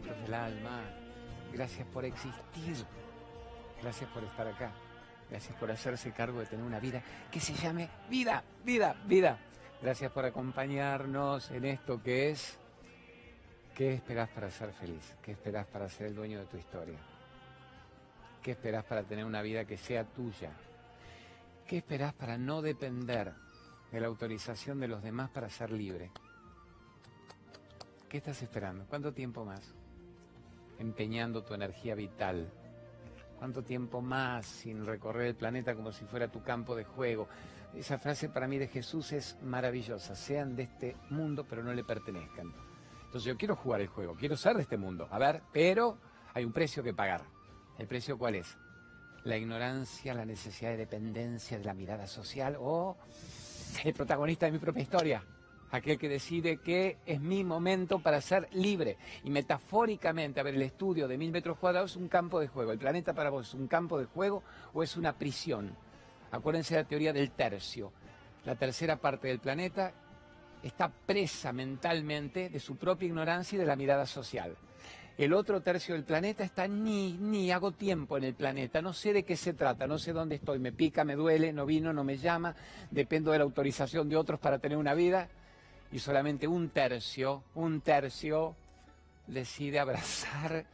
del 0.00 0.34
alma. 0.34 0.80
Gracias 1.52 1.86
por 1.88 2.04
existir. 2.04 2.86
Gracias 3.80 4.08
por 4.10 4.24
estar 4.24 4.46
acá. 4.46 4.72
Gracias 5.28 5.56
por 5.58 5.70
hacerse 5.70 6.12
cargo 6.12 6.40
de 6.40 6.46
tener 6.46 6.64
una 6.64 6.78
vida 6.78 7.02
que 7.30 7.40
se 7.40 7.54
llame 7.54 7.88
vida, 8.08 8.42
vida, 8.64 8.96
vida. 9.06 9.38
Gracias 9.82 10.10
por 10.12 10.24
acompañarnos 10.24 11.50
en 11.50 11.64
esto 11.64 12.02
que 12.02 12.30
es 12.30 12.58
¿Qué 13.74 13.94
esperas 13.94 14.28
para 14.28 14.50
ser 14.50 14.72
feliz? 14.72 15.14
¿Qué 15.22 15.32
esperas 15.32 15.66
para 15.66 15.88
ser 15.88 16.08
el 16.08 16.14
dueño 16.14 16.38
de 16.38 16.46
tu 16.46 16.58
historia? 16.58 16.98
¿Qué 18.42 18.50
esperas 18.50 18.84
para 18.84 19.02
tener 19.02 19.24
una 19.24 19.40
vida 19.40 19.64
que 19.64 19.78
sea 19.78 20.04
tuya? 20.04 20.50
¿Qué 21.66 21.78
esperas 21.78 22.12
para 22.12 22.36
no 22.36 22.60
depender 22.60 23.32
de 23.90 24.00
la 24.00 24.08
autorización 24.08 24.78
de 24.78 24.88
los 24.88 25.02
demás 25.02 25.30
para 25.30 25.48
ser 25.48 25.70
libre? 25.70 26.10
¿Qué 28.10 28.18
estás 28.18 28.42
esperando? 28.42 28.84
¿Cuánto 28.86 29.14
tiempo 29.14 29.42
más? 29.42 29.72
Empeñando 30.82 31.44
tu 31.44 31.54
energía 31.54 31.94
vital. 31.94 32.50
¿Cuánto 33.38 33.62
tiempo 33.62 34.00
más 34.00 34.44
sin 34.44 34.84
recorrer 34.84 35.28
el 35.28 35.36
planeta 35.36 35.76
como 35.76 35.92
si 35.92 36.04
fuera 36.04 36.26
tu 36.26 36.42
campo 36.42 36.74
de 36.74 36.82
juego? 36.82 37.28
Esa 37.72 37.98
frase 37.98 38.28
para 38.28 38.48
mí 38.48 38.58
de 38.58 38.66
Jesús 38.66 39.12
es 39.12 39.38
maravillosa. 39.42 40.16
Sean 40.16 40.56
de 40.56 40.64
este 40.64 40.96
mundo 41.10 41.46
pero 41.48 41.62
no 41.62 41.72
le 41.72 41.84
pertenezcan. 41.84 42.52
Entonces 43.04 43.22
yo 43.22 43.36
quiero 43.36 43.54
jugar 43.54 43.80
el 43.80 43.86
juego, 43.86 44.16
quiero 44.16 44.36
ser 44.36 44.56
de 44.56 44.62
este 44.62 44.76
mundo. 44.76 45.06
A 45.12 45.20
ver, 45.20 45.42
pero 45.52 45.98
hay 46.34 46.44
un 46.44 46.52
precio 46.52 46.82
que 46.82 46.92
pagar. 46.92 47.22
¿El 47.78 47.86
precio 47.86 48.18
cuál 48.18 48.34
es? 48.34 48.58
La 49.22 49.36
ignorancia, 49.36 50.14
la 50.14 50.24
necesidad 50.24 50.72
de 50.72 50.78
dependencia 50.78 51.58
de 51.60 51.64
la 51.64 51.74
mirada 51.74 52.08
social 52.08 52.56
o 52.58 52.96
el 53.84 53.94
protagonista 53.94 54.46
de 54.46 54.52
mi 54.52 54.58
propia 54.58 54.82
historia. 54.82 55.24
Aquel 55.72 55.98
que 55.98 56.08
decide 56.08 56.58
que 56.58 56.98
es 57.04 57.20
mi 57.20 57.42
momento 57.44 57.98
para 57.98 58.20
ser 58.20 58.48
libre. 58.52 58.98
Y 59.24 59.30
metafóricamente, 59.30 60.38
a 60.38 60.42
ver, 60.42 60.54
el 60.54 60.62
estudio 60.62 61.08
de 61.08 61.18
mil 61.18 61.32
metros 61.32 61.58
cuadrados 61.58 61.92
es 61.92 61.96
un 61.96 62.08
campo 62.08 62.38
de 62.38 62.48
juego. 62.48 62.72
¿El 62.72 62.78
planeta 62.78 63.14
para 63.14 63.30
vos 63.30 63.48
es 63.48 63.54
un 63.54 63.66
campo 63.66 63.98
de 63.98 64.04
juego 64.04 64.42
o 64.74 64.82
es 64.82 64.96
una 64.96 65.14
prisión? 65.14 65.74
Acuérdense 66.30 66.74
de 66.74 66.82
la 66.82 66.88
teoría 66.88 67.12
del 67.12 67.30
tercio. 67.32 67.92
La 68.44 68.54
tercera 68.54 68.96
parte 68.96 69.28
del 69.28 69.38
planeta 69.38 69.92
está 70.62 70.88
presa 70.88 71.52
mentalmente 71.52 72.48
de 72.48 72.60
su 72.60 72.76
propia 72.76 73.06
ignorancia 73.06 73.56
y 73.56 73.60
de 73.60 73.66
la 73.66 73.76
mirada 73.76 74.06
social. 74.06 74.56
El 75.18 75.34
otro 75.34 75.60
tercio 75.60 75.94
del 75.94 76.04
planeta 76.04 76.42
está 76.42 76.66
ni, 76.66 77.12
ni 77.12 77.50
hago 77.50 77.72
tiempo 77.72 78.16
en 78.16 78.24
el 78.24 78.34
planeta, 78.34 78.80
no 78.80 78.92
sé 78.92 79.12
de 79.12 79.24
qué 79.24 79.36
se 79.36 79.52
trata, 79.52 79.86
no 79.86 79.98
sé 79.98 80.12
dónde 80.12 80.36
estoy, 80.36 80.58
me 80.58 80.72
pica, 80.72 81.04
me 81.04 81.16
duele, 81.16 81.52
no 81.52 81.66
vino, 81.66 81.92
no 81.92 82.02
me 82.02 82.16
llama, 82.16 82.54
dependo 82.90 83.30
de 83.30 83.38
la 83.38 83.44
autorización 83.44 84.08
de 84.08 84.16
otros 84.16 84.40
para 84.40 84.58
tener 84.58 84.78
una 84.78 84.94
vida. 84.94 85.28
Y 85.92 85.98
solamente 85.98 86.48
un 86.48 86.70
tercio, 86.70 87.44
un 87.54 87.80
tercio 87.82 88.56
decide 89.26 89.78
abrazar 89.78 90.64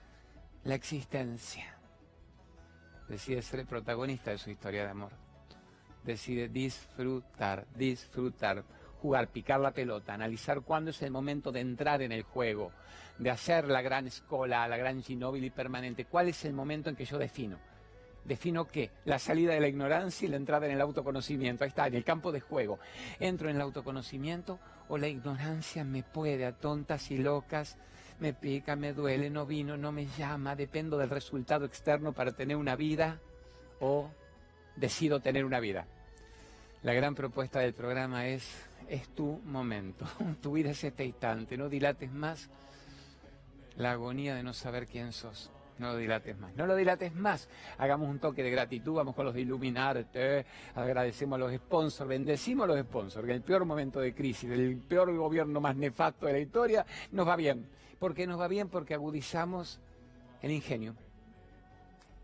la 0.64 0.75
existencia. 0.75 1.77
Decide 3.08 3.42
ser 3.42 3.60
el 3.60 3.66
protagonista 3.66 4.30
de 4.30 4.38
su 4.38 4.50
historia 4.50 4.84
de 4.84 4.91
amor. 4.91 5.12
Decide 6.05 6.48
disfrutar, 6.48 7.66
disfrutar 7.75 8.64
jugar, 9.00 9.28
picar 9.28 9.60
la 9.60 9.72
pelota, 9.72 10.14
analizar 10.14 10.60
cuándo 10.62 10.91
es 10.91 11.00
el 11.02 11.10
momento 11.10 11.53
de 11.53 11.60
entrar 11.60 12.03
en 12.03 12.12
el 12.12 12.22
juego, 12.22 12.72
de 13.19 13.30
hacer 13.30 13.69
la 13.69 13.82
gran 13.82 14.06
escola, 14.06 14.66
la 14.69 14.77
gran 14.77 15.03
Ginóbili 15.03 15.50
permanente, 15.50 16.05
cuál 16.05 16.28
es 16.28 16.44
el 16.44 16.53
momento 16.53 16.91
en 16.91 16.97
que 16.97 17.05
yo 17.05 17.19
defino. 17.19 17.58
¿Defino 18.25 18.66
qué? 18.66 18.91
La 19.05 19.19
salida 19.19 19.55
de 19.55 19.60
la 19.60 19.69
ignorancia 19.69 20.27
y 20.27 20.30
la 20.30 20.36
entrada 20.36 20.66
en 20.66 20.72
el 20.72 20.80
autoconocimiento. 20.80 21.64
Ahí 21.64 21.69
está, 21.69 21.86
en 21.86 21.94
el 21.94 22.05
campo 22.05 22.30
de 22.30 22.41
juego. 22.41 22.78
¿Entro 23.20 23.48
en 23.48 23.56
el 23.56 23.62
autoconocimiento 23.62 24.58
o 24.89 24.98
la 24.98 25.08
ignorancia 25.08 25.84
me 25.84 26.03
puede 26.03 26.47
a 26.47 26.53
tontas 26.53 27.11
y 27.11 27.19
locas? 27.19 27.77
Me 28.20 28.33
pica, 28.33 28.75
me 28.75 28.92
duele, 28.92 29.31
no 29.31 29.47
vino, 29.47 29.77
no 29.77 29.92
me 29.92 30.06
llama, 30.06 30.56
dependo 30.56 30.98
del 30.98 31.11
resultado 31.11 31.64
externo 31.64 32.12
para 32.12 32.33
tener 32.33 32.56
una 32.56 32.75
vida 32.75 33.20
o 33.81 34.11
decido 34.77 35.20
tener 35.20 35.44
una 35.44 35.61
vida. 35.61 35.86
La 36.83 36.94
gran 36.94 37.15
propuesta 37.15 37.60
del 37.60 37.75
programa 37.75 38.26
es 38.26 38.69
es 38.88 39.09
tu 39.09 39.41
momento. 39.44 40.06
Tu 40.43 40.53
vida 40.53 40.71
es 40.71 40.82
este 40.82 41.05
instante. 41.05 41.56
No 41.56 41.69
dilates 41.69 42.10
más 42.10 42.49
la 43.76 43.93
agonía 43.93 44.34
de 44.34 44.43
no 44.43 44.53
saber 44.53 44.87
quién 44.87 45.12
sos. 45.12 45.50
No 45.78 45.93
lo 45.93 45.97
dilates 45.97 46.39
más. 46.39 46.55
No 46.56 46.66
lo 46.66 46.75
dilates 46.75 47.15
más. 47.15 47.49
Hagamos 47.78 48.09
un 48.09 48.19
toque 48.19 48.43
de 48.43 48.50
gratitud. 48.50 48.94
Vamos 48.94 49.15
con 49.15 49.25
los 49.25 49.34
de 49.34 49.43
Iluminarte. 49.43 50.44
Agradecemos 50.75 51.37
a 51.37 51.41
los 51.41 51.55
sponsors. 51.55 52.09
Bendecimos 52.09 52.65
a 52.65 52.66
los 52.69 52.81
sponsors. 52.81 53.25
Que 53.25 53.33
en 53.33 53.37
el 53.37 53.43
peor 53.43 53.65
momento 53.65 54.00
de 54.00 54.15
crisis, 54.15 54.50
del 54.50 54.78
peor 54.78 55.15
gobierno 55.17 55.61
más 55.61 55.77
nefasto 55.77 56.27
de 56.27 56.33
la 56.33 56.38
historia, 56.41 56.84
nos 57.12 57.27
va 57.27 57.37
bien. 57.37 57.69
¿Por 57.99 58.15
qué 58.15 58.27
nos 58.27 58.41
va 58.41 58.49
bien? 58.49 58.69
Porque 58.69 58.94
agudizamos 58.94 59.81
el 60.43 60.50
ingenio. 60.50 60.94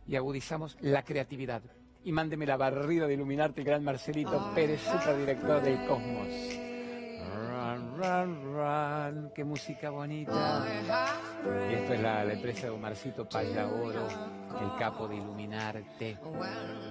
Y 0.06 0.16
agudizamos 0.16 0.76
la 0.81 1.03
creatividad 1.03 1.62
y 2.04 2.12
mándeme 2.12 2.47
la 2.47 2.56
barrida 2.56 3.06
de 3.06 3.14
iluminarte, 3.14 3.62
el 3.62 3.66
gran 3.66 3.82
Marcelito 3.82 4.53
Pérez, 4.54 4.82
superdirector 4.82 5.62
del 5.62 5.87
Cosmos. 5.87 6.63
Run, 7.97 8.55
run, 8.55 9.31
qué 9.32 9.44
música 9.44 9.91
bonita. 9.91 10.66
Y 11.71 11.75
esto 11.75 11.94
es 11.94 12.00
la, 12.00 12.25
empresa 12.25 12.62
de 12.62 12.71
Omarcito 12.71 13.28
Payaoro, 13.28 14.09
el 14.09 14.78
capo 14.78 15.06
de 15.06 15.16
Iluminarte. 15.16 16.19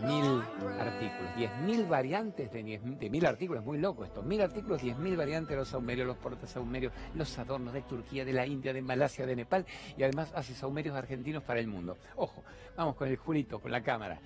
Mil 0.05 0.41
artículos, 0.79 1.35
diez 1.35 1.51
mil 1.61 1.85
variantes 1.85 2.49
de, 2.51 2.63
mil 3.09 3.25
artículos, 3.25 3.65
muy 3.65 3.79
loco 3.79 4.05
esto. 4.05 4.23
Mil 4.23 4.41
artículos, 4.41 4.81
diez 4.81 4.97
mil 4.97 5.17
variantes 5.17 5.49
de 5.49 5.55
los 5.57 5.67
saumerios, 5.67 6.07
los 6.07 6.17
portasaumerios, 6.17 6.93
los 7.15 7.37
adornos 7.37 7.73
de 7.73 7.81
Turquía, 7.81 8.23
de 8.23 8.31
la 8.31 8.45
India, 8.45 8.71
de 8.71 8.81
Malasia, 8.81 9.25
de 9.25 9.35
Nepal 9.35 9.65
y 9.97 10.03
además 10.03 10.31
hace 10.35 10.53
saumerios 10.53 10.95
argentinos 10.95 11.43
para 11.43 11.59
el 11.59 11.67
mundo. 11.67 11.97
Ojo, 12.15 12.43
vamos 12.77 12.95
con 12.95 13.09
el 13.09 13.17
Julito, 13.17 13.59
con 13.59 13.71
la 13.71 13.83
cámara 13.83 14.21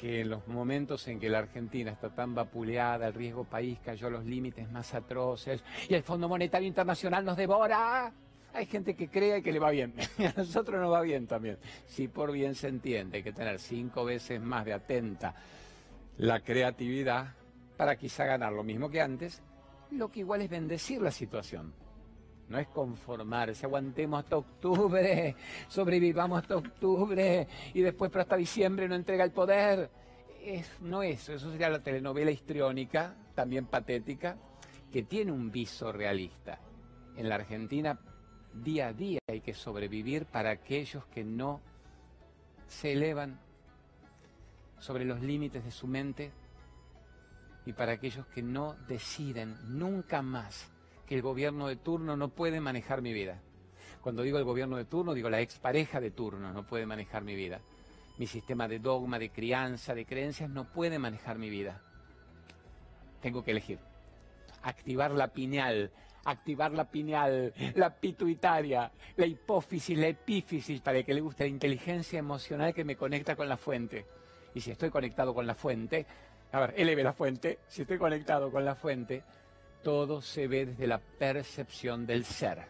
que 0.00 0.22
en 0.22 0.30
los 0.30 0.48
momentos 0.48 1.06
en 1.08 1.20
que 1.20 1.28
la 1.28 1.40
Argentina 1.40 1.90
está 1.90 2.08
tan 2.08 2.34
vapuleada, 2.34 3.08
el 3.08 3.14
riesgo 3.14 3.44
país 3.44 3.78
cayó 3.84 4.06
a 4.06 4.10
los 4.10 4.24
límites 4.24 4.70
más 4.70 4.94
atroces 4.94 5.62
y 5.88 5.94
el 5.94 6.02
Fondo 6.02 6.28
Monetario 6.28 6.66
Internacional 6.66 7.24
nos 7.24 7.36
devora. 7.36 8.10
Hay 8.54 8.66
gente 8.66 8.94
que 8.94 9.08
cree 9.08 9.42
que 9.42 9.52
le 9.52 9.58
va 9.58 9.70
bien 9.70 9.92
a 10.18 10.32
nosotros 10.38 10.80
nos 10.80 10.90
va 10.90 11.02
bien 11.02 11.26
también. 11.26 11.58
Si 11.86 12.08
por 12.08 12.32
bien 12.32 12.54
se 12.54 12.68
entiende, 12.68 13.22
que 13.22 13.32
tener 13.32 13.58
cinco 13.58 14.04
veces 14.04 14.40
más 14.40 14.64
de 14.64 14.72
atenta 14.72 15.34
la 16.16 16.40
creatividad 16.40 17.34
para 17.76 17.96
quizá 17.96 18.24
ganar 18.24 18.52
lo 18.52 18.64
mismo 18.64 18.90
que 18.90 19.02
antes, 19.02 19.42
lo 19.90 20.10
que 20.10 20.20
igual 20.20 20.40
es 20.40 20.50
bendecir 20.50 21.02
la 21.02 21.10
situación. 21.10 21.74
No 22.50 22.58
es 22.58 22.66
conformarse, 22.66 23.64
aguantemos 23.64 24.24
hasta 24.24 24.36
octubre, 24.36 25.36
sobrevivamos 25.68 26.42
hasta 26.42 26.56
octubre 26.56 27.46
y 27.72 27.80
después 27.80 28.10
pero 28.10 28.22
hasta 28.22 28.36
diciembre 28.36 28.88
no 28.88 28.96
entrega 28.96 29.22
el 29.22 29.30
poder. 29.30 29.88
Es, 30.42 30.80
no 30.80 31.04
eso, 31.04 31.32
eso 31.32 31.52
sería 31.52 31.70
la 31.70 31.80
telenovela 31.80 32.32
histriónica, 32.32 33.14
también 33.36 33.66
patética, 33.66 34.36
que 34.92 35.04
tiene 35.04 35.30
un 35.30 35.52
viso 35.52 35.92
realista. 35.92 36.58
En 37.16 37.28
la 37.28 37.36
Argentina, 37.36 37.96
día 38.52 38.88
a 38.88 38.92
día 38.92 39.20
hay 39.28 39.42
que 39.42 39.54
sobrevivir 39.54 40.26
para 40.26 40.50
aquellos 40.50 41.06
que 41.06 41.22
no 41.22 41.60
se 42.66 42.94
elevan 42.94 43.38
sobre 44.80 45.04
los 45.04 45.20
límites 45.20 45.64
de 45.64 45.70
su 45.70 45.86
mente 45.86 46.32
y 47.64 47.72
para 47.74 47.92
aquellos 47.92 48.26
que 48.26 48.42
no 48.42 48.74
deciden 48.88 49.56
nunca 49.78 50.20
más 50.20 50.68
que 51.10 51.16
el 51.16 51.22
gobierno 51.22 51.66
de 51.66 51.74
turno 51.74 52.16
no 52.16 52.28
puede 52.28 52.60
manejar 52.60 53.02
mi 53.02 53.12
vida. 53.12 53.42
Cuando 54.00 54.22
digo 54.22 54.38
el 54.38 54.44
gobierno 54.44 54.76
de 54.76 54.84
turno, 54.84 55.12
digo 55.12 55.28
la 55.28 55.40
expareja 55.40 56.00
de 56.00 56.12
turno 56.12 56.52
no 56.52 56.64
puede 56.64 56.86
manejar 56.86 57.24
mi 57.24 57.34
vida. 57.34 57.60
Mi 58.16 58.28
sistema 58.28 58.68
de 58.68 58.78
dogma, 58.78 59.18
de 59.18 59.30
crianza, 59.30 59.92
de 59.92 60.06
creencias 60.06 60.48
no 60.48 60.70
puede 60.70 61.00
manejar 61.00 61.36
mi 61.36 61.50
vida. 61.50 61.82
Tengo 63.20 63.42
que 63.42 63.50
elegir. 63.50 63.80
Activar 64.62 65.10
la 65.10 65.26
pineal, 65.32 65.90
activar 66.26 66.70
la 66.70 66.88
pineal, 66.88 67.52
la 67.74 67.90
pituitaria, 67.90 68.92
la 69.16 69.26
hipófisis, 69.26 69.98
la 69.98 70.06
epífisis, 70.06 70.80
para 70.80 71.02
que 71.02 71.12
le 71.12 71.22
guste 71.22 71.42
la 71.42 71.50
inteligencia 71.50 72.20
emocional 72.20 72.72
que 72.72 72.84
me 72.84 72.94
conecta 72.94 73.34
con 73.34 73.48
la 73.48 73.56
fuente. 73.56 74.06
Y 74.54 74.60
si 74.60 74.70
estoy 74.70 74.90
conectado 74.90 75.34
con 75.34 75.44
la 75.44 75.56
fuente, 75.56 76.06
a 76.52 76.60
ver, 76.60 76.74
eleve 76.76 77.02
la 77.02 77.14
fuente, 77.14 77.58
si 77.66 77.82
estoy 77.82 77.98
conectado 77.98 78.52
con 78.52 78.64
la 78.64 78.76
fuente, 78.76 79.24
todo 79.82 80.20
se 80.20 80.46
ve 80.46 80.66
desde 80.66 80.86
la 80.86 80.98
percepción 80.98 82.06
del 82.06 82.24
ser, 82.24 82.66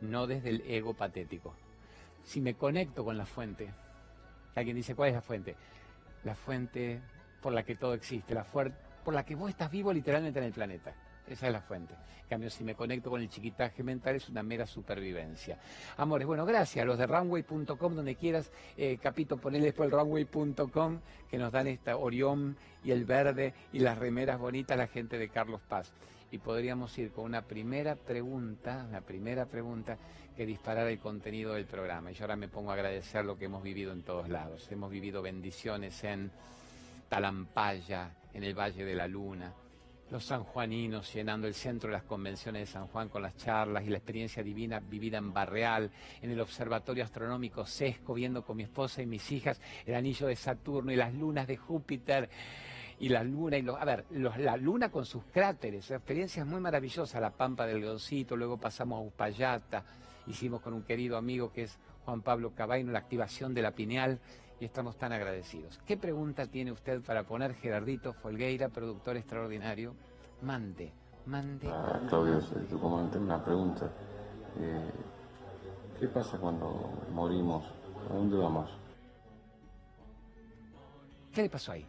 no 0.00 0.26
desde 0.26 0.50
el 0.50 0.62
ego 0.62 0.94
patético. 0.94 1.54
Si 2.22 2.40
me 2.40 2.54
conecto 2.54 3.04
con 3.04 3.18
la 3.18 3.26
fuente, 3.26 3.70
alguien 4.54 4.76
dice, 4.76 4.94
¿cuál 4.94 5.10
es 5.10 5.14
la 5.14 5.22
fuente? 5.22 5.56
La 6.24 6.34
fuente 6.34 7.00
por 7.42 7.52
la 7.52 7.62
que 7.62 7.76
todo 7.76 7.94
existe, 7.94 8.34
la 8.34 8.44
por 8.44 9.12
la 9.12 9.24
que 9.24 9.34
vos 9.34 9.50
estás 9.50 9.70
vivo 9.70 9.92
literalmente 9.92 10.38
en 10.38 10.46
el 10.46 10.52
planeta. 10.52 10.94
Esa 11.28 11.46
es 11.46 11.52
la 11.52 11.60
fuente. 11.60 11.94
En 12.24 12.28
cambio, 12.28 12.50
si 12.50 12.64
me 12.64 12.74
conecto 12.74 13.10
con 13.10 13.20
el 13.20 13.28
chiquitaje 13.28 13.82
mental, 13.82 14.16
es 14.16 14.28
una 14.28 14.42
mera 14.42 14.66
supervivencia. 14.66 15.58
Amores, 15.96 16.26
bueno, 16.26 16.44
gracias 16.46 16.86
los 16.86 16.98
de 16.98 17.06
runway.com, 17.06 17.94
donde 17.94 18.14
quieras, 18.16 18.50
eh, 18.76 18.98
Capito, 19.00 19.36
ponele 19.36 19.66
después 19.66 19.90
el 19.90 19.98
runway.com, 19.98 21.00
que 21.30 21.38
nos 21.38 21.52
dan 21.52 21.66
esta 21.66 21.96
Orión 21.96 22.56
y 22.82 22.90
el 22.90 23.04
verde 23.04 23.54
y 23.72 23.78
las 23.78 23.98
remeras 23.98 24.38
bonitas, 24.38 24.76
la 24.76 24.86
gente 24.86 25.18
de 25.18 25.28
Carlos 25.28 25.60
Paz. 25.68 25.92
y 26.30 26.38
podríamos 26.38 26.98
ir 26.98 27.12
con 27.12 27.26
una 27.26 27.42
primera 27.42 27.94
pregunta, 27.94 28.88
la 28.90 29.02
primera 29.02 29.46
pregunta 29.46 29.96
que 30.36 30.44
disparara 30.44 30.90
el 30.90 30.98
contenido 30.98 31.54
del 31.54 31.64
programa. 31.64 32.10
Y 32.10 32.14
yo 32.14 32.24
ahora 32.24 32.34
me 32.34 32.48
pongo 32.48 32.72
a 32.72 32.74
agradecer 32.74 33.24
lo 33.24 33.38
que 33.38 33.44
hemos 33.44 33.62
vivido 33.62 33.92
en 33.92 34.02
todos 34.02 34.28
lados. 34.28 34.66
Hemos 34.72 34.90
vivido 34.90 35.22
bendiciones 35.22 36.02
en 36.02 36.32
Talampaya, 37.08 38.10
en 38.32 38.42
el 38.42 38.58
Valle 38.58 38.84
de 38.84 38.96
la 38.96 39.06
Luna, 39.06 39.52
los 40.10 40.24
sanjuaninos 40.24 41.12
llenando 41.12 41.46
el 41.46 41.54
centro 41.54 41.88
de 41.88 41.94
las 41.94 42.04
convenciones 42.04 42.60
de 42.62 42.72
San 42.72 42.86
Juan 42.88 43.08
con 43.08 43.22
las 43.22 43.36
charlas 43.36 43.84
y 43.84 43.90
la 43.90 43.96
experiencia 43.96 44.42
divina 44.42 44.80
vivida 44.80 45.18
en 45.18 45.32
Barreal, 45.32 45.90
en 46.22 46.30
el 46.30 46.40
Observatorio 46.40 47.04
Astronómico 47.04 47.66
Sesco, 47.66 48.14
viendo 48.14 48.44
con 48.44 48.56
mi 48.56 48.64
esposa 48.64 49.02
y 49.02 49.06
mis 49.06 49.30
hijas 49.32 49.60
el 49.86 49.94
anillo 49.94 50.26
de 50.26 50.36
Saturno 50.36 50.92
y 50.92 50.96
las 50.96 51.14
lunas 51.14 51.46
de 51.46 51.56
Júpiter 51.56 52.28
y 53.00 53.08
la 53.08 53.24
luna 53.24 53.56
y 53.56 53.62
los, 53.62 53.80
a 53.80 53.84
ver, 53.84 54.04
la 54.10 54.56
luna 54.56 54.90
con 54.90 55.04
sus 55.04 55.24
cráteres, 55.24 55.90
experiencias 55.90 56.46
muy 56.46 56.60
maravillosas, 56.60 57.20
la 57.20 57.30
Pampa 57.30 57.66
del 57.66 57.80
Leoncito, 57.80 58.36
luego 58.36 58.56
pasamos 58.58 58.98
a 58.98 59.02
Uspallata, 59.02 59.84
hicimos 60.26 60.60
con 60.60 60.74
un 60.74 60.82
querido 60.84 61.16
amigo 61.16 61.52
que 61.52 61.64
es 61.64 61.78
Juan 62.04 62.22
Pablo 62.22 62.52
Cabaino 62.54 62.92
la 62.92 62.98
activación 63.00 63.54
de 63.54 63.62
la 63.62 63.72
pineal 63.72 64.20
y 64.64 64.66
estamos 64.66 64.96
tan 64.96 65.12
agradecidos. 65.12 65.78
¿Qué 65.84 65.98
pregunta 65.98 66.46
tiene 66.46 66.72
usted 66.72 67.02
para 67.02 67.24
poner 67.24 67.54
Gerardito 67.54 68.14
Folgueira, 68.14 68.70
productor 68.70 69.18
extraordinario? 69.18 69.94
Mande, 70.40 70.90
mande. 71.26 71.68
Ah, 71.68 72.00
Claudio, 72.08 72.38
tu 72.70 72.80
comandante, 72.80 73.18
una 73.18 73.44
pregunta. 73.44 73.92
Eh, 74.58 74.90
¿Qué 76.00 76.08
pasa 76.08 76.38
cuando 76.38 76.90
morimos? 77.12 77.62
¿A 78.10 78.14
dónde 78.14 78.38
vamos? 78.38 78.70
¿Qué 81.34 81.42
le 81.42 81.50
pasó 81.50 81.72
ahí? 81.72 81.84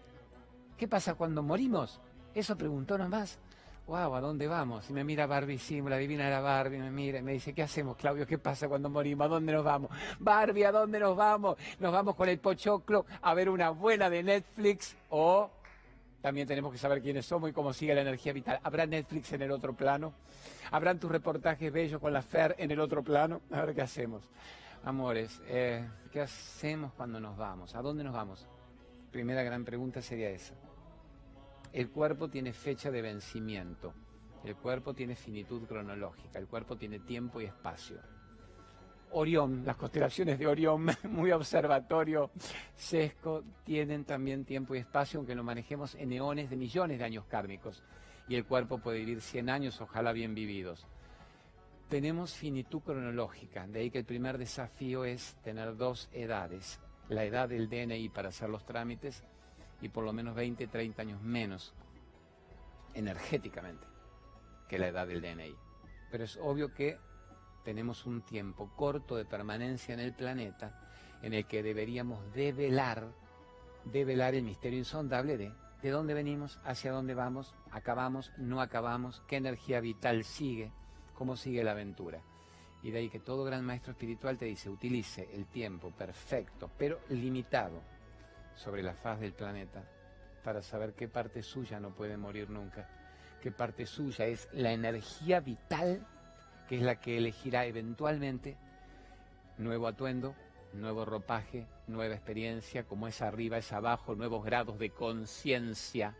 ¿Qué 0.77 0.89
pasa 0.89 1.15
cuando 1.15 1.41
morimos? 1.41 2.01
Eso 2.33 2.57
preguntó 2.57 2.97
nomás. 2.97 3.39
Wow, 3.87 4.15
¿a 4.15 4.19
dónde 4.19 4.47
vamos? 4.47 4.89
Y 4.89 4.93
me 4.93 5.03
mira 5.03 5.27
Barbie, 5.27 5.59
sí, 5.59 5.79
la 5.79 5.97
divina 5.97 6.25
era 6.25 6.39
Barbie, 6.39 6.79
me 6.79 6.89
mira 6.89 7.19
y 7.19 7.21
me 7.21 7.33
dice, 7.33 7.53
¿qué 7.53 7.61
hacemos, 7.61 7.95
Claudio? 7.97 8.25
¿Qué 8.25 8.39
pasa 8.39 8.67
cuando 8.67 8.89
morimos? 8.89 9.25
¿A 9.25 9.27
dónde 9.27 9.53
nos 9.53 9.63
vamos? 9.63 9.91
Barbie, 10.17 10.63
¿a 10.63 10.71
dónde 10.71 10.99
nos 10.99 11.15
vamos? 11.15 11.55
Nos 11.79 11.93
vamos 11.93 12.15
con 12.15 12.27
el 12.27 12.39
pochoclo 12.39 13.05
a 13.21 13.33
ver 13.35 13.47
una 13.47 13.69
buena 13.69 14.09
de 14.09 14.23
Netflix 14.23 14.95
o 15.11 15.51
también 16.19 16.47
tenemos 16.47 16.71
que 16.71 16.79
saber 16.79 16.99
quiénes 16.99 17.27
somos 17.27 17.51
y 17.51 17.53
cómo 17.53 17.73
sigue 17.73 17.93
la 17.93 18.01
energía 18.01 18.33
vital. 18.33 18.59
¿Habrá 18.63 18.87
Netflix 18.87 19.33
en 19.33 19.43
el 19.43 19.51
otro 19.51 19.73
plano? 19.73 20.13
¿Habrán 20.71 20.99
tus 20.99 21.11
reportajes 21.11 21.71
bellos 21.71 22.01
con 22.01 22.11
la 22.11 22.23
FER 22.23 22.55
en 22.57 22.71
el 22.71 22.79
otro 22.79 23.03
plano? 23.03 23.41
A 23.51 23.65
ver 23.65 23.75
qué 23.75 23.83
hacemos. 23.83 24.23
Amores, 24.83 25.39
eh, 25.45 25.87
¿qué 26.11 26.21
hacemos 26.21 26.91
cuando 26.93 27.19
nos 27.19 27.37
vamos? 27.37 27.75
¿A 27.75 27.83
dónde 27.83 28.03
nos 28.03 28.13
vamos? 28.13 28.47
Primera 29.11 29.43
gran 29.43 29.63
pregunta 29.63 30.01
sería 30.01 30.31
esa. 30.31 30.55
El 31.75 31.89
cuerpo 31.89 32.29
tiene 32.29 32.53
fecha 32.53 32.89
de 32.89 33.01
vencimiento, 33.01 33.93
el 34.45 34.55
cuerpo 34.55 34.93
tiene 34.93 35.13
finitud 35.13 35.67
cronológica, 35.67 36.39
el 36.39 36.47
cuerpo 36.47 36.77
tiene 36.77 36.99
tiempo 36.99 37.41
y 37.41 37.43
espacio. 37.43 37.99
Orión, 39.11 39.65
las 39.65 39.75
constelaciones 39.75 40.39
de 40.39 40.47
Orión, 40.47 40.85
muy 41.09 41.33
observatorio, 41.33 42.31
sesco, 42.77 43.43
tienen 43.65 44.05
también 44.05 44.45
tiempo 44.45 44.73
y 44.73 44.77
espacio, 44.77 45.19
aunque 45.19 45.35
lo 45.35 45.43
manejemos 45.43 45.95
en 45.95 46.13
eones 46.13 46.49
de 46.49 46.55
millones 46.55 46.97
de 46.97 47.03
años 47.03 47.25
kármicos. 47.25 47.83
Y 48.29 48.35
el 48.35 48.45
cuerpo 48.45 48.77
puede 48.77 48.99
vivir 48.99 49.19
100 49.19 49.49
años, 49.49 49.81
ojalá 49.81 50.13
bien 50.13 50.33
vividos. 50.33 50.87
Tenemos 51.89 52.35
finitud 52.35 52.83
cronológica, 52.83 53.67
de 53.67 53.81
ahí 53.81 53.91
que 53.91 53.97
el 53.97 54.05
primer 54.05 54.37
desafío 54.37 55.03
es 55.03 55.35
tener 55.43 55.75
dos 55.75 56.07
edades. 56.13 56.79
La 57.09 57.25
edad 57.25 57.49
del 57.49 57.67
DNI 57.67 58.07
para 58.07 58.29
hacer 58.29 58.47
los 58.47 58.65
trámites 58.65 59.25
y 59.81 59.89
por 59.89 60.03
lo 60.03 60.13
menos 60.13 60.35
20, 60.35 60.67
30 60.67 61.01
años 61.01 61.21
menos 61.21 61.73
energéticamente 62.93 63.85
que 64.67 64.79
la 64.79 64.87
edad 64.87 65.07
del 65.07 65.21
DNI. 65.21 65.55
Pero 66.11 66.23
es 66.23 66.37
obvio 66.37 66.73
que 66.73 66.97
tenemos 67.63 68.05
un 68.05 68.21
tiempo 68.21 68.71
corto 68.75 69.15
de 69.15 69.25
permanencia 69.25 69.93
en 69.93 69.99
el 69.99 70.13
planeta 70.13 70.81
en 71.21 71.33
el 71.33 71.45
que 71.45 71.63
deberíamos 71.63 72.33
develar, 72.33 73.11
develar 73.85 74.35
el 74.35 74.43
misterio 74.43 74.79
insondable 74.79 75.37
de 75.37 75.51
de 75.85 75.91
dónde 75.91 76.15
venimos, 76.15 76.59
hacia 76.63 76.91
dónde 76.91 77.13
vamos, 77.13 77.53
acabamos, 77.69 78.31
no 78.37 78.59
acabamos, 78.59 79.21
qué 79.27 79.35
energía 79.35 79.79
vital 79.81 80.23
sigue, 80.23 80.71
cómo 81.13 81.35
sigue 81.35 81.63
la 81.63 81.73
aventura. 81.73 82.23
Y 82.81 82.89
de 82.89 82.97
ahí 82.97 83.09
que 83.09 83.19
todo 83.19 83.43
gran 83.43 83.63
maestro 83.63 83.91
espiritual 83.91 84.35
te 84.35 84.45
dice, 84.45 84.67
utilice 84.67 85.29
el 85.31 85.45
tiempo 85.45 85.91
perfecto, 85.91 86.71
pero 86.75 87.01
limitado, 87.09 87.83
sobre 88.55 88.83
la 88.83 88.93
faz 88.93 89.19
del 89.19 89.33
planeta 89.33 89.83
para 90.43 90.61
saber 90.61 90.93
qué 90.93 91.07
parte 91.07 91.43
suya 91.43 91.79
no 91.79 91.93
puede 91.93 92.17
morir 92.17 92.49
nunca, 92.49 92.87
qué 93.41 93.51
parte 93.51 93.85
suya 93.85 94.25
es 94.25 94.47
la 94.53 94.71
energía 94.71 95.39
vital 95.39 96.05
que 96.67 96.77
es 96.77 96.81
la 96.81 96.99
que 96.99 97.17
elegirá 97.17 97.65
eventualmente 97.65 98.57
nuevo 99.57 99.87
atuendo, 99.87 100.35
nuevo 100.73 101.05
ropaje, 101.05 101.67
nueva 101.87 102.15
experiencia, 102.15 102.83
como 102.83 103.07
es 103.07 103.21
arriba, 103.21 103.57
es 103.57 103.71
abajo, 103.71 104.15
nuevos 104.15 104.43
grados 104.43 104.79
de 104.79 104.89
conciencia. 104.89 106.15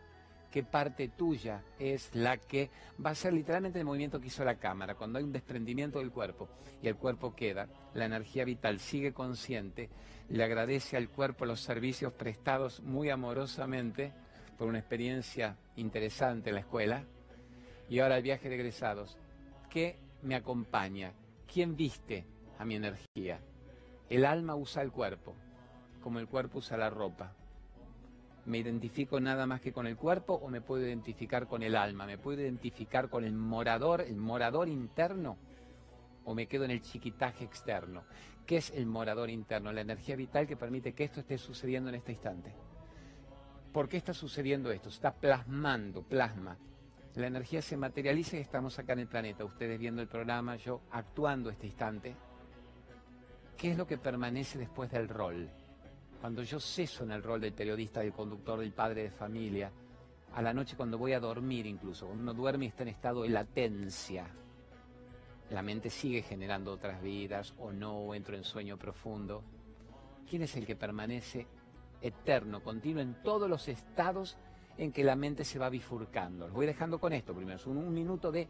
¿Qué 0.56 0.63
parte 0.63 1.10
tuya 1.10 1.66
es 1.80 2.16
la 2.16 2.38
que 2.38 2.69
va 3.06 3.10
a 3.10 3.16
ser 3.16 3.34
literalmente 3.34 3.78
el 3.78 3.84
movimiento 3.84 4.22
que 4.22 4.28
hizo 4.28 4.46
la 4.46 4.56
cámara? 4.56 4.96
Cuando 4.96 5.19
hay 5.19 5.25
un 5.25 5.34
desprendimiento 5.34 6.00
del 6.00 6.12
cuerpo 6.12 6.48
y 6.81 6.88
el 6.88 6.96
cuerpo 6.96 7.36
queda, 7.36 7.68
la 7.94 8.06
energía 8.06 8.46
vital 8.46 8.80
sigue 8.80 9.12
consciente, 9.12 9.90
le 10.30 10.46
agradece 10.46 10.96
al 10.96 11.10
cuerpo 11.10 11.46
los 11.46 11.60
servicios 11.60 12.13
prestados 12.13 12.80
muy 12.80 13.10
amorosamente 13.10 14.13
por 14.57 14.69
una 14.69 14.80
experiencia 14.80 15.57
interesante 15.75 16.52
en 16.52 16.56
la 16.56 16.62
escuela. 16.62 17.04
Y 17.90 18.00
ahora 18.00 18.16
el 18.16 18.24
viaje 18.24 18.48
de 18.48 18.56
egresados. 18.56 19.18
¿Qué 19.69 19.98
me 20.22 20.36
acompaña? 20.36 21.12
¿Quién 21.54 21.75
viste 21.75 22.24
a 22.58 22.63
mi 22.63 22.75
energía? 22.75 23.42
El 24.10 24.24
alma 24.24 24.56
usa 24.56 24.84
el 24.84 24.94
cuerpo, 24.94 25.36
como 26.01 26.19
el 26.19 26.30
cuerpo 26.30 26.60
usa 26.60 26.78
la 26.78 26.90
ropa. 26.90 27.34
¿Me 28.46 28.60
identifico 28.60 29.20
nada 29.20 29.48
más 29.48 29.60
que 29.60 29.74
con 29.74 29.88
el 29.88 29.98
cuerpo 29.98 30.36
o 30.36 30.50
me 30.50 30.62
puedo 30.62 30.86
identificar 30.86 31.48
con 31.48 31.64
el 31.64 31.76
alma? 31.76 32.06
¿Me 32.06 32.20
puedo 32.20 32.42
identificar 32.42 33.10
con 33.10 33.24
el 33.24 33.34
morador, 33.34 34.02
el 34.02 34.18
morador 34.18 34.70
interno? 34.70 35.38
¿O 36.26 36.36
me 36.36 36.48
quedo 36.48 36.66
en 36.66 36.72
el 36.72 36.82
chiquitaje 36.82 37.44
externo? 37.44 38.04
¿Qué 38.46 38.58
es 38.58 38.70
el 38.70 38.86
morador 38.86 39.32
interno? 39.32 39.72
La 39.72 39.82
energía 39.82 40.16
vital 40.16 40.46
que 40.46 40.56
permite 40.56 40.94
que 40.94 41.06
esto 41.06 41.22
esté 41.22 41.40
sucediendo 41.40 41.90
en 41.90 41.96
este 41.96 42.12
instante. 42.12 42.54
¿Por 43.74 43.90
qué 43.90 43.98
está 43.98 44.14
sucediendo 44.14 44.72
esto? 44.72 44.90
está 44.90 45.12
plasmando, 45.12 46.04
plasma. 46.04 46.58
La 47.16 47.28
energía 47.28 47.64
se 47.64 47.78
materializa 47.78 48.38
y 48.38 48.42
estamos 48.42 48.78
acá 48.78 48.94
en 48.94 49.00
el 49.00 49.08
planeta. 49.08 49.44
Ustedes 49.44 49.80
viendo 49.80 50.04
el 50.04 50.08
programa, 50.08 50.56
yo 50.58 50.82
actuando 50.92 51.50
este 51.50 51.66
instante. 51.66 52.16
¿Qué 53.58 53.72
es 53.72 53.78
lo 53.78 53.88
que 53.88 53.98
permanece 53.98 54.60
después 54.60 54.92
del 54.92 55.10
rol? 55.10 55.50
Cuando 56.25 56.41
yo 56.41 56.60
ceso 56.60 57.03
en 57.03 57.12
el 57.12 57.22
rol 57.22 57.39
del 57.39 57.53
periodista, 57.53 58.00
del 58.00 58.12
conductor, 58.12 58.60
del 58.60 58.72
padre 58.72 59.03
de 59.03 59.12
familia, 59.12 59.72
a 60.34 60.41
la 60.41 60.55
noche 60.55 60.75
cuando 60.75 60.98
voy 60.98 61.13
a 61.13 61.20
dormir 61.20 61.67
incluso, 61.67 62.08
cuando 62.08 62.24
uno 62.24 62.34
duerme 62.34 62.65
y 62.65 62.70
está 62.70 62.82
en 62.82 62.89
estado 62.89 63.22
de 63.22 63.29
latencia, 63.29 64.25
la 65.51 65.62
mente 65.62 65.91
sigue 65.91 66.24
generando 66.24 66.72
otras 66.72 67.00
vidas 67.03 67.53
o 67.60 67.72
no, 67.72 68.15
entro 68.15 68.36
en 68.36 68.44
sueño 68.44 68.75
profundo. 68.75 69.44
¿Quién 70.27 70.41
es 70.41 70.55
el 70.55 70.65
que 70.65 70.75
permanece 70.75 71.46
eterno, 72.01 72.63
continuo 72.63 73.03
en 73.03 73.22
todos 73.22 73.48
los 73.48 73.67
estados 73.67 74.36
en 74.79 74.91
que 74.91 75.03
la 75.03 75.15
mente 75.15 75.44
se 75.44 75.60
va 75.60 75.70
bifurcando? 75.70 76.48
Los 76.48 76.55
voy 76.55 76.65
dejando 76.65 77.00
con 77.00 77.13
esto 77.13 77.36
primero, 77.36 77.58
es 77.58 77.67
un 77.67 77.94
minuto 77.94 78.32
de 78.32 78.48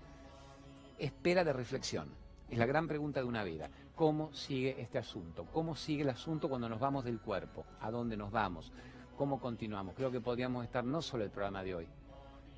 espera 0.98 1.44
de 1.44 1.52
reflexión. 1.52 2.08
Es 2.50 2.58
la 2.58 2.66
gran 2.66 2.88
pregunta 2.88 3.20
de 3.20 3.26
una 3.26 3.44
vida. 3.44 3.70
¿Cómo 3.96 4.32
sigue 4.34 4.80
este 4.80 4.98
asunto? 4.98 5.46
¿Cómo 5.52 5.76
sigue 5.76 6.04
el 6.04 6.10
asunto 6.10 6.48
cuando 6.48 6.70
nos 6.70 6.80
vamos 6.80 7.04
del 7.04 7.20
cuerpo? 7.20 7.66
¿A 7.82 7.90
dónde 7.90 8.16
nos 8.16 8.32
vamos? 8.32 8.72
¿Cómo 9.18 9.40
continuamos? 9.40 9.96
Creo 9.96 10.12
que 10.12 10.22
podríamos 10.22 10.64
estar 10.64 10.84
no 10.84 11.02
solo 11.02 11.24
el 11.24 11.32
programa 11.32 11.64
de 11.64 11.76
hoy, 11.76 11.88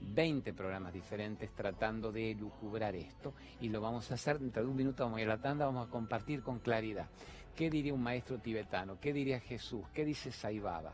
20 0.01 0.53
programas 0.53 0.93
diferentes 0.93 1.53
tratando 1.55 2.11
de 2.11 2.35
lucubrar 2.35 2.95
esto 2.95 3.33
y 3.61 3.69
lo 3.69 3.79
vamos 3.79 4.11
a 4.11 4.15
hacer 4.15 4.39
dentro 4.39 4.63
de 4.63 4.69
un 4.69 4.75
minuto 4.75 5.03
vamos 5.03 5.19
a 5.19 5.21
ir 5.21 5.29
a 5.29 5.35
la 5.35 5.41
tanda, 5.41 5.65
vamos 5.65 5.87
a 5.87 5.91
compartir 5.91 6.41
con 6.41 6.59
claridad. 6.59 7.07
¿Qué 7.55 7.69
diría 7.69 7.93
un 7.93 8.03
maestro 8.03 8.39
tibetano? 8.39 8.99
¿Qué 8.99 9.13
diría 9.13 9.39
Jesús? 9.39 9.85
¿Qué 9.93 10.05
dice 10.05 10.31
Saibaba? 10.31 10.93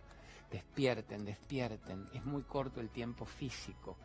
Despierten, 0.52 1.26
despierten. 1.26 2.06
Es 2.14 2.24
muy 2.24 2.44
corto 2.44 2.80
el 2.80 2.90
tiempo 2.90 3.26
físico. 3.26 3.98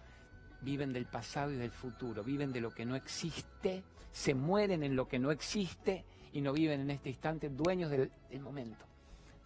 Viven 0.60 0.92
del 0.92 1.06
pasado 1.06 1.52
y 1.52 1.56
del 1.56 1.70
futuro, 1.70 2.24
viven 2.24 2.52
de 2.52 2.60
lo 2.60 2.70
que 2.70 2.84
no 2.84 2.96
existe, 2.96 3.84
se 4.10 4.34
mueren 4.34 4.82
en 4.82 4.96
lo 4.96 5.06
que 5.06 5.18
no 5.18 5.30
existe 5.30 6.04
y 6.32 6.40
no 6.40 6.52
viven 6.52 6.80
en 6.80 6.90
este 6.90 7.10
instante 7.10 7.48
dueños 7.48 7.90
del, 7.90 8.10
momento. 8.40 8.84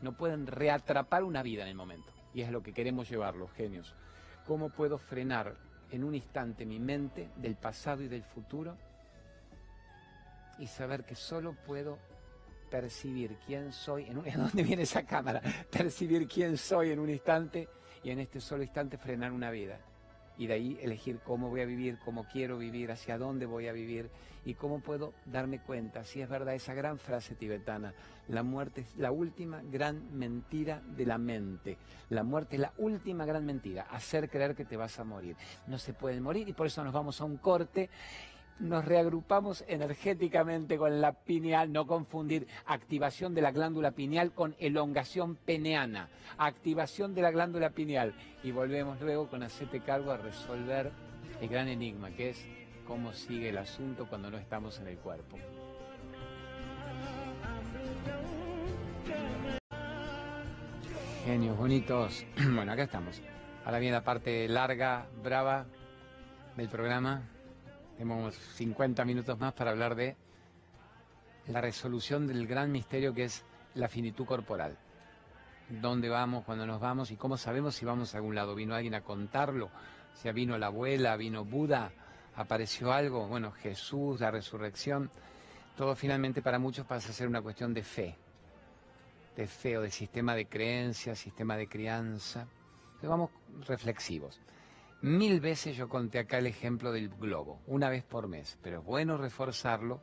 No 0.01 0.17
pueden 0.17 0.47
reatrapar 0.47 1.23
una 1.23 1.43
vida 1.43 1.63
en 1.63 1.69
el 1.69 1.75
momento. 1.75 2.13
Y 2.35 2.41
es 2.41 2.51
lo 2.51 2.63
que 2.63 2.73
queremos 2.73 3.11
llevar 3.11 3.37
los 3.37 3.53
genios 3.53 3.95
¿Cómo 4.47 4.71
puedo 4.71 4.99
frenar 4.99 5.55
en 5.91 6.03
un 6.03 6.15
instante 6.15 6.67
mi 6.67 6.81
mente 6.81 7.31
del 7.37 7.55
pasado 7.55 8.03
y 8.03 8.09
del 8.09 8.25
futuro 8.25 8.77
y 10.59 10.67
saber 10.67 11.05
que 11.05 11.15
solo 11.15 11.55
puedo 11.65 11.99
percibir 12.71 13.37
quién 13.47 13.73
soy, 13.73 14.07
en 14.07 14.19
un, 14.19 14.25
dónde 14.37 14.63
viene 14.65 14.83
esa 14.83 15.05
cámara? 15.05 15.41
Percibir 15.71 16.27
quién 16.27 16.57
soy 16.57 16.91
en 16.91 16.99
un 16.99 17.11
instante 17.11 17.69
y 18.03 18.11
en 18.11 18.19
este 18.19 18.41
solo 18.41 18.65
instante 18.65 18.99
frenar 18.99 19.31
una 19.31 19.51
vida. 19.51 19.79
Y 20.39 20.47
de 20.47 20.55
ahí 20.55 20.79
elegir 20.81 21.21
cómo 21.25 21.49
voy 21.49 21.61
a 21.61 21.67
vivir, 21.67 21.99
cómo 22.05 22.25
quiero 22.25 22.59
vivir, 22.59 22.91
hacia 22.91 23.19
dónde 23.19 23.47
voy 23.47 23.69
a 23.69 23.73
vivir 23.73 24.11
y 24.45 24.55
cómo 24.55 24.81
puedo 24.81 25.13
darme 25.27 25.61
cuenta 25.61 26.05
si 26.05 26.21
es 26.21 26.29
verdad 26.29 26.55
esa 26.55 26.75
gran 26.75 26.99
frase 26.99 27.35
tibetana, 27.35 27.95
la 28.29 28.43
muerte 28.43 28.83
es 28.83 28.97
la 28.97 29.13
última 29.13 29.63
gran 29.63 30.17
mentira 30.17 30.81
de 30.81 31.07
la 31.07 31.19
mente. 31.19 31.79
La 32.09 32.23
muerte 32.23 32.57
es 32.57 32.63
la 32.63 32.73
última 32.79 33.25
gran 33.25 33.45
mentira, 33.45 33.87
hacer 33.91 34.29
creer 34.29 34.55
que 34.55 34.65
te 34.65 34.77
vas 34.77 34.99
a 34.99 35.05
morir. 35.05 35.37
No 35.67 35.79
se 35.79 35.93
puede 35.93 36.21
morir 36.21 36.49
y 36.49 36.53
por 36.53 36.67
eso 36.67 36.83
nos 36.83 36.93
vamos 36.93 37.21
a 37.21 37.25
un 37.25 37.37
corte 37.37 37.91
nos 38.63 38.85
reagrupamos 38.85 39.65
energéticamente 39.67 40.79
con 40.79 41.01
la 41.01 41.13
pineal, 41.13 41.73
no 41.73 41.87
confundir 41.87 42.47
activación 42.65 43.35
de 43.35 43.43
la 43.43 43.51
glándula 43.51 43.91
pineal 43.91 44.33
con 44.33 44.55
elongación 44.59 45.37
peneana, 45.37 46.09
activación 46.39 47.15
de 47.15 47.23
la 47.23 47.31
glándula 47.31 47.71
pineal. 47.71 48.15
Y 48.43 48.53
volvemos 48.53 49.01
luego 49.01 49.29
con 49.29 49.43
hacerte 49.43 49.81
cargo 49.81 50.13
a 50.13 50.17
resolver 50.17 50.93
el 51.41 51.49
gran 51.49 51.69
enigma 51.69 52.11
que 52.11 52.31
es 52.31 52.47
cómo 52.87 53.13
sigue 53.13 53.49
el 53.49 53.59
asunto 53.59 54.07
cuando 54.07 54.31
no 54.31 54.39
estamos 54.39 54.79
en 54.79 54.87
el 54.87 54.99
cuerpo. 54.99 55.39
Genios 61.25 61.57
bonitos. 61.57 62.25
Bueno, 62.55 62.73
acá 62.73 62.85
estamos. 62.85 63.21
Ahora 63.65 63.79
viene 63.79 63.97
la 63.97 64.05
parte 64.05 64.49
larga, 64.49 65.07
brava 65.23 65.67
del 66.57 66.69
programa. 66.69 67.32
Tenemos 68.03 68.35
50 68.35 69.05
minutos 69.05 69.39
más 69.39 69.53
para 69.53 69.71
hablar 69.71 69.95
de 69.95 70.17
la 71.47 71.61
resolución 71.61 72.27
del 72.27 72.49
gran 72.49 72.73
misterio 72.73 73.15
que 73.15 73.23
es 73.23 73.45
la 73.77 73.87
finitud 73.87 74.27
corporal. 74.27 74.77
¿Dónde 75.69 76.09
vamos, 76.09 76.45
cuando 76.45 76.67
nos 76.67 76.81
vamos 76.81 77.13
y 77.13 77.17
cómo 77.17 77.37
sabemos 77.37 77.77
si 77.77 77.85
vamos 77.85 78.13
a 78.13 78.17
algún 78.17 78.35
lado? 78.35 78.57
¿Vino 78.57 78.75
alguien 78.75 78.97
a 78.97 79.03
contarlo? 79.03 79.71
¿Si 80.15 80.29
vino 80.33 80.59
la 80.59 80.67
abuela, 80.67 81.17
vino 81.17 81.45
Buda, 81.45 81.93
apareció 82.35 82.93
algo? 82.93 83.29
Bueno, 83.29 83.53
Jesús, 83.53 84.19
la 84.19 84.33
resurrección. 84.33 85.09
Todo 85.77 85.95
finalmente 85.95 86.43
para 86.43 86.59
muchos 86.59 86.85
pasa 86.85 87.11
a 87.11 87.13
ser 87.13 87.29
una 87.29 87.41
cuestión 87.41 87.73
de 87.73 87.85
fe, 87.85 88.17
de 89.37 89.47
fe 89.47 89.79
o 89.79 89.81
de 89.81 89.93
sistema 89.93 90.35
de 90.35 90.47
creencia, 90.47 91.15
sistema 91.15 91.57
de 91.57 91.69
crianza. 91.69 92.49
Entonces 92.95 93.11
vamos 93.11 93.31
reflexivos. 93.69 94.41
Mil 95.03 95.41
veces 95.41 95.77
yo 95.77 95.89
conté 95.89 96.21
acá 96.21 96.39
el 96.39 96.47
ejemplo 96.47 96.93
del 96.93 97.09
globo, 97.09 97.61
una 97.67 97.89
vez 97.89 98.05
por 98.05 98.29
mes, 98.29 98.57
pero 98.63 98.79
es 98.79 98.85
bueno 98.85 99.17
reforzarlo 99.17 100.01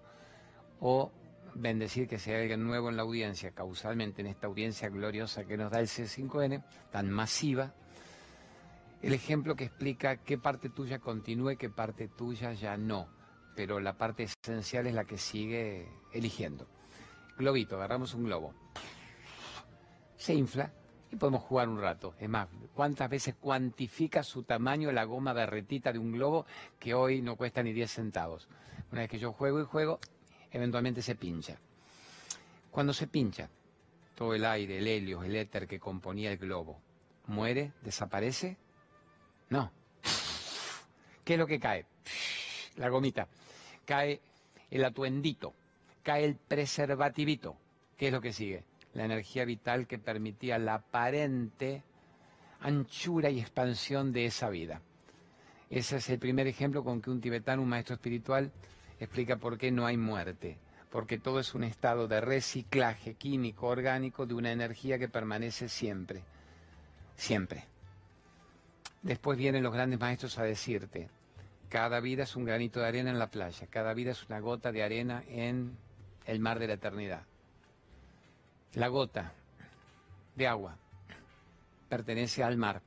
o 0.82 1.14
bendecir 1.56 2.06
que 2.06 2.20
sea 2.20 2.40
alguien 2.40 2.68
nuevo 2.68 2.90
en 2.90 2.98
la 2.98 3.04
audiencia, 3.04 3.52
causalmente 3.52 4.20
en 4.20 4.28
esta 4.28 4.48
audiencia 4.48 4.90
gloriosa 4.90 5.46
que 5.46 5.56
nos 5.56 5.72
da 5.72 5.80
el 5.80 5.88
C5N, 5.88 6.66
tan 6.92 7.10
masiva, 7.10 7.74
el 9.02 9.14
ejemplo 9.14 9.56
que 9.56 9.64
explica 9.64 10.18
qué 10.18 10.38
parte 10.38 10.70
tuya 10.70 11.00
continúe, 11.00 11.56
qué 11.58 11.70
parte 11.70 12.10
tuya 12.10 12.52
ya 12.52 12.76
no, 12.76 13.08
pero 13.56 13.80
la 13.80 13.98
parte 13.98 14.24
esencial 14.24 14.86
es 14.88 14.94
la 14.94 15.06
que 15.06 15.18
sigue 15.18 15.88
eligiendo. 16.12 16.68
Globito, 17.38 17.78
agarramos 17.78 18.14
un 18.16 18.26
globo, 18.26 18.54
se 20.18 20.34
infla, 20.34 20.74
y 21.12 21.16
podemos 21.16 21.44
jugar 21.44 21.70
un 21.70 21.82
rato. 21.82 22.14
Es 22.20 22.30
más, 22.30 22.48
¿cuántas 22.74 23.10
veces 23.10 23.36
cuantifica 23.40 24.24
su 24.24 24.44
tamaño 24.44 24.92
la 24.92 25.04
goma 25.04 25.34
berretita 25.34 25.92
de 25.92 26.00
un 26.00 26.12
globo 26.12 26.46
que 26.78 26.94
hoy 26.94 27.22
no 27.22 27.36
cuesta 27.36 27.64
ni 27.64 27.74
10 27.74 27.92
centavos? 27.92 28.48
Una 28.92 29.02
vez 29.02 29.10
que 29.10 29.20
yo 29.20 29.34
juego 29.34 29.62
y 29.62 29.66
juego, 29.66 30.00
eventualmente 30.52 31.02
se 31.02 31.16
pincha. 31.16 31.58
Cuando 32.72 32.94
se 32.94 33.08
pincha, 33.08 33.50
todo 34.16 34.34
el 34.34 34.46
aire, 34.46 34.78
el 34.78 34.88
helio, 34.88 35.24
el 35.24 35.36
éter 35.36 35.68
que 35.68 35.80
componía 35.80 36.32
el 36.32 36.38
globo, 36.38 36.80
¿muere? 37.28 37.74
¿Desaparece? 37.82 38.58
No. 39.50 39.72
¿Qué 41.24 41.34
es 41.34 41.40
lo 41.40 41.48
que 41.48 41.60
cae? 41.60 41.86
La 42.76 42.90
gomita. 42.90 43.28
Cae 43.86 44.22
el 44.70 44.86
atuendito, 44.86 45.54
cae 46.04 46.26
el 46.26 46.36
preservativito. 46.36 47.58
¿Qué 47.98 48.08
es 48.08 48.14
lo 48.14 48.22
que 48.22 48.34
sigue? 48.34 48.64
La 48.94 49.06
energía 49.06 49.46
vital 49.46 49.88
que 49.88 50.00
permitía 50.00 50.58
la 50.58 50.76
aparente 50.76 51.84
anchura 52.62 53.30
y 53.30 53.40
expansión 53.40 54.12
de 54.12 54.26
esa 54.26 54.50
vida. 54.50 54.82
Ese 55.70 55.98
es 55.98 56.10
el 56.10 56.20
primer 56.20 56.48
ejemplo 56.48 56.84
con 56.84 57.02
que 57.02 57.10
un 57.10 57.22
tibetano, 57.22 57.62
un 57.62 57.70
maestro 57.70 57.96
espiritual, 57.96 58.52
explica 59.00 59.38
por 59.38 59.58
qué 59.58 59.72
no 59.72 59.86
hay 59.86 59.98
muerte, 59.98 60.58
porque 60.92 61.20
todo 61.20 61.40
es 61.40 61.54
un 61.54 61.64
estado 61.64 62.08
de 62.08 62.22
reciclaje 62.22 63.14
químico, 63.14 63.68
orgánico, 63.68 64.26
de 64.26 64.34
una 64.34 64.52
energía 64.52 64.98
que 64.98 65.08
permanece 65.08 65.70
siempre, 65.70 66.24
siempre. 67.16 67.66
Después 69.04 69.38
vienen 69.38 69.64
los 69.64 69.74
grandes 69.74 70.00
maestros 70.00 70.38
a 70.40 70.44
decirte, 70.44 71.10
cada 71.70 72.00
vida 72.00 72.24
es 72.24 72.36
un 72.36 72.46
granito 72.46 72.80
de 72.80 72.88
arena 72.88 73.12
en 73.12 73.20
la 73.20 73.30
playa, 73.30 73.68
cada 73.70 73.94
vida 73.94 74.12
es 74.12 74.26
una 74.28 74.40
gota 74.40 74.72
de 74.72 74.84
arena 74.84 75.24
en 75.30 75.78
el 76.26 76.40
mar 76.40 76.60
de 76.60 76.68
la 76.68 76.74
eternidad. 76.74 77.22
La 78.76 78.88
gota 78.88 79.34
de 80.36 80.48
agua 80.48 80.78
pertenece 81.90 82.44
al 82.44 82.56
mar, 82.56 82.84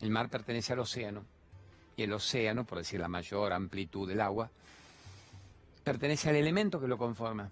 el 0.00 0.10
mar 0.10 0.28
pertenece 0.28 0.72
al 0.72 0.78
océano 0.78 1.24
y 1.96 2.04
el 2.04 2.12
océano, 2.12 2.64
por 2.64 2.78
decir 2.78 3.00
la 3.00 3.08
mayor 3.08 3.52
amplitud 3.52 4.08
del 4.08 4.20
agua, 4.20 4.50
pertenece 5.82 6.30
al 6.30 6.36
elemento 6.36 6.80
que 6.80 6.86
lo 6.86 6.96
conforma. 6.96 7.50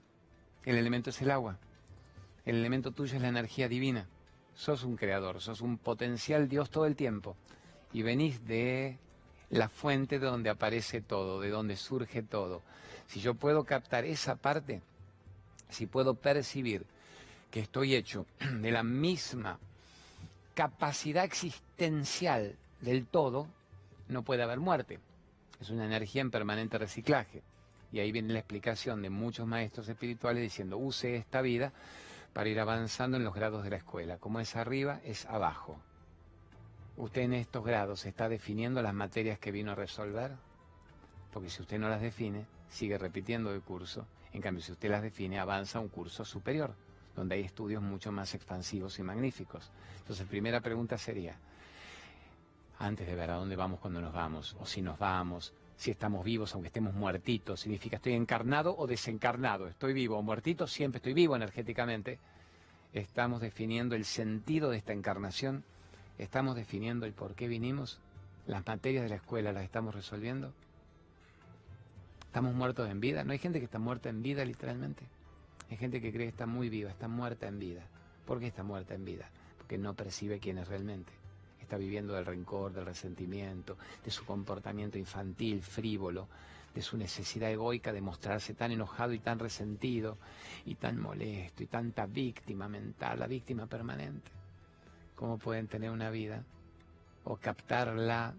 El 0.65 0.77
elemento 0.77 1.11
es 1.11 1.21
el 1.21 1.33
agua. 1.33 1.59
El 2.45 2.57
elemento 2.57 2.93
tuyo 2.93 3.17
es 3.17 3.23
la 3.23 3.29
energía 3.29 3.69
divina. 3.69 4.07
Sos 4.55 4.85
un 4.85 4.97
creador, 4.97 5.41
sos 5.41 5.61
un 5.61 5.79
potencial 5.79 6.49
Dios 6.49 6.71
todo 6.71 6.87
el 6.87 6.95
tiempo. 6.95 7.37
Y 7.93 8.03
venís 8.03 8.47
de 8.47 8.99
la 9.51 9.69
fuente 9.69 10.21
de 10.21 10.27
donde 10.27 10.51
aparece 10.51 11.01
todo, 11.01 11.41
de 11.41 11.51
donde 11.51 11.77
surge 11.77 12.23
todo. 12.23 12.63
Si 13.09 13.21
yo 13.21 13.35
puedo 13.35 13.65
captar 13.65 14.05
esa 14.05 14.37
parte, 14.37 14.81
si 15.69 15.87
puedo 15.87 16.15
percibir 16.15 16.87
que 17.53 17.61
estoy 17.61 17.95
hecho 17.95 18.27
de 18.61 18.73
la 18.73 18.83
misma 18.83 19.61
capacidad 20.55 21.25
existencial 21.25 22.57
del 22.81 23.07
todo, 23.07 23.47
no 24.09 24.23
puede 24.23 24.43
haber 24.43 24.59
muerte. 24.59 24.99
Es 25.61 25.71
una 25.71 25.85
energía 25.85 26.23
en 26.23 26.33
permanente 26.33 26.79
reciclaje. 26.79 27.43
Y 27.93 28.01
ahí 28.01 28.11
viene 28.11 28.33
la 28.33 28.41
explicación 28.41 29.03
de 29.03 29.11
muchos 29.11 29.47
maestros 29.47 29.89
espirituales 29.89 30.43
diciendo, 30.43 30.79
use 30.79 31.15
esta 31.15 31.43
vida 31.43 31.73
para 32.33 32.49
ir 32.49 32.59
avanzando 32.59 33.19
en 33.19 33.25
los 33.25 33.35
grados 33.35 33.63
de 33.63 33.71
la 33.71 33.77
escuela. 33.77 34.17
Como 34.17 34.41
es 34.41 34.57
arriba, 34.57 35.01
es 35.05 35.27
abajo. 35.27 35.79
¿Usted 36.97 37.23
en 37.23 37.35
estos 37.35 37.65
grados 37.65 38.07
está 38.07 38.31
definiendo 38.31 38.81
las 38.81 38.95
materias 38.95 39.39
que 39.39 39.53
vino 39.53 39.73
a 39.73 39.75
resolver? 39.75 40.33
Porque 41.33 41.51
si 41.51 41.61
usted 41.61 41.79
no 41.79 41.91
las 41.91 42.01
define, 42.01 42.47
sigue 42.71 42.97
repitiendo 42.97 43.53
el 43.53 43.61
curso. 43.61 44.07
En 44.33 44.41
cambio, 44.41 44.63
si 44.63 44.73
usted 44.73 44.91
las 44.91 45.03
define, 45.03 45.39
avanza 45.39 45.79
a 45.79 45.83
un 45.83 45.89
curso 45.89 46.25
superior 46.25 46.75
donde 47.15 47.37
hay 47.37 47.43
estudios 47.43 47.83
mucho 47.83 48.13
más 48.13 48.35
expansivos 48.35 48.99
y 48.99 49.03
magníficos. 49.03 49.71
Entonces, 49.99 50.27
primera 50.27 50.61
pregunta 50.61 50.99
sería, 50.99 51.37
antes 52.79 53.07
de 53.07 53.15
ver 53.15 53.31
a 53.31 53.37
dónde 53.37 53.57
vamos 53.57 53.81
cuando 53.81 54.01
nos 54.01 54.13
vamos, 54.13 54.57
o 54.59 54.67
si 54.67 54.83
nos 54.83 54.99
vamos, 54.99 55.53
si 55.77 55.91
estamos 55.91 56.25
vivos 56.25 56.55
aunque 56.55 56.69
estemos 56.69 56.95
muertitos, 56.95 57.61
significa 57.61 57.97
estoy 57.97 58.13
encarnado 58.13 58.77
o 58.77 58.87
desencarnado, 58.87 59.67
estoy 59.69 59.93
vivo 59.93 60.19
o 60.19 60.23
muertito, 60.23 60.67
siempre 60.67 60.99
estoy 60.99 61.13
vivo 61.13 61.37
energéticamente. 61.37 62.19
Estamos 62.93 63.41
definiendo 63.41 63.95
el 63.95 64.05
sentido 64.05 64.71
de 64.71 64.77
esta 64.77 64.93
encarnación, 64.93 65.65
estamos 66.19 66.57
definiendo 66.57 67.07
el 67.07 67.13
por 67.13 67.35
qué 67.35 67.49
vinimos, 67.49 67.99
las 68.47 68.67
materias 68.67 69.05
de 69.05 69.11
la 69.11 69.17
escuela 69.17 69.53
las 69.53 69.65
estamos 69.65 69.95
resolviendo. 69.95 70.53
¿Estamos 72.27 72.55
muertos 72.55 72.89
en 72.91 73.01
vida? 73.01 73.25
¿No 73.25 73.33
hay 73.33 73.39
gente 73.39 73.59
que 73.59 73.65
está 73.65 73.79
muerta 73.79 74.09
en 74.09 74.23
vida 74.23 74.45
literalmente? 74.45 75.05
Hay 75.73 75.79
gente 75.79 76.03
que 76.03 76.13
cree 76.13 76.27
que 76.27 76.33
está 76.33 76.45
muy 76.45 76.69
viva, 76.69 76.91
está 76.91 77.09
muerta 77.09 77.49
en 77.49 77.59
vida. 77.59 77.81
¿Por 78.27 78.39
qué 78.39 78.49
está 78.49 78.63
muerta 78.63 78.93
en 78.93 79.07
vida? 79.07 79.31
Porque 79.57 79.79
no 79.79 79.95
percibe 79.95 80.39
quién 80.39 80.59
es 80.59 80.69
realmente. 80.69 81.11
Está 81.63 81.79
viviendo 81.79 82.13
del 82.13 82.27
rencor, 82.27 82.75
del 82.75 82.85
resentimiento, 82.85 83.79
de 84.05 84.11
su 84.11 84.27
comportamiento 84.27 84.99
infantil, 84.99 85.63
frívolo, 85.63 86.29
de 86.75 86.83
su 86.83 86.99
necesidad 86.99 87.51
egoica 87.51 87.91
de 87.91 88.03
mostrarse 88.03 88.53
tan 88.53 88.71
enojado 88.71 89.15
y 89.15 89.21
tan 89.21 89.39
resentido 89.39 90.19
y 90.67 90.75
tan 90.75 91.01
molesto 91.01 91.63
y 91.63 91.67
tanta 91.69 92.05
víctima 92.05 92.69
mental, 92.69 93.21
la 93.21 93.27
víctima 93.27 93.67
permanente. 93.67 94.31
¿Cómo 95.17 95.39
pueden 95.39 95.69
tener 95.69 95.91
una 95.91 96.11
vida 96.11 96.45
o 97.25 97.37
captar 97.37 97.95
la 97.95 98.35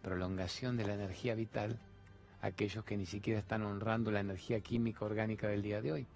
prolongación 0.00 0.78
de 0.78 0.86
la 0.86 0.94
energía 0.94 1.34
vital 1.34 1.78
aquellos 2.40 2.86
que 2.86 2.96
ni 2.96 3.04
siquiera 3.04 3.40
están 3.40 3.64
honrando 3.64 4.10
la 4.10 4.20
energía 4.20 4.60
química 4.60 5.04
orgánica 5.04 5.46
del 5.48 5.60
día 5.60 5.82
de 5.82 5.92
hoy? 5.92 6.06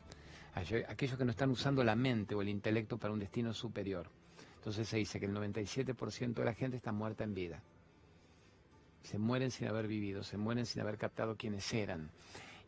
Aquellos 0.54 1.18
que 1.18 1.24
no 1.24 1.30
están 1.30 1.50
usando 1.50 1.84
la 1.84 1.94
mente 1.94 2.34
o 2.34 2.42
el 2.42 2.48
intelecto 2.48 2.98
para 2.98 3.12
un 3.12 3.20
destino 3.20 3.52
superior. 3.52 4.08
Entonces 4.56 4.88
se 4.88 4.96
dice 4.96 5.20
que 5.20 5.26
el 5.26 5.34
97% 5.34 6.34
de 6.34 6.44
la 6.44 6.54
gente 6.54 6.76
está 6.76 6.92
muerta 6.92 7.24
en 7.24 7.34
vida. 7.34 7.62
Se 9.02 9.18
mueren 9.18 9.50
sin 9.50 9.68
haber 9.68 9.86
vivido, 9.86 10.22
se 10.22 10.36
mueren 10.36 10.66
sin 10.66 10.82
haber 10.82 10.98
captado 10.98 11.36
quiénes 11.36 11.72
eran. 11.72 12.10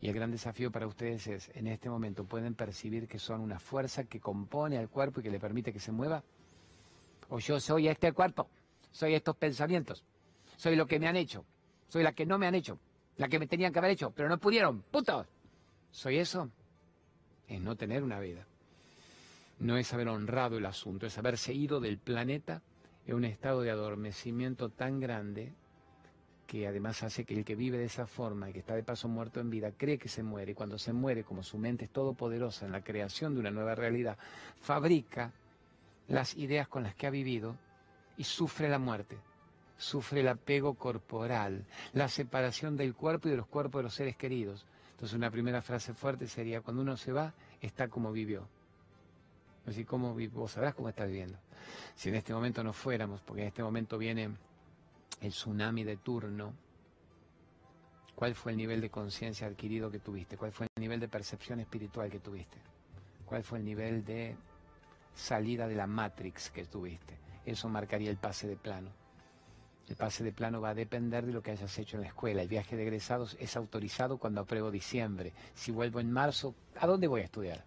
Y 0.01 0.09
el 0.09 0.15
gran 0.15 0.31
desafío 0.31 0.71
para 0.71 0.87
ustedes 0.87 1.27
es, 1.27 1.51
en 1.55 1.67
este 1.67 1.91
momento, 1.91 2.25
¿pueden 2.25 2.55
percibir 2.55 3.07
que 3.07 3.19
son 3.19 3.41
una 3.41 3.59
fuerza 3.59 4.05
que 4.05 4.21
compone 4.21 4.79
al 4.79 4.89
cuerpo 4.89 5.21
y 5.21 5.25
que 5.25 5.31
le 5.31 5.39
permite 5.39 5.73
que 5.73 5.81
se 5.81 5.93
mueva? 5.93 6.23
O 7.29 7.39
yo 7.39 7.61
soy 7.61 7.89
este 7.89 8.13
cuerpo, 8.13 8.49
soy 8.91 9.15
estos 9.15 9.37
pensamientos, 9.37 10.03
soy 10.57 10.75
lo 10.75 10.87
que 10.87 10.99
me 10.99 11.07
han 11.07 11.17
hecho, 11.17 11.45
soy 11.89 12.03
la 12.03 12.13
que 12.13 12.25
no 12.25 12.39
me 12.39 12.47
han 12.47 12.55
hecho, 12.55 12.79
la 13.19 13.29
que 13.29 13.39
me 13.39 13.47
tenían 13.47 13.73
que 13.73 13.79
haber 13.79 13.91
hecho, 13.91 14.11
pero 14.11 14.29
no 14.29 14.39
pudieron, 14.39 14.81
putos. 14.83 15.27
¿Soy 15.91 16.17
eso? 16.17 16.51
Es 17.51 17.61
no 17.61 17.77
tener 17.77 18.03
una 18.03 18.21
vida. 18.21 18.47
No 19.59 19.77
es 19.77 19.93
haber 19.93 20.09
honrado 20.09 20.57
el 20.57 20.65
asunto, 20.65 21.07
es 21.07 21.19
haberse 21.19 21.53
ido 21.53 21.81
del 21.81 21.99
planeta 21.99 22.63
en 23.07 23.17
un 23.17 23.25
estado 23.25 23.61
de 23.61 23.71
adormecimiento 23.71 24.71
tan 24.71 25.01
grande 25.01 25.53
que 26.47 26.67
además 26.67 27.03
hace 27.03 27.25
que 27.25 27.35
el 27.35 27.45
que 27.45 27.57
vive 27.57 27.77
de 27.77 27.85
esa 27.85 28.07
forma 28.07 28.49
y 28.49 28.53
que 28.53 28.61
está 28.61 28.75
de 28.75 28.83
paso 28.83 29.09
muerto 29.09 29.41
en 29.41 29.51
vida 29.51 29.73
cree 29.77 29.99
que 29.99 30.09
se 30.09 30.23
muere 30.23 30.53
y 30.53 30.55
cuando 30.55 30.79
se 30.79 30.93
muere, 30.93 31.25
como 31.25 31.43
su 31.43 31.59
mente 31.59 31.85
es 31.85 31.91
todopoderosa 31.91 32.67
en 32.67 32.73
la 32.73 32.83
creación 32.83 33.35
de 33.35 33.41
una 33.41 33.51
nueva 33.51 33.75
realidad, 33.75 34.17
fabrica 34.61 35.33
las 36.09 36.37
ideas 36.37 36.69
con 36.69 36.83
las 36.83 36.95
que 36.95 37.07
ha 37.07 37.11
vivido 37.11 37.57
y 38.17 38.25
sufre 38.25 38.69
la 38.69 38.79
muerte, 38.79 39.17
sufre 39.81 40.21
el 40.21 40.29
apego 40.29 40.75
corporal, 40.75 41.65
la 41.95 42.09
separación 42.09 42.77
del 42.77 42.95
cuerpo 42.95 43.29
y 43.29 43.31
de 43.31 43.39
los 43.39 43.47
cuerpos 43.47 43.79
de 43.79 43.85
los 43.85 43.95
seres 43.95 44.15
queridos. 44.15 44.67
Entonces 44.93 45.17
una 45.17 45.31
primera 45.31 45.63
frase 45.63 45.95
fuerte 45.95 46.29
sería, 46.29 46.61
cuando 46.61 46.83
uno 46.83 46.99
se 46.99 47.13
va, 47.13 47.33
está 47.63 47.89
como 47.89 48.13
vivió. 48.13 48.47
Así 49.67 49.87
como 49.87 50.15
vos 50.33 50.53
sabrás 50.53 50.75
cómo 50.75 50.91
está 50.91 51.07
viviendo. 51.07 51.39
Si 51.95 52.11
en 52.11 52.17
este 52.17 52.35
momento 52.35 52.63
no 52.63 52.75
fuéramos, 52.75 53.23
porque 53.23 53.41
en 53.43 53.49
este 53.49 53.63
momento 53.63 53.97
viene 53.97 54.37
el 55.23 55.31
tsunami 55.31 55.83
de 55.83 55.97
turno, 55.97 56.53
¿cuál 58.15 58.35
fue 58.35 58.53
el 58.53 58.59
nivel 58.59 58.83
de 58.83 58.91
conciencia 58.91 59.47
adquirido 59.47 59.91
que 59.91 59.99
tuviste? 59.99 60.37
¿Cuál 60.37 60.53
fue 60.53 60.67
el 60.77 60.81
nivel 60.81 61.01
de 61.01 61.09
percepción 61.09 61.59
espiritual 61.59 62.11
que 62.11 62.21
tuviste? 62.21 62.59
¿Cuál 63.25 63.43
fue 63.45 63.59
el 63.59 63.65
nivel 63.65 64.05
de 64.05 64.37
salida 65.15 65.67
de 65.67 65.75
la 65.75 65.87
Matrix 65.87 66.51
que 66.51 66.67
tuviste? 66.67 67.17
Eso 67.47 67.71
marcaría 67.71 68.11
el 68.11 68.19
pase 68.19 68.47
de 68.47 68.57
plano. 68.57 68.91
El 69.91 69.97
pase 69.97 70.23
de 70.23 70.31
plano 70.31 70.61
va 70.61 70.71
a 70.71 70.75
depender 70.75 71.27
de 71.27 71.33
lo 71.33 71.43
que 71.43 71.51
hayas 71.51 71.77
hecho 71.77 71.97
en 71.97 72.03
la 72.03 72.09
escuela. 72.09 72.43
El 72.43 72.49
viaje 72.49 72.77
de 72.77 72.85
egresados 72.85 73.37
es 73.41 73.57
autorizado 73.57 74.19
cuando 74.19 74.41
apruebo 74.41 74.71
diciembre. 74.71 75.33
Si 75.53 75.73
vuelvo 75.73 75.99
en 75.99 76.13
marzo, 76.13 76.55
¿a 76.79 76.87
dónde 76.87 77.09
voy 77.09 77.23
a 77.23 77.25
estudiar? 77.25 77.65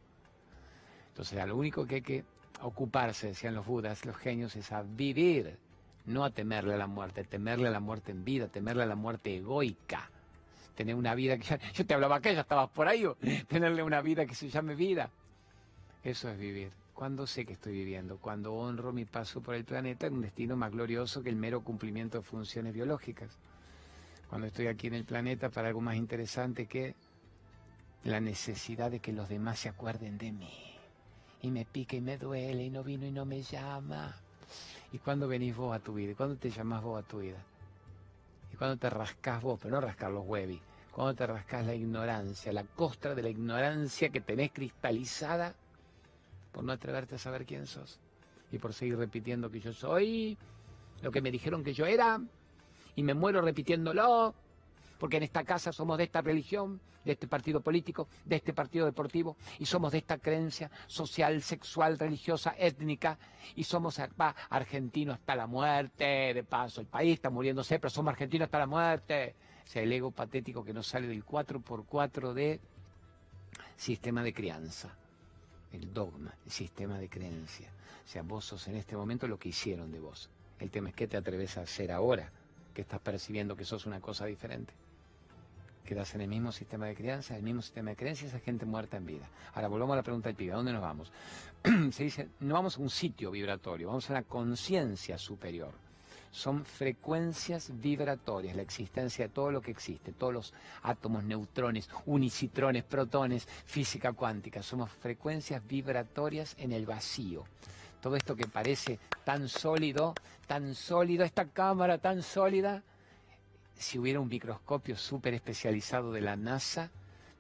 Entonces, 1.09 1.45
lo 1.45 1.57
único 1.57 1.85
que 1.85 1.95
hay 1.95 2.01
que 2.01 2.23
ocuparse, 2.61 3.27
decían 3.27 3.53
los 3.53 3.65
budas, 3.65 4.05
los 4.05 4.15
genios, 4.15 4.55
es 4.55 4.71
a 4.71 4.83
vivir 4.83 5.59
no 6.05 6.23
a 6.23 6.29
temerle 6.29 6.73
a 6.73 6.77
la 6.77 6.87
muerte, 6.87 7.25
temerle 7.25 7.67
a 7.67 7.71
la 7.71 7.81
muerte 7.81 8.11
en 8.13 8.23
vida, 8.23 8.47
temerle 8.47 8.83
a 8.83 8.87
la 8.87 8.95
muerte 8.95 9.35
egoica. 9.35 10.09
Tener 10.75 10.95
una 10.95 11.15
vida 11.15 11.37
que 11.37 11.43
ya, 11.43 11.59
yo 11.73 11.85
te 11.85 11.93
hablaba 11.93 12.21
que 12.21 12.33
ya 12.33 12.41
estabas 12.41 12.69
por 12.69 12.87
ahí, 12.87 13.05
tenerle 13.49 13.83
una 13.83 14.01
vida 14.01 14.25
que 14.25 14.33
se 14.33 14.49
llame 14.49 14.75
vida. 14.75 15.09
Eso 16.05 16.29
es 16.29 16.37
vivir. 16.37 16.71
Cuando 16.93 17.25
sé 17.25 17.45
que 17.45 17.53
estoy 17.53 17.73
viviendo, 17.73 18.17
cuando 18.17 18.53
honro 18.53 18.93
mi 18.93 19.05
paso 19.05 19.41
por 19.41 19.55
el 19.55 19.65
planeta 19.65 20.05
en 20.05 20.13
un 20.13 20.21
destino 20.21 20.55
más 20.55 20.71
glorioso 20.71 21.23
que 21.23 21.29
el 21.29 21.35
mero 21.35 21.63
cumplimiento 21.63 22.19
de 22.19 22.23
funciones 22.23 22.73
biológicas. 22.73 23.37
Cuando 24.29 24.47
estoy 24.47 24.67
aquí 24.67 24.87
en 24.87 24.93
el 24.93 25.03
planeta 25.03 25.49
para 25.49 25.69
algo 25.69 25.81
más 25.81 25.95
interesante 25.95 26.67
que 26.67 26.95
la 28.03 28.19
necesidad 28.19 28.91
de 28.91 28.99
que 28.99 29.11
los 29.11 29.27
demás 29.27 29.59
se 29.59 29.69
acuerden 29.69 30.17
de 30.17 30.31
mí. 30.31 30.75
Y 31.41 31.49
me 31.49 31.65
pique 31.65 31.97
y 31.97 32.01
me 32.01 32.17
duele 32.17 32.63
y 32.63 32.69
no 32.69 32.83
vino 32.83 33.07
y 33.07 33.11
no 33.11 33.25
me 33.25 33.41
llama. 33.41 34.15
¿Y 34.91 34.99
cuándo 34.99 35.27
venís 35.27 35.55
vos 35.55 35.75
a 35.75 35.79
tu 35.79 35.95
vida? 35.95 36.11
¿Y 36.11 36.15
cuándo 36.15 36.35
te 36.35 36.51
llamás 36.51 36.83
vos 36.83 37.03
a 37.03 37.07
tu 37.07 37.19
vida? 37.19 37.43
¿Y 38.53 38.55
cuándo 38.55 38.77
te 38.77 38.89
rascás 38.89 39.41
vos? 39.41 39.59
Pero 39.61 39.75
no 39.75 39.81
rascar 39.81 40.11
los 40.11 40.25
huevis. 40.25 40.61
¿Cuándo 40.91 41.15
te 41.15 41.25
rascás 41.25 41.65
la 41.65 41.73
ignorancia, 41.73 42.53
la 42.53 42.63
costra 42.63 43.15
de 43.15 43.23
la 43.23 43.29
ignorancia 43.29 44.09
que 44.09 44.21
tenés 44.21 44.51
cristalizada 44.51 45.55
por 46.53 46.63
no 46.63 46.71
atreverte 46.71 47.15
a 47.15 47.17
saber 47.17 47.45
quién 47.45 47.67
sos? 47.67 47.99
Y 48.51 48.59
por 48.59 48.73
seguir 48.73 48.97
repitiendo 48.97 49.51
que 49.51 49.59
yo 49.59 49.73
soy 49.73 50.37
lo 51.01 51.11
que 51.11 51.21
me 51.21 51.31
dijeron 51.31 51.63
que 51.63 51.73
yo 51.73 51.85
era 51.85 52.21
y 52.95 53.03
me 53.03 53.13
muero 53.13 53.41
repitiéndolo 53.41 54.33
porque 55.03 55.17
en 55.17 55.23
esta 55.23 55.43
casa 55.43 55.73
somos 55.73 55.97
de 55.97 56.05
esta 56.05 56.21
religión, 56.21 56.79
de 57.03 57.11
este 57.11 57.27
partido 57.27 57.59
político, 57.59 58.07
de 58.23 58.37
este 58.37 58.53
partido 58.53 58.85
deportivo, 58.85 59.35
y 59.59 59.65
somos 59.65 59.91
de 59.91 59.97
esta 59.97 60.17
creencia 60.17 60.71
social, 60.87 61.41
sexual, 61.41 61.99
religiosa, 61.99 62.55
étnica, 62.57 63.17
y 63.55 63.65
somos 63.65 63.99
argentinos 64.49 65.15
hasta 65.15 65.35
la 65.35 65.45
muerte, 65.45 66.33
de 66.33 66.43
paso, 66.45 66.79
el 66.79 66.87
país 66.87 67.15
está 67.15 67.29
muriéndose, 67.29 67.79
pero 67.79 67.89
somos 67.89 68.13
argentinos 68.13 68.45
hasta 68.45 68.59
la 68.59 68.67
muerte. 68.67 69.35
O 69.65 69.67
sea, 69.67 69.81
el 69.81 69.91
ego 69.91 70.11
patético 70.11 70.63
que 70.63 70.71
nos 70.71 70.87
sale 70.87 71.07
del 71.07 71.25
4x4 71.25 72.31
de 72.31 72.61
sistema 73.75 74.23
de 74.23 74.33
crianza, 74.33 74.95
el 75.73 75.93
dogma, 75.93 76.33
el 76.45 76.51
sistema 76.51 76.97
de 76.97 77.09
creencia. 77.09 77.69
O 78.05 78.07
sea, 78.07 78.21
vos 78.21 78.45
sos 78.45 78.67
en 78.67 78.75
este 78.75 78.95
momento 78.95 79.27
lo 79.27 79.37
que 79.37 79.49
hicieron 79.49 79.91
de 79.91 79.99
vos. 79.99 80.29
El 80.59 80.71
tema 80.71 80.89
es 80.89 80.95
qué 80.95 81.07
te 81.07 81.17
atreves 81.17 81.57
a 81.57 81.61
hacer 81.61 81.91
ahora, 81.91 82.31
que 82.73 82.81
estás 82.81 83.01
percibiendo 83.01 83.55
que 83.55 83.65
sos 83.65 83.85
una 83.85 83.99
cosa 83.99 84.25
diferente 84.25 84.73
quedas 85.83 86.15
en 86.15 86.21
el 86.21 86.27
mismo 86.27 86.51
sistema 86.51 86.87
de 86.87 86.95
crianza, 86.95 87.35
el 87.35 87.43
mismo 87.43 87.61
sistema 87.61 87.91
de 87.91 87.95
creencias, 87.95 88.33
esa 88.33 88.39
gente 88.39 88.65
muerta 88.65 88.97
en 88.97 89.05
vida. 89.05 89.29
Ahora 89.53 89.67
volvamos 89.67 89.93
a 89.93 89.97
la 89.97 90.03
pregunta 90.03 90.29
del 90.29 90.35
pibe, 90.35 90.53
¿a 90.53 90.55
dónde 90.55 90.73
nos 90.73 90.81
vamos? 90.81 91.11
Se 91.91 92.03
dice, 92.03 92.29
no 92.39 92.55
vamos 92.55 92.77
a 92.77 92.81
un 92.81 92.89
sitio 92.89 93.31
vibratorio, 93.31 93.87
vamos 93.87 94.09
a 94.09 94.13
la 94.13 94.23
conciencia 94.23 95.17
superior. 95.17 95.82
Son 96.33 96.65
frecuencias 96.65 97.71
vibratorias, 97.79 98.55
la 98.55 98.63
existencia 98.63 99.27
de 99.27 99.33
todo 99.33 99.51
lo 99.51 99.61
que 99.61 99.71
existe, 99.71 100.11
todos 100.11 100.33
los 100.33 100.53
átomos, 100.81 101.23
neutrones, 101.23 101.89
unicitrones, 102.05 102.83
protones, 102.83 103.47
física 103.65 104.11
cuántica, 104.11 104.61
somos 104.61 104.91
frecuencias 104.91 105.65
vibratorias 105.65 106.55
en 106.57 106.73
el 106.73 106.85
vacío 106.85 107.45
todo 108.01 108.17
esto 108.17 108.35
que 108.35 108.47
parece 108.47 108.99
tan 109.23 109.47
sólido, 109.47 110.13
tan 110.45 110.75
sólido, 110.75 111.23
esta 111.23 111.47
cámara 111.47 111.99
tan 111.99 112.21
sólida, 112.21 112.83
si 113.75 113.97
hubiera 113.97 114.19
un 114.19 114.27
microscopio 114.27 114.97
súper 114.97 115.33
especializado 115.33 116.11
de 116.11 116.19
la 116.19 116.35
NASA, 116.35 116.91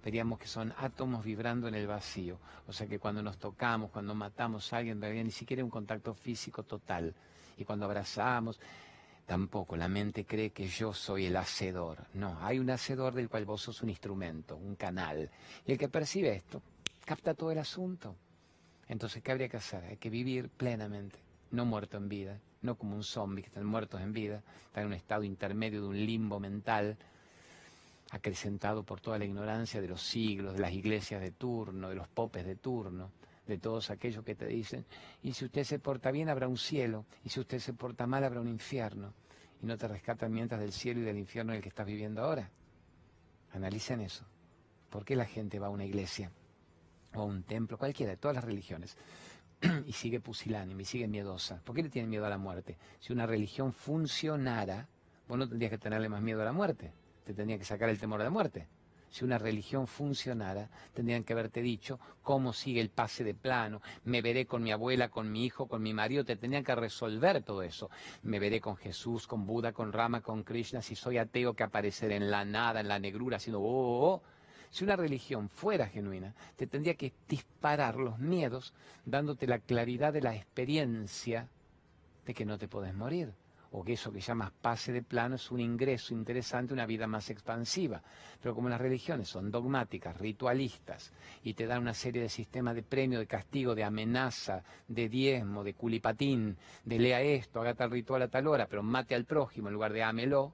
veríamos 0.05 0.39
que 0.39 0.47
son 0.47 0.73
átomos 0.77 1.25
vibrando 1.25 1.67
en 1.67 1.75
el 1.75 1.85
vacío. 1.85 2.39
O 2.65 2.71
sea 2.71 2.87
que 2.87 2.97
cuando 2.97 3.21
nos 3.21 3.37
tocamos, 3.37 3.91
cuando 3.91 4.15
matamos 4.15 4.71
a 4.71 4.77
alguien, 4.77 5.03
en 5.03 5.25
ni 5.25 5.31
siquiera 5.31 5.65
un 5.65 5.69
contacto 5.69 6.13
físico 6.13 6.63
total. 6.63 7.13
Y 7.57 7.65
cuando 7.65 7.85
abrazamos, 7.85 8.59
tampoco. 9.25 9.75
La 9.75 9.87
mente 9.87 10.25
cree 10.25 10.51
que 10.51 10.67
yo 10.67 10.93
soy 10.93 11.25
el 11.25 11.35
hacedor. 11.37 12.05
No, 12.13 12.37
hay 12.41 12.59
un 12.59 12.69
hacedor 12.69 13.13
del 13.13 13.29
cual 13.29 13.45
vos 13.45 13.61
sos 13.61 13.81
un 13.81 13.89
instrumento, 13.89 14.55
un 14.55 14.75
canal. 14.75 15.29
Y 15.65 15.71
el 15.71 15.77
que 15.77 15.89
percibe 15.89 16.35
esto, 16.35 16.61
capta 17.05 17.33
todo 17.33 17.51
el 17.51 17.59
asunto. 17.59 18.15
Entonces, 18.87 19.23
¿qué 19.23 19.31
habría 19.31 19.49
que 19.49 19.57
hacer? 19.57 19.83
Hay 19.85 19.97
que 19.97 20.09
vivir 20.09 20.49
plenamente, 20.49 21.19
no 21.51 21.65
muerto 21.65 21.97
en 21.97 22.09
vida 22.09 22.39
no 22.63 22.75
como 22.75 22.95
un 22.95 23.03
zombie 23.03 23.43
que 23.43 23.49
están 23.49 23.65
muertos 23.65 24.01
en 24.01 24.13
vida, 24.13 24.41
están 24.65 24.83
en 24.83 24.87
un 24.87 24.93
estado 24.93 25.23
intermedio 25.23 25.81
de 25.81 25.87
un 25.87 26.05
limbo 26.05 26.39
mental, 26.39 26.97
acrecentado 28.09 28.83
por 28.83 29.01
toda 29.01 29.19
la 29.19 29.25
ignorancia 29.25 29.81
de 29.81 29.87
los 29.87 30.01
siglos, 30.01 30.53
de 30.53 30.59
las 30.59 30.71
iglesias 30.71 31.21
de 31.21 31.31
turno, 31.31 31.89
de 31.89 31.95
los 31.95 32.07
popes 32.07 32.45
de 32.45 32.55
turno, 32.55 33.11
de 33.47 33.57
todos 33.57 33.89
aquellos 33.89 34.23
que 34.23 34.35
te 34.35 34.47
dicen, 34.47 34.85
y 35.21 35.33
si 35.33 35.45
usted 35.45 35.63
se 35.63 35.79
porta 35.79 36.11
bien 36.11 36.29
habrá 36.29 36.47
un 36.47 36.57
cielo, 36.57 37.05
y 37.23 37.29
si 37.29 37.39
usted 37.39 37.59
se 37.59 37.73
porta 37.73 38.07
mal 38.07 38.23
habrá 38.23 38.39
un 38.39 38.47
infierno, 38.47 39.13
y 39.61 39.65
no 39.65 39.77
te 39.77 39.87
rescatan 39.87 40.31
mientras 40.31 40.59
del 40.59 40.73
cielo 40.73 40.99
y 40.99 41.03
del 41.03 41.17
infierno 41.17 41.53
en 41.53 41.57
el 41.57 41.63
que 41.63 41.69
estás 41.69 41.85
viviendo 41.85 42.21
ahora. 42.21 42.49
Analicen 43.53 44.01
eso. 44.01 44.25
¿Por 44.89 45.05
qué 45.05 45.15
la 45.15 45.25
gente 45.25 45.59
va 45.59 45.67
a 45.67 45.71
una 45.71 45.85
iglesia 45.85 46.31
o 47.15 47.21
a 47.21 47.25
un 47.25 47.43
templo, 47.43 47.77
cualquiera 47.77 48.11
de 48.11 48.17
todas 48.17 48.35
las 48.35 48.43
religiones? 48.43 48.97
y 49.85 49.93
sigue 49.93 50.19
pusilánime 50.19 50.83
y 50.83 50.85
sigue 50.85 51.07
miedosa. 51.07 51.61
¿Por 51.63 51.75
qué 51.75 51.83
le 51.83 51.89
tiene 51.89 52.07
miedo 52.07 52.25
a 52.25 52.29
la 52.29 52.37
muerte? 52.37 52.77
Si 52.99 53.13
una 53.13 53.25
religión 53.25 53.71
funcionara, 53.71 54.87
vos 55.27 55.37
no 55.37 55.47
tendrías 55.47 55.71
que 55.71 55.77
tenerle 55.77 56.09
más 56.09 56.21
miedo 56.21 56.41
a 56.41 56.45
la 56.45 56.51
muerte, 56.51 56.91
te 57.25 57.33
tendría 57.33 57.57
que 57.57 57.65
sacar 57.65 57.89
el 57.89 57.99
temor 57.99 58.19
a 58.21 58.25
la 58.25 58.29
muerte. 58.29 58.67
Si 59.13 59.23
una 59.23 59.37
religión 59.37 59.85
funcionara, 59.85 60.71
tendrían 60.95 61.23
que 61.23 61.33
haberte 61.33 61.61
dicho 61.61 61.99
cómo 62.23 62.51
sigue 62.51 62.81
el 62.81 62.89
pase 62.89 63.23
de 63.23 63.35
plano, 63.35 63.79
me 64.05 64.23
veré 64.23 64.47
con 64.47 64.63
mi 64.63 64.71
abuela, 64.71 65.09
con 65.09 65.31
mi 65.31 65.45
hijo, 65.45 65.67
con 65.67 65.83
mi 65.83 65.93
marido, 65.93 66.25
te 66.25 66.35
tendrían 66.35 66.63
que 66.63 66.73
resolver 66.73 67.43
todo 67.43 67.61
eso. 67.61 67.91
Me 68.23 68.39
veré 68.39 68.59
con 68.59 68.75
Jesús, 68.75 69.27
con 69.27 69.45
Buda, 69.45 69.71
con 69.71 69.93
Rama, 69.93 70.21
con 70.21 70.41
Krishna, 70.41 70.81
si 70.81 70.95
soy 70.95 71.19
ateo 71.19 71.53
que 71.53 71.61
apareceré 71.61 72.15
en 72.15 72.31
la 72.31 72.43
nada, 72.43 72.79
en 72.79 72.87
la 72.87 72.97
negrura, 72.97 73.37
haciendo 73.37 73.61
oh, 73.61 73.65
oh, 73.65 74.13
oh 74.15 74.23
si 74.71 74.83
una 74.83 74.95
religión 74.95 75.47
fuera 75.47 75.85
genuina, 75.85 76.33
te 76.55 76.65
tendría 76.65 76.95
que 76.95 77.13
disparar 77.29 77.97
los 77.97 78.17
miedos 78.17 78.73
dándote 79.05 79.45
la 79.45 79.59
claridad 79.59 80.11
de 80.11 80.21
la 80.21 80.35
experiencia 80.35 81.49
de 82.25 82.33
que 82.33 82.45
no 82.45 82.57
te 82.57 82.67
podés 82.67 82.95
morir 82.95 83.31
o 83.75 83.83
que 83.83 83.93
eso 83.93 84.11
que 84.11 84.21
llamas 84.21 84.51
pase 84.51 84.91
de 84.91 85.01
plano 85.01 85.35
es 85.35 85.49
un 85.49 85.59
ingreso 85.59 86.13
interesante, 86.13 86.73
una 86.73 86.85
vida 86.85 87.07
más 87.07 87.31
expansiva. 87.31 88.03
Pero 88.39 88.53
como 88.53 88.69
las 88.69 88.79
religiones 88.79 89.27
son 89.27 89.49
dogmáticas, 89.49 90.15
ritualistas, 90.17 91.11
y 91.43 91.55
te 91.55 91.65
dan 91.65 91.81
una 91.81 91.95
serie 91.95 92.21
de 92.21 92.29
sistemas 92.29 92.75
de 92.75 92.83
premio, 92.83 93.17
de 93.17 93.25
castigo, 93.25 93.73
de 93.73 93.83
amenaza, 93.83 94.63
de 94.87 95.09
diezmo, 95.09 95.63
de 95.63 95.73
culipatín, 95.73 96.55
de 96.85 96.99
lea 96.99 97.21
esto, 97.21 97.61
haga 97.61 97.73
tal 97.73 97.89
ritual 97.89 98.21
a 98.21 98.27
tal 98.27 98.47
hora, 98.47 98.67
pero 98.67 98.83
mate 98.83 99.15
al 99.15 99.25
prójimo 99.25 99.69
en 99.69 99.73
lugar 99.73 99.91
de 99.91 100.03
ámelo, 100.03 100.53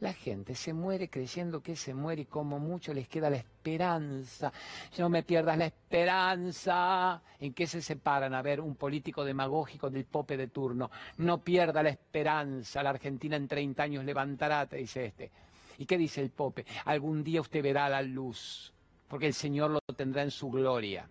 La 0.00 0.14
gente 0.14 0.54
se 0.54 0.72
muere 0.72 1.10
creyendo 1.10 1.62
que 1.62 1.76
se 1.76 1.92
muere 1.92 2.22
y 2.22 2.24
como 2.24 2.58
mucho 2.58 2.94
les 2.94 3.06
queda 3.06 3.28
la 3.28 3.36
esperanza. 3.36 4.50
No 4.96 5.10
me 5.10 5.22
pierdas 5.22 5.58
la 5.58 5.66
esperanza. 5.66 7.22
¿En 7.38 7.52
qué 7.52 7.66
se 7.66 7.82
separan? 7.82 8.32
A 8.32 8.40
ver, 8.40 8.62
un 8.62 8.76
político 8.76 9.24
demagógico 9.24 9.90
del 9.90 10.06
pope 10.06 10.38
de 10.38 10.48
turno. 10.48 10.90
No 11.18 11.42
pierda 11.44 11.82
la 11.82 11.90
esperanza. 11.90 12.82
La 12.82 12.90
Argentina 12.90 13.36
en 13.36 13.46
30 13.46 13.82
años 13.82 14.04
levantará, 14.04 14.66
te 14.66 14.78
dice 14.78 15.04
este. 15.04 15.30
¿Y 15.76 15.84
qué 15.84 15.98
dice 15.98 16.22
el 16.22 16.30
pope? 16.30 16.64
Algún 16.86 17.22
día 17.22 17.42
usted 17.42 17.62
verá 17.62 17.86
la 17.90 18.00
luz, 18.00 18.72
porque 19.06 19.26
el 19.26 19.34
Señor 19.34 19.70
lo 19.70 19.80
tendrá 19.94 20.22
en 20.22 20.30
su 20.30 20.50
gloria. 20.50 21.10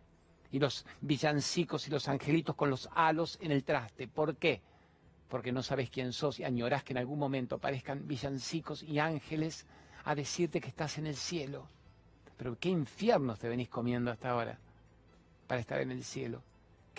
Y 0.52 0.58
los 0.58 0.84
villancicos 1.02 1.88
y 1.88 1.92
los 1.92 2.08
angelitos 2.08 2.56
con 2.56 2.72
los 2.72 2.90
halos 2.96 3.38
en 3.40 3.52
el 3.52 3.64
traste. 3.64 4.08
¿Por 4.08 4.38
qué? 4.38 4.64
Porque 5.30 5.52
no 5.52 5.64
sabes 5.64 5.90
quién 5.90 6.12
sos 6.12 6.40
y 6.40 6.44
añorás 6.44 6.84
que 6.84 6.94
en 6.94 6.98
algún 6.98 7.20
momento 7.20 7.56
aparezcan 7.56 8.08
villancicos 8.08 8.84
y 8.84 9.00
ángeles 9.00 9.66
a 10.04 10.16
decirte 10.16 10.60
que 10.60 10.70
estás 10.70 10.98
en 10.98 11.08
el 11.08 11.16
cielo. 11.16 11.68
Pero 12.36 12.58
qué 12.58 12.70
infiernos 12.70 13.40
te 13.40 13.48
venís 13.48 13.70
comiendo 13.70 14.12
hasta 14.12 14.32
ahora 14.32 14.58
para 15.48 15.62
estar 15.62 15.80
en 15.82 15.92
el 15.92 16.04
cielo. 16.04 16.42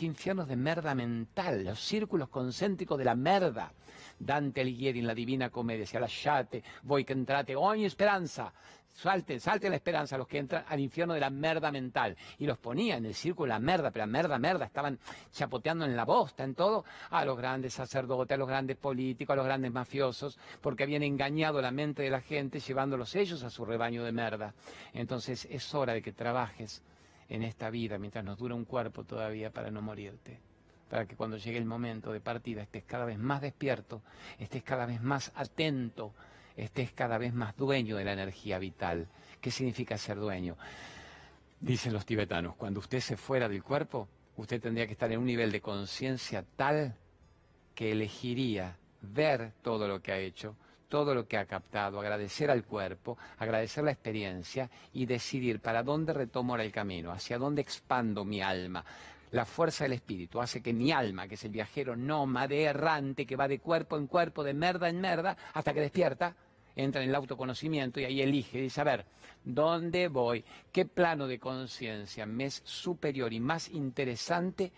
Infiernos 0.03 0.49
de 0.49 0.57
merda 0.57 0.95
mental, 0.95 1.65
los 1.65 1.81
círculos 1.81 2.29
concéntricos 2.29 2.99
de 2.99 3.05
la 3.05 3.15
merda. 3.15 3.73
Dante 4.19 4.61
Alighieri 4.61 5.01
en 5.01 5.07
la 5.07 5.15
Divina 5.15 5.51
Comedia 5.51 5.81
decía, 5.81 6.01
lasciate, 6.01 6.63
voy 6.83 7.05
que 7.05 7.13
entrate, 7.13 7.57
ogni 7.57 7.85
esperanza, 7.85 8.53
Salten, 8.93 9.41
salten 9.41 9.71
la 9.71 9.77
esperanza 9.77 10.19
los 10.19 10.27
que 10.27 10.39
entran 10.39 10.65
al 10.69 10.81
infierno 10.81 11.15
de 11.15 11.21
la 11.21 11.31
merda 11.31 11.71
mental. 11.71 12.17
Y 12.39 12.47
los 12.47 12.59
ponía 12.59 12.97
en 12.97 13.07
el 13.07 13.15
círculo 13.15 13.47
de 13.47 13.59
la 13.59 13.65
merda, 13.65 13.91
pero 13.91 14.05
la 14.05 14.13
merda, 14.13 14.39
merda, 14.39 14.67
estaban 14.67 14.99
chapoteando 15.33 15.85
en 15.85 15.97
la 15.97 16.05
bosta, 16.05 16.45
en 16.45 16.55
todo, 16.55 16.85
a 17.11 17.25
los 17.25 17.37
grandes 17.39 17.73
sacerdotes, 17.75 18.35
a 18.35 18.39
los 18.39 18.49
grandes 18.49 18.77
políticos, 18.77 19.33
a 19.33 19.37
los 19.37 19.47
grandes 19.47 19.73
mafiosos, 19.73 20.39
porque 20.61 20.83
habían 20.83 21.03
engañado 21.03 21.63
la 21.63 21.71
mente 21.71 22.03
de 22.03 22.11
la 22.11 22.21
gente 22.21 22.61
llevándolos 22.61 23.15
ellos 23.15 23.43
a 23.43 23.51
su 23.51 23.65
rebaño 23.65 24.05
de 24.05 24.13
merda. 24.13 24.55
Entonces 24.93 25.47
es 25.51 25.75
hora 25.75 25.95
de 25.95 26.03
que 26.03 26.13
trabajes 26.13 26.83
en 27.31 27.43
esta 27.43 27.71
vida 27.71 27.97
mientras 27.97 28.23
nos 28.23 28.37
dura 28.37 28.55
un 28.55 28.67
cuerpo 28.67 29.05
todavía 29.05 29.51
para 29.51 29.71
no 29.71 29.81
morirte 29.81 30.39
para 30.91 31.07
que 31.07 31.15
cuando 31.15 31.37
llegue 31.37 31.57
el 31.57 31.65
momento 31.65 32.13
de 32.13 32.21
partida 32.21 32.63
estés 32.63 32.83
cada 32.83 33.05
vez 33.05 33.17
más 33.17 33.41
despierto, 33.41 34.03
estés 34.41 34.65
cada 34.65 34.87
vez 34.87 35.01
más 35.01 35.31
atento 35.37 36.13
estés 36.57 36.93
cada 36.93 37.19
vez 37.19 37.33
más 37.33 37.57
dueño 37.57 37.97
de 37.97 38.05
la 38.05 38.13
energía 38.13 38.59
vital. 38.59 39.09
¿Qué 39.41 39.51
significa 39.51 39.97
ser 39.99 40.19
dueño? 40.19 40.57
Dicen 41.61 41.93
los 41.93 42.07
tibetanos, 42.07 42.57
cuando 42.57 42.81
usted 42.81 43.01
se 43.01 43.17
fuera 43.17 43.49
del 43.49 43.63
cuerpo, 43.63 44.09
usted 44.37 44.61
tendría 44.61 44.87
que 44.87 44.93
estar 44.93 45.11
en 45.13 45.19
un 45.19 45.27
nivel 45.27 45.53
de 45.53 45.61
conciencia 45.61 46.45
tal 46.57 46.95
que 47.75 47.93
elegiría 47.93 48.77
ver 49.03 49.53
todo 49.63 49.89
lo 49.89 50.01
que 50.01 50.13
ha 50.13 50.19
hecho, 50.19 50.57
todo 50.91 51.15
lo 51.15 51.27
que 51.27 51.39
ha 51.39 51.47
captado, 51.47 52.01
agradecer 52.01 52.51
al 52.51 52.65
cuerpo, 52.65 53.17
agradecer 53.39 53.85
la 53.85 53.93
experiencia 53.93 54.69
y 54.93 55.07
decidir 55.07 55.61
para 55.61 55.83
dónde 55.83 56.13
retomo 56.13 56.57
el 56.57 56.73
camino, 56.73 57.13
hacia 57.13 57.39
dónde 57.39 57.63
expando 57.63 58.25
mi 58.25 58.43
alma. 58.43 58.85
La 59.31 59.47
fuerza 59.47 59.85
del 59.85 59.93
espíritu 59.93 60.41
hace 60.41 60.61
que 60.61 60.73
mi 60.73 60.91
alma, 60.91 61.29
que 61.29 61.37
es 61.37 61.45
el 61.45 61.53
viajero 61.53 61.95
nómade, 61.95 62.65
errante, 62.65 63.25
que 63.25 63.37
va 63.37 63.47
de 63.47 63.61
cuerpo 63.61 63.97
en 63.97 64.09
cuerpo, 64.09 64.43
de 64.43 64.53
merda 64.53 64.89
en 64.89 65.01
merda, 65.01 65.37
hasta 65.55 65.73
que 65.73 65.81
despierta, 65.81 66.35
entra 66.75 67.03
en 67.03 67.11
el 67.11 67.15
autoconocimiento 67.15 68.01
y 68.01 68.05
ahí 68.05 68.21
elige, 68.21 68.61
dice, 68.61 68.81
a 68.81 68.85
ver, 68.85 69.07
¿dónde 69.45 70.09
voy? 70.09 70.45
¿Qué 70.73 70.87
plano 70.87 71.29
de 71.29 71.39
conciencia 71.39 72.27
me 72.27 72.47
es 72.47 72.63
superior 72.65 73.33
y 73.33 73.39
más 73.39 73.69
interesante 73.69 74.73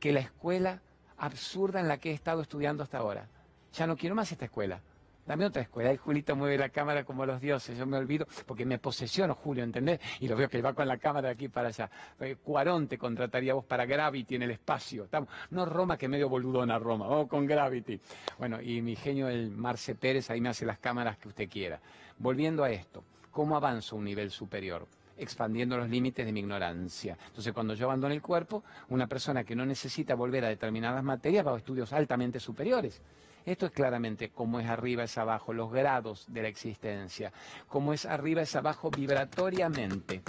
que 0.00 0.12
la 0.12 0.20
escuela 0.20 0.80
absurda 1.18 1.80
en 1.80 1.88
la 1.88 1.98
que 1.98 2.10
he 2.10 2.14
estado 2.14 2.40
estudiando 2.40 2.82
hasta 2.82 2.98
ahora? 2.98 3.28
Ya 3.74 3.86
no 3.86 3.98
quiero 3.98 4.14
más 4.14 4.32
esta 4.32 4.46
escuela. 4.46 4.80
Dame 5.26 5.44
otra 5.44 5.62
escuela. 5.62 5.92
Y 5.92 5.96
Julito 5.96 6.36
mueve 6.36 6.56
la 6.56 6.68
cámara 6.68 7.04
como 7.04 7.26
los 7.26 7.40
dioses. 7.40 7.76
Yo 7.76 7.86
me 7.86 7.96
olvido, 7.96 8.26
porque 8.46 8.64
me 8.64 8.78
posesiono, 8.78 9.34
Julio, 9.34 9.64
¿entendés? 9.64 10.00
Y 10.20 10.28
lo 10.28 10.36
veo 10.36 10.48
que 10.48 10.62
va 10.62 10.72
con 10.72 10.86
la 10.86 10.98
cámara 10.98 11.28
de 11.28 11.34
aquí 11.34 11.48
para 11.48 11.68
allá. 11.68 11.90
Eh, 12.20 12.36
Cuarón 12.42 12.86
te 12.86 12.96
contrataría 12.96 13.54
vos 13.54 13.64
para 13.64 13.86
Gravity 13.86 14.36
en 14.36 14.42
el 14.42 14.52
espacio. 14.52 15.08
No 15.50 15.66
Roma, 15.66 15.98
que 15.98 16.06
medio 16.08 16.28
boludona 16.28 16.78
Roma. 16.78 17.08
Vamos 17.08 17.28
con 17.28 17.46
Gravity. 17.46 18.00
Bueno, 18.38 18.62
y 18.62 18.80
mi 18.82 18.94
genio, 18.94 19.28
el 19.28 19.50
Marce 19.50 19.96
Pérez, 19.96 20.30
ahí 20.30 20.40
me 20.40 20.48
hace 20.48 20.64
las 20.64 20.78
cámaras 20.78 21.18
que 21.18 21.28
usted 21.28 21.48
quiera. 21.48 21.80
Volviendo 22.18 22.62
a 22.62 22.70
esto, 22.70 23.02
¿cómo 23.32 23.56
avanzo 23.56 23.96
a 23.96 23.98
un 23.98 24.04
nivel 24.04 24.30
superior? 24.30 24.86
expandiendo 25.18 25.78
los 25.78 25.88
límites 25.88 26.26
de 26.26 26.30
mi 26.30 26.40
ignorancia. 26.40 27.16
Entonces, 27.28 27.50
cuando 27.54 27.72
yo 27.72 27.86
abandono 27.86 28.12
el 28.12 28.20
cuerpo, 28.20 28.64
una 28.90 29.06
persona 29.06 29.44
que 29.44 29.56
no 29.56 29.64
necesita 29.64 30.14
volver 30.14 30.44
a 30.44 30.48
determinadas 30.48 31.02
materias 31.02 31.46
va 31.46 31.54
a 31.54 31.56
estudios 31.56 31.92
altamente 31.94 32.38
superiores. 32.38 33.00
Esto 33.46 33.66
es 33.66 33.72
claramente 33.72 34.30
como 34.30 34.58
es 34.58 34.66
arriba 34.66 35.04
es 35.04 35.16
abajo, 35.16 35.52
los 35.52 35.70
grados 35.70 36.24
de 36.26 36.42
la 36.42 36.48
existencia, 36.48 37.32
como 37.68 37.92
es 37.92 38.04
arriba 38.04 38.42
es 38.42 38.56
abajo 38.56 38.90
vibratoriamente. 38.90 40.20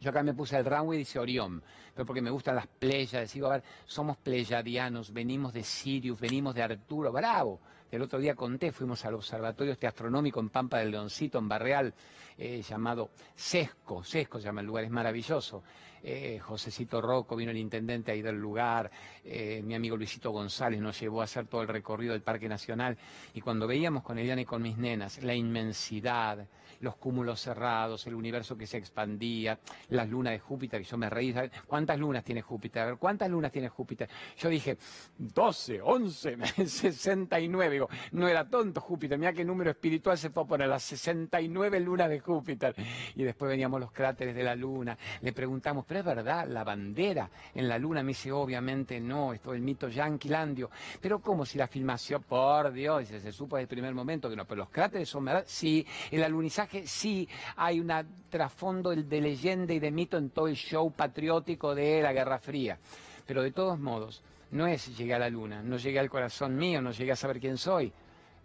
Yo 0.00 0.10
acá 0.10 0.24
me 0.24 0.34
puse 0.34 0.56
el 0.58 0.64
runway 0.64 0.96
y 0.96 0.98
dice 1.02 1.20
Orión, 1.20 1.62
pero 1.94 2.06
porque 2.06 2.22
me 2.22 2.30
gustan 2.30 2.56
las 2.56 2.66
playas, 2.66 3.32
digo, 3.32 3.46
a 3.48 3.54
ver, 3.54 3.62
somos 3.84 4.16
pleyadianos, 4.16 5.12
venimos 5.12 5.52
de 5.52 5.62
Sirius, 5.62 6.20
venimos 6.20 6.54
de 6.54 6.62
Arturo, 6.62 7.12
bravo. 7.12 7.60
El 7.90 8.00
otro 8.00 8.18
día 8.18 8.34
conté, 8.34 8.72
fuimos 8.72 9.04
al 9.04 9.14
observatorio 9.14 9.74
este 9.74 9.86
astronómico 9.86 10.40
en 10.40 10.48
Pampa 10.48 10.78
del 10.78 10.90
Leoncito, 10.90 11.38
en 11.38 11.48
Barreal, 11.48 11.92
eh, 12.38 12.62
llamado 12.62 13.10
Sesco, 13.34 14.02
Sesco 14.02 14.38
se 14.38 14.46
llama 14.46 14.62
el 14.62 14.66
lugar, 14.66 14.84
es 14.84 14.90
maravilloso. 14.90 15.62
Eh, 16.04 16.40
Josecito 16.40 17.00
Rocco, 17.00 17.36
vino 17.36 17.52
el 17.52 17.58
intendente 17.58 18.10
ahí 18.10 18.22
del 18.22 18.34
lugar, 18.34 18.90
eh, 19.22 19.62
mi 19.62 19.76
amigo 19.76 19.96
Luisito 19.96 20.32
González 20.32 20.80
nos 20.80 20.98
llevó 20.98 21.20
a 21.20 21.24
hacer 21.24 21.46
todo 21.46 21.62
el 21.62 21.68
recorrido 21.68 22.12
del 22.12 22.22
Parque 22.22 22.48
Nacional 22.48 22.98
y 23.34 23.40
cuando 23.40 23.68
veíamos 23.68 24.02
con 24.02 24.18
Eliana 24.18 24.40
y 24.40 24.44
con 24.44 24.62
mis 24.62 24.76
nenas 24.76 25.22
la 25.22 25.32
inmensidad, 25.32 26.48
los 26.80 26.96
cúmulos 26.96 27.40
cerrados, 27.40 28.04
el 28.08 28.16
universo 28.16 28.56
que 28.56 28.66
se 28.66 28.78
expandía, 28.78 29.60
las 29.90 30.08
lunas 30.08 30.32
de 30.32 30.40
Júpiter, 30.40 30.80
y 30.80 30.84
yo 30.84 30.98
me 30.98 31.08
reí, 31.08 31.32
¿cuántas 31.82 31.98
lunas 31.98 32.22
tiene 32.22 32.42
Júpiter? 32.42 32.82
A 32.82 32.86
ver, 32.86 32.96
¿cuántas 32.96 33.28
lunas 33.28 33.50
tiene 33.50 33.68
Júpiter? 33.68 34.08
Yo 34.38 34.48
dije, 34.48 34.78
12, 35.18 35.80
11, 35.82 36.36
69, 36.66 37.72
digo, 37.72 37.88
no 38.12 38.28
era 38.28 38.48
tonto 38.48 38.80
Júpiter, 38.80 39.18
mira 39.18 39.32
qué 39.32 39.44
número 39.44 39.72
espiritual 39.72 40.16
se 40.16 40.30
fue 40.30 40.44
a 40.44 40.46
poner, 40.46 40.68
las 40.68 40.84
69 40.84 41.80
lunas 41.80 42.08
de 42.08 42.20
Júpiter. 42.20 42.76
Y 43.16 43.24
después 43.24 43.48
veníamos 43.48 43.80
los 43.80 43.90
cráteres 43.90 44.36
de 44.36 44.44
la 44.44 44.54
luna, 44.54 44.96
le 45.20 45.32
preguntamos, 45.32 45.84
pero 45.84 46.00
es 46.00 46.06
verdad, 46.06 46.46
la 46.46 46.62
bandera 46.62 47.28
en 47.52 47.68
la 47.68 47.78
luna, 47.78 48.04
me 48.04 48.08
dice, 48.08 48.30
obviamente 48.30 49.00
no, 49.00 49.32
esto 49.32 49.52
es 49.52 49.56
el 49.56 49.62
mito 49.62 49.88
yanquilandio, 49.88 50.70
pero 51.00 51.20
¿cómo 51.20 51.44
si 51.44 51.58
la 51.58 51.66
filmación, 51.66 52.22
por 52.22 52.72
Dios, 52.72 53.08
se, 53.08 53.18
se 53.18 53.32
supo 53.32 53.56
desde 53.56 53.64
el 53.64 53.68
primer 53.68 53.92
momento 53.92 54.30
que 54.30 54.36
no, 54.36 54.44
pero 54.44 54.60
los 54.60 54.70
cráteres 54.70 55.08
son 55.08 55.24
verdad, 55.24 55.44
sí, 55.48 55.84
el 56.12 56.22
alunizaje 56.22 56.86
sí. 56.86 57.28
Hay 57.56 57.80
un 57.80 57.90
trasfondo 58.28 58.90
de 58.90 59.20
leyenda 59.20 59.72
y 59.74 59.78
de 59.78 59.90
mito 59.90 60.16
en 60.16 60.30
todo 60.30 60.48
el 60.48 60.56
show 60.56 60.90
patriótico 60.90 61.71
de 61.74 62.02
la 62.02 62.12
Guerra 62.12 62.38
Fría. 62.38 62.78
Pero 63.26 63.42
de 63.42 63.52
todos 63.52 63.78
modos, 63.78 64.22
no 64.50 64.66
es 64.66 64.96
llegué 64.96 65.14
a 65.14 65.18
la 65.18 65.30
luna, 65.30 65.62
no 65.62 65.76
llegué 65.76 65.98
al 65.98 66.10
corazón 66.10 66.56
mío, 66.56 66.82
no 66.82 66.92
llegué 66.92 67.12
a 67.12 67.16
saber 67.16 67.40
quién 67.40 67.56
soy, 67.56 67.92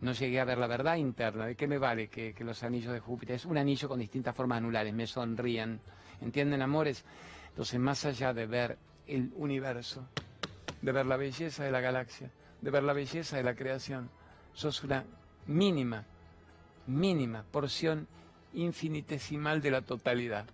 no 0.02 0.14
llegué 0.14 0.40
a 0.40 0.46
ver 0.46 0.58
la 0.58 0.68
verdad 0.68 0.96
interna. 0.96 1.46
¿De 1.46 1.56
qué 1.56 1.68
me 1.68 1.78
vale 1.78 2.08
que, 2.08 2.34
los 2.40 2.64
anillos 2.64 2.94
de 2.94 3.00
Júpiter? 3.00 3.36
Es 3.36 3.46
un 3.46 3.58
anillo 3.58 3.90
con 3.90 4.00
distintas 4.00 4.36
formas 4.36 4.60
anulares, 4.60 4.94
me 4.94 5.08
sonríen. 5.08 5.80
¿Entienden, 6.22 6.62
amores? 6.62 7.04
Entonces, 7.50 7.80
más 7.80 8.06
allá 8.06 8.34
de 8.34 8.46
ver 8.46 8.78
el 9.08 9.32
universo, 9.36 10.08
de 10.82 10.92
ver 10.92 11.06
la 11.06 11.18
belleza 11.18 11.64
de 11.64 11.72
la 11.72 11.82
galaxia, 11.82 12.32
de 12.62 12.72
ver 12.72 12.84
la 12.84 12.94
belleza 12.94 13.38
de 13.38 13.44
la 13.44 13.56
creación, 13.56 14.10
sos 14.54 14.84
una 14.84 15.04
mínima, 15.48 16.06
mínima 16.88 17.44
porción 17.52 18.08
infinitesimal 18.54 19.62
de 19.62 19.72
la 19.72 19.82
totalidad. 19.82 20.46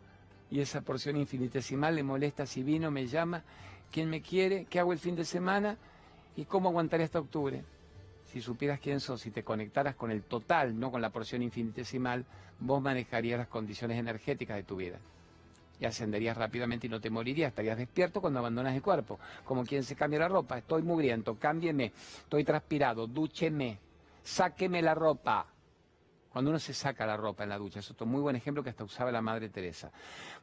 Y 0.54 0.62
esa 0.62 0.82
porción 0.82 1.18
infinitesimal 1.18 1.96
le 1.96 2.04
molesta 2.04 2.46
si 2.46 2.62
vino, 2.62 2.92
me 2.92 3.08
llama, 3.08 3.42
quién 3.92 4.08
me 4.08 4.22
quiere, 4.22 4.66
qué 4.66 4.80
hago 4.80 4.94
el 4.94 5.00
fin 5.00 5.16
de 5.16 5.26
semana 5.26 5.78
y 6.36 6.46
cómo 6.46 6.70
aguantaré 6.70 7.06
hasta 7.06 7.18
octubre. 7.18 7.63
Si 8.32 8.39
supieras 8.39 8.80
quién 8.80 9.00
sos, 9.00 9.22
si 9.22 9.32
te 9.32 9.44
conectaras 9.44 9.96
con 9.96 10.12
el 10.12 10.22
total, 10.22 10.80
no 10.80 10.92
con 10.92 11.02
la 11.02 11.10
porción 11.10 11.42
infinitesimal, 11.42 12.24
vos 12.60 12.84
manejarías 12.84 13.39
las 13.39 13.48
condiciones 13.48 13.98
energéticas 13.98 14.58
de 14.58 14.62
tu 14.62 14.76
vida. 14.76 15.00
Y 15.80 15.86
ascenderías 15.86 16.38
rápidamente 16.38 16.86
y 16.86 16.89
no 16.92 17.02
te 17.02 17.10
morirías, 17.10 17.50
estarías 17.50 17.80
despierto 17.80 18.22
cuando 18.22 18.38
abandonas 18.38 18.76
el 18.76 18.84
cuerpo. 18.84 19.20
Como 19.46 19.66
quien 19.66 19.84
se 19.84 19.96
cambia 19.96 20.20
la 20.20 20.28
ropa, 20.28 20.60
estoy 20.60 20.84
mugriento, 20.84 21.34
cámbieme, 21.39 21.94
estoy 22.20 22.44
transpirado, 22.44 23.08
dúcheme, 23.08 23.80
sáqueme 24.22 24.84
la 24.84 24.94
ropa, 24.94 25.48
cuando 26.34 26.50
uno 26.50 26.58
se 26.58 26.74
saca 26.74 27.06
la 27.06 27.15
ropa 27.15 27.43
en 27.43 27.50
la 27.50 27.60
ducha, 27.60 27.80
es 27.80 27.91
otro 27.91 28.08
muy 28.08 28.19
buen 28.19 28.36
ejemplo 28.36 28.63
que 28.63 28.72
hasta 28.72 28.84
usaba 28.84 29.12
la 29.12 29.22
Madre 29.22 29.50
Teresa. 29.50 29.91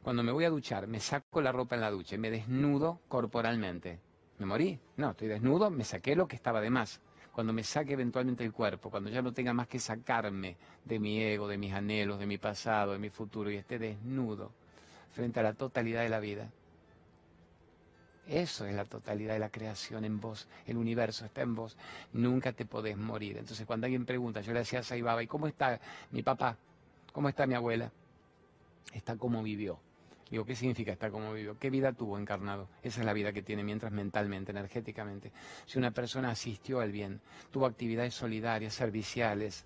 Cuando 0.01 0.23
me 0.23 0.31
voy 0.31 0.45
a 0.45 0.49
duchar, 0.49 0.87
me 0.87 1.01
saco 1.01 1.41
la 1.41 1.51
ropa 1.51 1.75
en 1.75 1.81
la 1.81 1.91
ducha 1.91 2.15
y 2.15 2.17
me 2.17 2.31
desnudo 2.31 3.01
corporalmente. 3.09 3.99
¿Me 4.39 4.45
morí? 4.45 4.79
No, 4.95 5.11
estoy 5.11 5.27
desnudo, 5.27 5.69
me 5.69 5.83
saqué 5.83 6.15
lo 6.15 6.29
que 6.29 6.37
estaba 6.37 6.61
de 6.61 6.69
más. 6.69 7.01
Cuando 7.33 7.51
me 7.51 7.65
saque 7.65 7.91
eventualmente 7.91 8.45
el 8.45 8.53
cuerpo, 8.53 8.89
cuando 8.89 9.09
ya 9.09 9.21
no 9.21 9.33
tenga 9.33 9.53
más 9.53 9.67
que 9.67 9.79
sacarme 9.79 10.55
de 10.85 10.97
mi 10.97 11.21
ego, 11.21 11.49
de 11.49 11.57
mis 11.57 11.73
anhelos, 11.73 12.19
de 12.19 12.25
mi 12.25 12.37
pasado, 12.37 12.93
de 12.93 12.99
mi 12.99 13.09
futuro 13.09 13.51
y 13.51 13.57
esté 13.57 13.77
desnudo 13.77 14.53
frente 15.11 15.41
a 15.41 15.43
la 15.43 15.53
totalidad 15.53 16.03
de 16.03 16.09
la 16.09 16.21
vida, 16.21 16.53
Eso 18.27 18.65
es 18.65 18.73
la 18.73 18.85
totalidad 18.85 19.33
de 19.33 19.39
la 19.39 19.49
creación 19.49 20.05
en 20.05 20.19
vos. 20.19 20.47
El 20.65 20.77
universo 20.77 21.25
está 21.25 21.41
en 21.41 21.55
vos. 21.55 21.75
Nunca 22.13 22.53
te 22.53 22.65
podés 22.65 22.97
morir. 22.97 23.37
Entonces, 23.37 23.65
cuando 23.65 23.85
alguien 23.85 24.05
pregunta, 24.05 24.41
yo 24.41 24.53
le 24.53 24.59
decía 24.59 24.79
a 24.79 24.83
Saibaba, 24.83 25.23
¿y 25.23 25.27
cómo 25.27 25.47
está 25.47 25.79
mi 26.11 26.23
papá? 26.23 26.57
¿Cómo 27.11 27.29
está 27.29 27.45
mi 27.45 27.55
abuela? 27.55 27.91
Está 28.93 29.17
como 29.17 29.43
vivió. 29.43 29.79
Digo, 30.29 30.45
¿qué 30.45 30.55
significa 30.55 30.93
estar 30.93 31.11
como 31.11 31.33
vivió? 31.33 31.59
¿Qué 31.59 31.69
vida 31.69 31.91
tuvo 31.91 32.17
encarnado? 32.17 32.69
Esa 32.83 33.01
es 33.01 33.05
la 33.05 33.11
vida 33.11 33.33
que 33.33 33.41
tiene 33.41 33.65
mientras 33.65 33.91
mentalmente, 33.91 34.51
energéticamente. 34.51 35.33
Si 35.65 35.77
una 35.77 35.91
persona 35.91 36.31
asistió 36.31 36.79
al 36.79 36.93
bien, 36.93 37.19
tuvo 37.51 37.65
actividades 37.65 38.13
solidarias, 38.13 38.73
serviciales, 38.73 39.65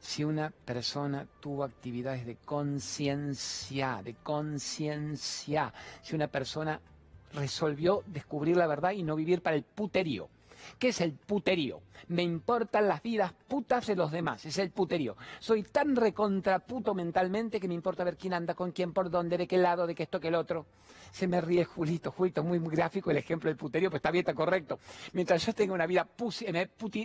si 0.00 0.24
una 0.24 0.50
persona 0.50 1.26
tuvo 1.40 1.64
actividades 1.64 2.26
de 2.26 2.36
conciencia, 2.36 4.02
de 4.02 4.14
conciencia, 4.14 5.72
si 6.02 6.14
una 6.14 6.26
persona 6.26 6.80
resolvió 7.32 8.02
descubrir 8.06 8.56
la 8.56 8.66
verdad 8.66 8.92
y 8.92 9.02
no 9.02 9.16
vivir 9.16 9.42
para 9.42 9.56
el 9.56 9.62
puterío. 9.62 10.28
¿Qué 10.78 10.88
es 10.88 11.00
el 11.00 11.12
puterío? 11.12 11.80
Me 12.08 12.22
importan 12.22 12.88
las 12.88 13.02
vidas 13.02 13.32
putas 13.48 13.86
de 13.86 13.96
los 13.96 14.10
demás, 14.10 14.44
es 14.44 14.58
el 14.58 14.70
puterío. 14.70 15.16
Soy 15.38 15.62
tan 15.62 15.96
recontraputo 15.96 16.94
mentalmente 16.94 17.60
que 17.60 17.68
me 17.68 17.74
importa 17.74 18.04
ver 18.04 18.16
quién 18.16 18.34
anda 18.34 18.54
con 18.54 18.72
quién, 18.72 18.92
por 18.92 19.10
dónde, 19.10 19.38
de 19.38 19.46
qué 19.46 19.58
lado, 19.58 19.86
de 19.86 19.94
qué 19.94 20.04
esto, 20.04 20.20
que 20.20 20.28
el 20.28 20.34
otro. 20.34 20.66
Se 21.12 21.26
me 21.26 21.40
ríe 21.40 21.64
Julito, 21.64 22.12
Julito, 22.12 22.42
muy, 22.42 22.58
muy 22.58 22.74
gráfico 22.74 23.10
el 23.10 23.16
ejemplo 23.16 23.48
del 23.48 23.56
puterío, 23.56 23.90
pero 23.90 23.96
está 23.96 24.10
bien, 24.10 24.22
está 24.22 24.34
correcto. 24.34 24.78
Mientras 25.12 25.44
yo 25.44 25.54
tenga 25.54 25.74
una 25.74 25.86
vida 25.86 26.04
pusi, 26.04 26.46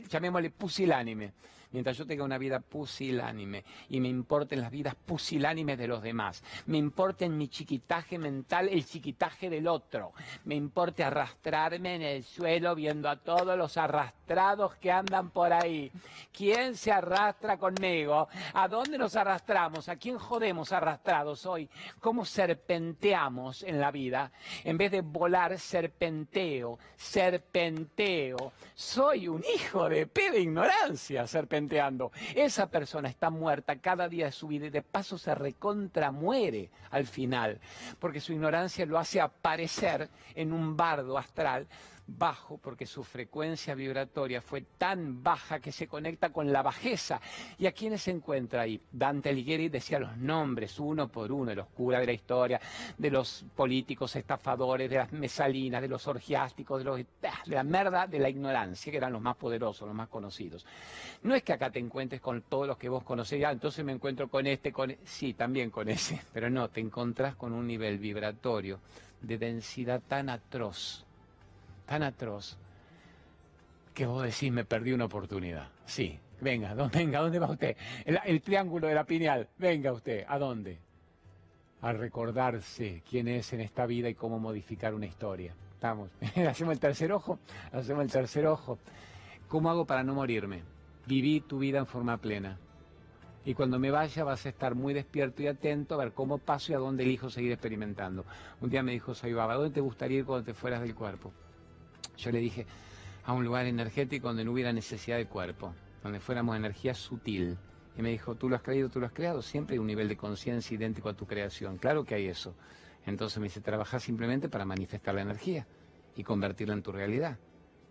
llamémosle 0.09 0.49
pusilánime, 0.51 1.33
mientras 1.75 1.97
yo 1.97 2.07
tenga 2.07 2.23
una 2.23 2.37
vida 2.37 2.61
pusilánime 2.61 3.65
y 3.89 3.99
me 3.99 4.07
importen 4.07 4.61
las 4.61 4.71
vidas 4.71 4.95
pusilánimes 4.95 5.77
de 5.77 5.89
los 5.89 6.01
demás, 6.01 6.41
me 6.67 6.77
importe 6.77 7.25
en 7.25 7.37
mi 7.37 7.49
chiquitaje 7.49 8.17
mental 8.17 8.69
el 8.69 8.85
chiquitaje 8.85 9.49
del 9.49 9.67
otro, 9.67 10.13
me 10.45 10.55
importe 10.55 11.03
arrastrarme 11.03 11.95
en 11.95 12.01
el 12.01 12.23
suelo 12.23 12.75
viendo 12.75 13.09
a 13.09 13.17
todos 13.17 13.57
los 13.57 13.75
arrastrados 13.75 14.75
que 14.75 14.89
andan 14.89 15.31
por 15.31 15.51
ahí. 15.51 15.91
¿Quién 16.31 16.77
se 16.77 16.93
arrastra 16.93 17.57
conmigo? 17.57 18.29
¿A 18.53 18.69
dónde 18.69 18.97
nos 18.97 19.17
arrastramos? 19.17 19.89
¿A 19.89 19.97
quién 19.97 20.17
jodemos 20.17 20.71
arrastrados 20.71 21.45
hoy? 21.45 21.69
¿Cómo 21.99 22.23
serpenteamos 22.23 23.63
en 23.63 23.81
la 23.81 23.91
vida? 23.91 24.31
En 24.63 24.77
vez 24.77 24.91
de 24.91 25.01
volar, 25.01 25.59
serpenteo, 25.59 26.79
serpenteo. 26.95 28.53
Soy 28.73 29.27
un 29.27 29.43
hijo 29.55 29.89
de 29.89 30.07
P 30.07 30.31
de 30.31 30.39
ignorancia, 30.39 31.27
serpenteo 31.27 31.64
esa 32.35 32.69
persona 32.69 33.09
está 33.09 33.29
muerta 33.29 33.77
cada 33.77 34.07
día 34.07 34.25
de 34.25 34.31
su 34.31 34.47
vida 34.47 34.67
y 34.67 34.69
de 34.69 34.81
paso 34.81 35.17
se 35.17 35.33
recontra 35.35 36.11
muere 36.11 36.69
al 36.91 37.05
final, 37.05 37.59
porque 37.99 38.19
su 38.19 38.33
ignorancia 38.33 38.85
lo 38.85 38.97
hace 38.97 39.21
aparecer 39.21 40.09
en 40.33 40.53
un 40.53 40.77
bardo 40.77 41.17
astral 41.17 41.67
bajo 42.07 42.57
porque 42.57 42.85
su 42.85 43.03
frecuencia 43.03 43.75
vibratoria 43.75 44.41
fue 44.41 44.61
tan 44.77 45.23
baja 45.23 45.59
que 45.59 45.71
se 45.71 45.87
conecta 45.87 46.29
con 46.29 46.51
la 46.51 46.61
bajeza. 46.61 47.19
¿Y 47.57 47.65
a 47.65 47.71
quiénes 47.71 48.03
se 48.03 48.11
encuentra 48.11 48.61
ahí? 48.61 48.79
Dante 48.91 49.29
Alighieri 49.29 49.69
decía 49.69 49.99
los 49.99 50.15
nombres 50.17 50.79
uno 50.79 51.07
por 51.07 51.31
uno 51.31 51.49
de 51.49 51.55
los 51.55 51.67
curas 51.67 52.01
de 52.01 52.07
la 52.07 52.13
historia, 52.13 52.59
de 52.97 53.09
los 53.09 53.45
políticos 53.55 54.15
estafadores, 54.15 54.89
de 54.89 54.97
las 54.97 55.11
mesalinas, 55.11 55.81
de 55.81 55.87
los 55.87 56.07
orgiásticos, 56.07 56.79
de, 56.79 56.85
los, 56.85 56.97
de 56.97 57.05
la 57.45 57.63
merda 57.63 58.07
de 58.07 58.19
la 58.19 58.29
ignorancia, 58.29 58.91
que 58.91 58.97
eran 58.97 59.13
los 59.13 59.21
más 59.21 59.35
poderosos, 59.35 59.87
los 59.87 59.95
más 59.95 60.09
conocidos. 60.09 60.65
No 61.23 61.33
es 61.33 61.43
que 61.43 61.53
acá 61.53 61.71
te 61.71 61.79
encuentres 61.79 62.21
con 62.21 62.43
todos 62.43 62.67
los 62.67 62.77
que 62.77 62.89
vos 62.89 63.03
conocés, 63.03 63.43
ah, 63.43 63.51
entonces 63.51 63.83
me 63.83 63.91
encuentro 63.91 64.27
con 64.29 64.45
este, 64.47 64.71
con... 64.71 64.91
E-". 64.91 64.99
Sí, 65.05 65.33
también 65.33 65.71
con 65.71 65.89
ese, 65.89 66.21
pero 66.33 66.49
no, 66.49 66.69
te 66.69 66.81
encontrás 66.81 67.35
con 67.35 67.53
un 67.53 67.65
nivel 67.67 67.97
vibratorio 67.97 68.79
de 69.21 69.37
densidad 69.37 70.01
tan 70.07 70.29
atroz 70.29 71.05
tan 71.85 72.03
atroz 72.03 72.57
que 73.95 74.05
vos 74.05 74.23
decís, 74.23 74.51
me 74.51 74.65
perdí 74.65 74.91
una 74.91 75.05
oportunidad. 75.05 75.69
Sí, 75.85 76.19
venga, 76.41 76.73
venga, 76.93 77.19
¿a 77.19 77.21
dónde 77.21 77.39
va 77.39 77.49
usted? 77.49 77.77
El, 78.03 78.41
triángulo 78.41 78.87
de 78.87 78.93
la 78.93 79.05
pineal, 79.05 79.47
venga 79.57 79.93
usted, 79.93 80.25
¿a 80.27 80.37
dónde? 80.37 80.77
A 81.81 81.93
recordarse 81.93 83.01
quién 83.09 83.29
es 83.29 83.53
en 83.53 83.61
esta 83.61 83.85
vida 83.85 84.09
y 84.09 84.15
cómo 84.15 84.37
modificar 84.37 84.93
una 84.93 85.05
historia. 85.05 85.55
Estamos, 85.73 86.09
hacemos 86.47 86.73
el 86.73 86.79
tercer 86.79 87.11
ojo, 87.13 87.39
hacemos 87.71 88.03
el 88.03 88.11
tercer 88.11 88.45
ojo. 88.47 88.77
¿Cómo 89.47 89.69
hago 89.69 89.85
para 89.85 90.03
no 90.03 90.13
morirme? 90.13 90.63
Viví 91.05 91.39
tu 91.39 91.59
vida 91.59 91.79
en 91.79 91.85
forma 91.85 92.17
plena. 92.17 92.57
Y 93.45 93.53
cuando 93.53 93.77
me 93.77 93.91
vaya 93.91 94.23
vas 94.23 94.45
a 94.45 94.49
estar 94.49 94.73
muy 94.73 94.93
despierto 94.93 95.43
y 95.43 95.47
atento 95.47 95.93
a 95.93 95.97
ver 95.97 96.13
cómo 96.13 96.39
paso 96.39 96.71
y 96.71 96.75
a 96.75 96.79
dónde 96.79 97.03
elijo 97.03 97.29
seguir 97.29 97.51
experimentando. 97.51 98.25
Un 98.59 98.71
día 98.71 98.81
me 98.81 98.91
dijo 98.91 99.13
Saibaba, 99.13 99.53
¿dónde 99.53 99.69
te 99.69 99.81
gustaría 99.81 100.19
ir 100.19 100.25
cuando 100.25 100.43
te 100.43 100.55
fueras 100.55 100.81
del 100.81 100.95
cuerpo? 100.95 101.31
Yo 102.17 102.31
le 102.31 102.39
dije 102.39 102.65
a 103.25 103.33
un 103.33 103.43
lugar 103.43 103.65
energético 103.65 104.27
donde 104.27 104.45
no 104.45 104.51
hubiera 104.51 104.71
necesidad 104.71 105.17
de 105.17 105.25
cuerpo, 105.25 105.73
donde 106.03 106.19
fuéramos 106.19 106.55
energía 106.55 106.93
sutil. 106.93 107.57
Y 107.97 108.01
me 108.01 108.09
dijo, 108.09 108.35
tú 108.35 108.49
lo 108.49 108.55
has 108.55 108.61
creído, 108.61 108.89
tú 108.89 108.99
lo 108.99 109.05
has 109.05 109.13
creado, 109.13 109.41
siempre 109.41 109.73
hay 109.75 109.79
un 109.79 109.87
nivel 109.87 110.07
de 110.07 110.17
conciencia 110.17 110.75
idéntico 110.75 111.09
a 111.09 111.13
tu 111.13 111.25
creación. 111.25 111.77
Claro 111.77 112.03
que 112.03 112.15
hay 112.15 112.27
eso. 112.27 112.55
Entonces 113.05 113.39
me 113.39 113.45
dice, 113.45 113.61
trabajar 113.61 114.01
simplemente 114.01 114.49
para 114.49 114.65
manifestar 114.65 115.15
la 115.15 115.21
energía 115.21 115.65
y 116.15 116.23
convertirla 116.23 116.73
en 116.73 116.83
tu 116.83 116.91
realidad. 116.91 117.37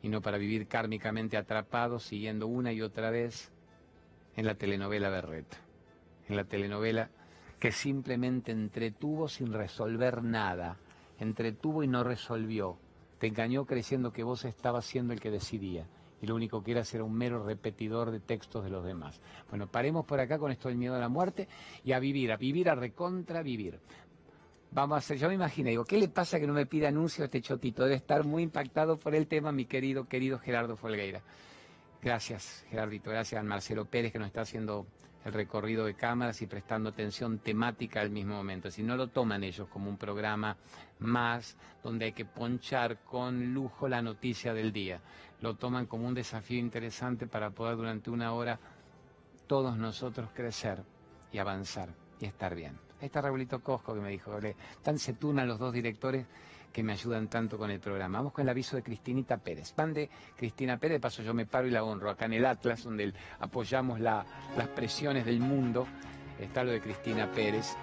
Y 0.02 0.08
no 0.08 0.20
para 0.20 0.38
vivir 0.38 0.68
kármicamente 0.68 1.36
atrapado 1.36 1.98
siguiendo 1.98 2.46
una 2.46 2.72
y 2.72 2.82
otra 2.82 3.10
vez 3.10 3.50
en 4.36 4.46
la 4.46 4.54
telenovela 4.54 5.08
Berreta. 5.08 5.56
En 6.28 6.36
la 6.36 6.44
telenovela 6.44 7.10
que 7.58 7.72
simplemente 7.72 8.52
entretuvo 8.52 9.28
sin 9.28 9.52
resolver 9.52 10.22
nada. 10.22 10.76
Entretuvo 11.18 11.82
y 11.82 11.88
no 11.88 12.04
resolvió 12.04 12.76
te 13.24 13.28
engañó 13.28 13.64
creyendo 13.64 14.12
que 14.12 14.22
vos 14.22 14.44
estabas 14.44 14.84
siendo 14.84 15.14
el 15.14 15.18
que 15.18 15.30
decidía 15.30 15.86
y 16.20 16.26
lo 16.26 16.34
único 16.34 16.62
que 16.62 16.72
era 16.72 16.82
era 16.92 17.04
un 17.04 17.14
mero 17.14 17.42
repetidor 17.42 18.10
de 18.10 18.20
textos 18.20 18.62
de 18.62 18.68
los 18.68 18.84
demás. 18.84 19.18
Bueno, 19.48 19.66
paremos 19.66 20.04
por 20.04 20.20
acá 20.20 20.38
con 20.38 20.52
esto 20.52 20.68
del 20.68 20.76
miedo 20.76 20.94
a 20.94 20.98
la 20.98 21.08
muerte 21.08 21.48
y 21.84 21.92
a 21.92 21.98
vivir, 22.00 22.32
a 22.32 22.36
vivir, 22.36 22.68
a 22.68 22.74
recontra 22.74 23.40
vivir. 23.42 23.80
Vamos 24.72 24.96
a 24.96 24.98
hacer, 24.98 25.16
yo 25.16 25.28
me 25.28 25.36
imagino, 25.36 25.70
digo, 25.70 25.86
¿qué 25.86 25.96
le 25.96 26.08
pasa 26.08 26.38
que 26.38 26.46
no 26.46 26.52
me 26.52 26.66
pide 26.66 26.86
anuncio 26.86 27.24
a 27.24 27.24
este 27.24 27.40
chotito? 27.40 27.84
Debe 27.84 27.94
estar 27.94 28.24
muy 28.24 28.42
impactado 28.42 28.98
por 28.98 29.14
el 29.14 29.26
tema, 29.26 29.52
mi 29.52 29.64
querido, 29.64 30.06
querido 30.06 30.38
Gerardo 30.38 30.76
Folgueira. 30.76 31.22
Gracias, 32.02 32.66
Gerardito, 32.68 33.08
gracias 33.08 33.40
a 33.40 33.42
Marcelo 33.42 33.86
Pérez 33.86 34.12
que 34.12 34.18
nos 34.18 34.26
está 34.26 34.42
haciendo 34.42 34.86
el 35.24 35.32
recorrido 35.32 35.86
de 35.86 35.94
cámaras 35.94 36.42
y 36.42 36.46
prestando 36.46 36.90
atención 36.90 37.38
temática 37.38 38.00
al 38.00 38.10
mismo 38.10 38.34
momento. 38.34 38.70
Si 38.70 38.82
no 38.82 38.96
lo 38.96 39.08
toman 39.08 39.42
ellos 39.42 39.68
como 39.68 39.88
un 39.88 39.96
programa 39.96 40.56
más 40.98 41.56
donde 41.82 42.06
hay 42.06 42.12
que 42.12 42.24
ponchar 42.24 42.98
con 43.04 43.54
lujo 43.54 43.88
la 43.88 44.02
noticia 44.02 44.52
del 44.52 44.72
día, 44.72 45.00
lo 45.40 45.54
toman 45.54 45.86
como 45.86 46.06
un 46.06 46.14
desafío 46.14 46.58
interesante 46.58 47.26
para 47.26 47.50
poder 47.50 47.76
durante 47.76 48.10
una 48.10 48.32
hora 48.32 48.58
todos 49.46 49.76
nosotros 49.76 50.30
crecer 50.34 50.82
y 51.32 51.38
avanzar 51.38 51.88
y 52.20 52.26
estar 52.26 52.54
bien. 52.54 52.78
Ahí 53.00 53.06
está 53.06 53.20
Raulito 53.20 53.60
Cosco 53.60 53.94
que 53.94 54.00
me 54.00 54.10
dijo, 54.10 54.32
tan 54.82 54.98
se 54.98 55.14
tunan 55.14 55.48
los 55.48 55.58
dos 55.58 55.72
directores 55.72 56.26
que 56.74 56.82
me 56.82 56.92
ayudan 56.92 57.28
tanto 57.28 57.56
con 57.56 57.70
el 57.70 57.78
programa. 57.78 58.18
Vamos 58.18 58.32
con 58.32 58.42
el 58.42 58.48
aviso 58.48 58.74
de 58.74 58.82
Cristinita 58.82 59.36
Pérez. 59.36 59.72
Van 59.76 59.94
de 59.94 60.10
Cristina 60.36 60.76
Pérez, 60.76 60.96
de 60.96 61.00
paso 61.00 61.22
yo 61.22 61.32
me 61.32 61.46
paro 61.46 61.68
y 61.68 61.70
la 61.70 61.84
honro. 61.84 62.10
Acá 62.10 62.24
en 62.24 62.32
el 62.32 62.44
Atlas, 62.44 62.82
donde 62.82 63.12
apoyamos 63.38 64.00
las 64.00 64.26
presiones 64.74 65.24
del 65.24 65.38
mundo, 65.38 65.86
está 66.40 66.64
lo 66.64 66.72
de 66.72 66.80
Cristina 66.80 67.30
Pérez. 67.30 67.76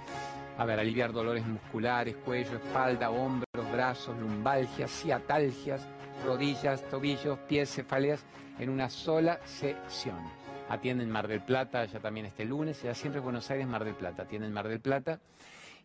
A 0.58 0.66
ver, 0.66 0.78
aliviar 0.78 1.14
dolores 1.14 1.48
musculares, 1.48 2.18
cuello, 2.18 2.58
espalda, 2.58 3.12
hombros, 3.12 3.72
brazos, 3.72 4.20
lumbalgias, 4.20 4.92
ciatalgias, 4.92 5.88
rodillas, 6.26 6.84
tobillos, 6.90 7.40
pies, 7.48 7.74
cefaleas, 7.74 8.26
en 8.60 8.70
una 8.70 8.90
sola 8.90 9.40
sesión. 9.46 10.20
Atienden 10.68 11.10
Mar 11.10 11.30
del 11.30 11.42
Plata, 11.42 11.86
ya 11.86 12.02
también 12.02 12.26
este 12.26 12.44
lunes, 12.44 12.84
ya 12.84 12.94
siempre 12.94 13.22
Buenos 13.22 13.50
Aires, 13.52 13.66
Mar 13.68 13.86
del 13.86 13.96
Plata. 13.96 14.24
Atienden 14.24 14.52
Mar 14.52 14.68
del 14.68 14.82
Plata 14.82 15.22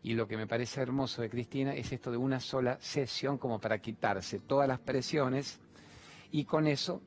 y 0.03 0.13
lo 0.13 0.27
que 0.27 0.37
me 0.37 0.47
parece 0.47 0.81
hermoso 0.81 1.21
de 1.21 1.29
Cristina 1.29 1.73
es 1.73 1.91
esto 1.91 2.11
de 2.11 2.17
una 2.17 2.39
sola 2.39 2.77
sesión 2.79 3.37
como 3.37 3.59
para 3.59 3.79
quitarse 3.79 4.39
todas 4.39 4.67
las 4.67 4.79
presiones 4.79 5.59
y 6.31 6.45
con 6.45 6.67
eso 6.67 7.01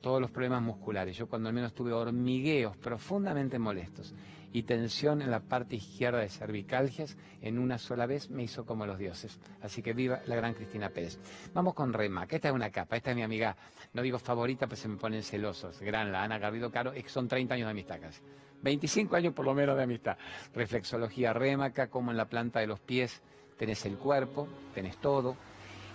todos 0.00 0.20
los 0.20 0.30
problemas 0.30 0.62
musculares. 0.62 1.16
Yo 1.16 1.28
cuando 1.28 1.48
al 1.48 1.54
menos 1.54 1.74
tuve 1.74 1.92
hormigueos 1.92 2.76
profundamente 2.76 3.58
molestos 3.58 4.14
y 4.52 4.62
tensión 4.64 5.22
en 5.22 5.30
la 5.30 5.40
parte 5.40 5.76
izquierda 5.76 6.18
de 6.18 6.28
cervicalgias, 6.28 7.16
en 7.40 7.58
una 7.58 7.78
sola 7.78 8.06
vez 8.06 8.30
me 8.30 8.42
hizo 8.42 8.64
como 8.64 8.86
los 8.86 8.98
dioses. 8.98 9.38
Así 9.60 9.82
que 9.82 9.92
viva 9.92 10.20
la 10.26 10.36
gran 10.36 10.54
Cristina 10.54 10.90
Pérez. 10.90 11.18
Vamos 11.54 11.74
con 11.74 11.92
Rema, 11.92 12.26
que 12.26 12.36
esta 12.36 12.48
es 12.48 12.54
una 12.54 12.70
capa, 12.70 12.96
esta 12.96 13.10
es 13.10 13.16
mi 13.16 13.22
amiga, 13.22 13.56
no 13.92 14.02
digo 14.02 14.18
favorita, 14.18 14.66
pues 14.66 14.80
se 14.80 14.88
me 14.88 14.96
ponen 14.96 15.22
celosos. 15.22 15.80
Gran, 15.80 16.10
la 16.10 16.24
Ana 16.24 16.38
Garrido 16.38 16.70
Caro, 16.70 16.92
son 17.06 17.28
30 17.28 17.54
años 17.54 17.66
de 17.66 17.70
amistad 17.70 18.00
casi. 18.00 18.20
25 18.62 19.16
años 19.16 19.34
por 19.34 19.44
lo 19.44 19.54
menos 19.54 19.76
de 19.76 19.84
amistad. 19.84 20.16
Reflexología 20.54 21.32
rémaca, 21.32 21.88
como 21.88 22.10
en 22.10 22.16
la 22.16 22.28
planta 22.28 22.60
de 22.60 22.66
los 22.66 22.80
pies 22.80 23.22
tenés 23.58 23.84
el 23.84 23.96
cuerpo, 23.96 24.48
tenés 24.74 24.96
todo. 24.98 25.36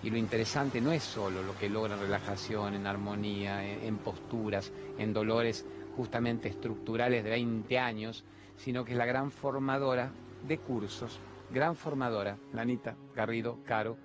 Y 0.03 0.11
lo 0.11 0.17
interesante 0.17 0.81
no 0.81 0.91
es 0.91 1.01
solo 1.01 1.41
lo 1.41 1.57
que 1.57 1.69
logra 1.69 1.95
en 1.95 2.01
relajación, 2.01 2.75
en 2.75 2.85
armonía, 2.85 3.65
en, 3.65 3.97
posturas, 3.97 4.71
en 4.99 5.13
dolores 5.13 5.65
justamente 5.95 6.47
estructurales 6.47 7.23
de 7.23 7.31
20 7.31 7.79
años, 7.79 8.23
sino 8.55 8.85
que 8.85 8.91
es 8.91 8.97
la 8.97 9.05
gran 9.05 9.31
formadora 9.31 10.11
de 10.47 10.59
cursos, 10.59 11.19
gran 11.51 11.75
formadora, 11.75 12.37
Lanita 12.53 12.95
Garrido 13.15 13.57
Caro, 13.65 13.97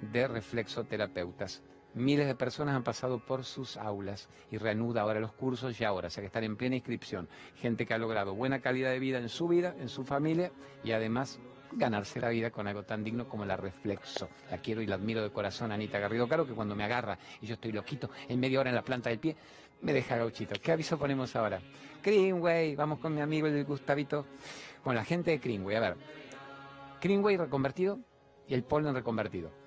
de 0.00 0.26
reflexoterapeutas. 0.26 1.62
Miles 1.96 2.26
de 2.26 2.34
personas 2.34 2.76
han 2.76 2.82
pasado 2.82 3.18
por 3.18 3.42
sus 3.42 3.78
aulas 3.78 4.28
y 4.50 4.58
reanuda 4.58 5.00
ahora 5.00 5.18
los 5.18 5.32
cursos 5.32 5.80
y 5.80 5.84
ahora, 5.84 6.08
o 6.08 6.10
sea 6.10 6.20
que 6.20 6.26
están 6.26 6.44
en 6.44 6.54
plena 6.54 6.76
inscripción. 6.76 7.26
Gente 7.54 7.86
que 7.86 7.94
ha 7.94 7.98
logrado 7.98 8.34
buena 8.34 8.60
calidad 8.60 8.90
de 8.90 8.98
vida 8.98 9.16
en 9.16 9.30
su 9.30 9.48
vida, 9.48 9.74
en 9.80 9.88
su 9.88 10.04
familia 10.04 10.52
y 10.84 10.92
además 10.92 11.40
ganarse 11.72 12.20
la 12.20 12.28
vida 12.28 12.50
con 12.50 12.68
algo 12.68 12.82
tan 12.82 13.02
digno 13.02 13.26
como 13.26 13.46
la 13.46 13.56
reflexo. 13.56 14.28
La 14.50 14.58
quiero 14.58 14.82
y 14.82 14.86
la 14.86 14.96
admiro 14.96 15.22
de 15.22 15.30
corazón, 15.30 15.72
Anita 15.72 15.98
Garrido 15.98 16.28
Caro, 16.28 16.46
que 16.46 16.52
cuando 16.52 16.76
me 16.76 16.84
agarra 16.84 17.18
y 17.40 17.46
yo 17.46 17.54
estoy 17.54 17.72
loquito 17.72 18.10
en 18.28 18.40
media 18.40 18.60
hora 18.60 18.68
en 18.68 18.76
la 18.76 18.82
planta 18.82 19.08
del 19.08 19.18
pie, 19.18 19.34
me 19.80 19.94
deja 19.94 20.18
gauchito. 20.18 20.54
¿Qué 20.62 20.72
aviso 20.72 20.98
ponemos 20.98 21.34
ahora? 21.34 21.62
Greenway, 22.02 22.76
vamos 22.76 22.98
con 22.98 23.14
mi 23.14 23.22
amigo 23.22 23.46
el 23.46 23.64
Gustavito, 23.64 24.26
con 24.84 24.94
la 24.94 25.02
gente 25.02 25.30
de 25.30 25.38
Greenway. 25.38 25.76
A 25.76 25.80
ver, 25.80 25.96
Greenway 27.00 27.38
reconvertido 27.38 27.98
y 28.46 28.52
el 28.52 28.64
polen 28.64 28.94
reconvertido. 28.94 29.65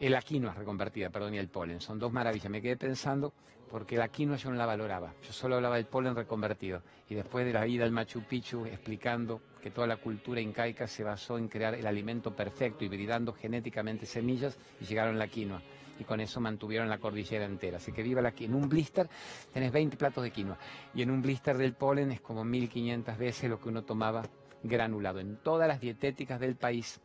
El 0.00 0.16
quinoa 0.22 0.54
reconvertida, 0.54 1.10
perdón, 1.10 1.34
y 1.34 1.38
el 1.38 1.48
polen. 1.48 1.80
Son 1.80 1.98
dos 1.98 2.12
maravillas. 2.12 2.48
Me 2.48 2.62
quedé 2.62 2.76
pensando 2.76 3.32
porque 3.68 3.96
la 3.96 4.06
quinoa 4.06 4.36
yo 4.36 4.50
no 4.50 4.56
la 4.56 4.64
valoraba. 4.64 5.12
Yo 5.26 5.32
solo 5.32 5.56
hablaba 5.56 5.74
del 5.74 5.86
polen 5.86 6.14
reconvertido. 6.14 6.82
Y 7.08 7.16
después 7.16 7.44
de 7.44 7.52
la 7.52 7.66
ida 7.66 7.84
al 7.84 7.90
Machu 7.90 8.22
Picchu 8.22 8.64
explicando 8.64 9.40
que 9.60 9.72
toda 9.72 9.88
la 9.88 9.96
cultura 9.96 10.40
incaica 10.40 10.86
se 10.86 11.02
basó 11.02 11.36
en 11.36 11.48
crear 11.48 11.74
el 11.74 11.84
alimento 11.84 12.34
perfecto, 12.34 12.84
hibridando 12.84 13.32
genéticamente 13.32 14.06
semillas 14.06 14.56
y 14.80 14.84
llegaron 14.84 15.18
la 15.18 15.26
quinoa. 15.26 15.60
Y 15.98 16.04
con 16.04 16.20
eso 16.20 16.40
mantuvieron 16.40 16.88
la 16.88 16.98
cordillera 16.98 17.44
entera. 17.44 17.78
Así 17.78 17.90
que 17.90 18.04
viva 18.04 18.22
la 18.22 18.30
quinoa. 18.30 18.56
En 18.56 18.62
un 18.62 18.68
blister 18.68 19.08
tenés 19.52 19.72
20 19.72 19.96
platos 19.96 20.22
de 20.22 20.30
quinoa. 20.30 20.58
Y 20.94 21.02
en 21.02 21.10
un 21.10 21.20
blister 21.20 21.58
del 21.58 21.74
polen 21.74 22.12
es 22.12 22.20
como 22.20 22.44
1500 22.44 23.18
veces 23.18 23.50
lo 23.50 23.58
que 23.58 23.68
uno 23.68 23.82
tomaba 23.82 24.22
granulado. 24.62 25.18
En 25.18 25.38
todas 25.38 25.66
las 25.66 25.80
dietéticas 25.80 26.38
del 26.38 26.54
país 26.54 27.00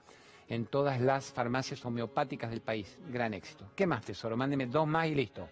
en 0.47 0.65
todas 0.65 0.99
las 1.01 1.31
farmacias 1.31 1.85
homeopáticas 1.85 2.49
del 2.49 2.61
país. 2.61 2.97
Gran 3.09 3.33
éxito. 3.33 3.65
¿Qué 3.75 3.87
más, 3.87 4.03
tesoro? 4.05 4.37
Mándeme 4.37 4.67
dos 4.67 4.87
más 4.87 5.07
y 5.07 5.15
listo. 5.15 5.47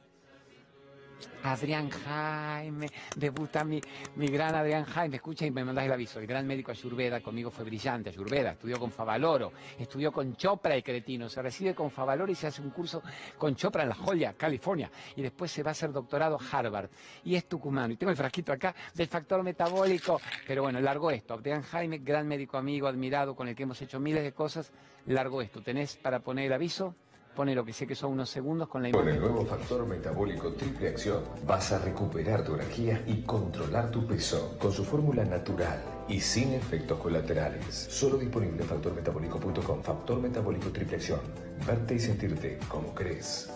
Adrián 1.44 1.90
Jaime, 1.90 2.88
debuta 3.16 3.64
mi, 3.64 3.82
mi 4.16 4.28
gran 4.28 4.56
Adrián 4.56 4.86
Jaime, 4.86 5.18
escucha 5.18 5.46
y 5.46 5.52
me 5.52 5.64
mandas 5.64 5.86
el 5.86 5.92
aviso. 5.92 6.20
El 6.20 6.28
gran 6.28 6.46
médico 6.46 6.72
Ayurveda 6.72 7.22
conmigo 7.22 7.52
fue 7.52 7.66
brillante. 7.66 8.10
Ayurveda 8.10 8.52
estudió 8.52 8.80
con 8.80 8.92
Favaloro, 8.92 9.52
estudió 9.78 10.12
con 10.12 10.36
Chopra 10.36 10.76
el 10.76 10.84
cretino, 10.84 11.30
se 11.30 11.42
recibe 11.42 11.74
con 11.74 11.92
Favaloro 11.92 12.32
y 12.32 12.36
se 12.36 12.48
hace 12.48 12.62
un 12.62 12.70
curso 12.70 13.02
con 13.38 13.56
Chopra 13.56 13.84
en 13.84 13.90
La 13.90 13.96
Joya, 13.96 14.34
California. 14.34 14.92
Y 15.16 15.22
después 15.22 15.52
se 15.52 15.64
va 15.64 15.70
a 15.70 15.72
hacer 15.72 15.92
doctorado 15.92 16.38
a 16.40 16.58
Harvard. 16.58 16.90
Y 17.24 17.36
es 17.36 17.46
tucumano. 17.46 17.94
Y 17.94 17.98
tengo 17.98 18.12
el 18.12 18.18
frasquito 18.18 18.52
acá 18.54 18.76
del 18.94 19.08
factor 19.08 19.44
metabólico. 19.44 20.20
Pero 20.48 20.64
bueno, 20.64 20.80
largo 20.80 21.12
esto. 21.12 21.34
Adrián 21.34 21.62
Jaime, 21.64 22.00
gran 22.00 22.28
médico 22.28 22.58
amigo, 22.58 22.88
admirado, 22.88 23.36
con 23.36 23.48
el 23.48 23.56
que 23.56 23.64
hemos 23.64 23.82
hecho 23.82 24.00
miles 24.00 24.24
de 24.24 24.34
cosas. 24.34 24.72
Largo 25.08 25.42
esto. 25.42 25.62
¿Tenés 25.62 25.98
para 25.98 26.20
poner 26.20 26.46
el 26.46 26.54
aviso? 26.54 26.96
Pone 27.36 27.56
lo 27.56 27.64
que 27.64 27.72
sé 27.72 27.88
que 27.88 27.96
son 27.96 28.12
unos 28.12 28.30
segundos 28.30 28.68
con 28.68 28.84
la 28.84 28.92
Con 28.92 29.08
el 29.08 29.20
nuevo 29.20 29.46
factor 29.46 29.86
metabólico 29.86 30.54
triple 30.54 30.90
acción 30.90 31.24
vas 31.48 31.72
a 31.72 31.80
recuperar 31.80 32.44
tu 32.44 32.56
energía 32.56 33.02
y 33.08 33.22
controlar 33.22 33.90
tu 33.90 34.06
peso 34.06 34.58
con 34.60 34.74
su 34.74 34.84
fórmula 34.84 35.24
natural 35.24 35.82
y 36.10 36.20
sin 36.20 36.54
efectos 36.54 37.00
colaterales. 37.00 37.74
Solo 37.74 38.18
disponible 38.18 38.62
en 38.62 38.68
factormetabólico.com. 38.68 39.82
Factor 39.82 40.20
metabólico 40.20 40.72
triple 40.72 40.98
acción. 40.98 41.22
Verte 41.66 41.96
y 41.96 42.00
sentirte 42.00 42.60
como 42.68 42.94
crees. 42.94 43.50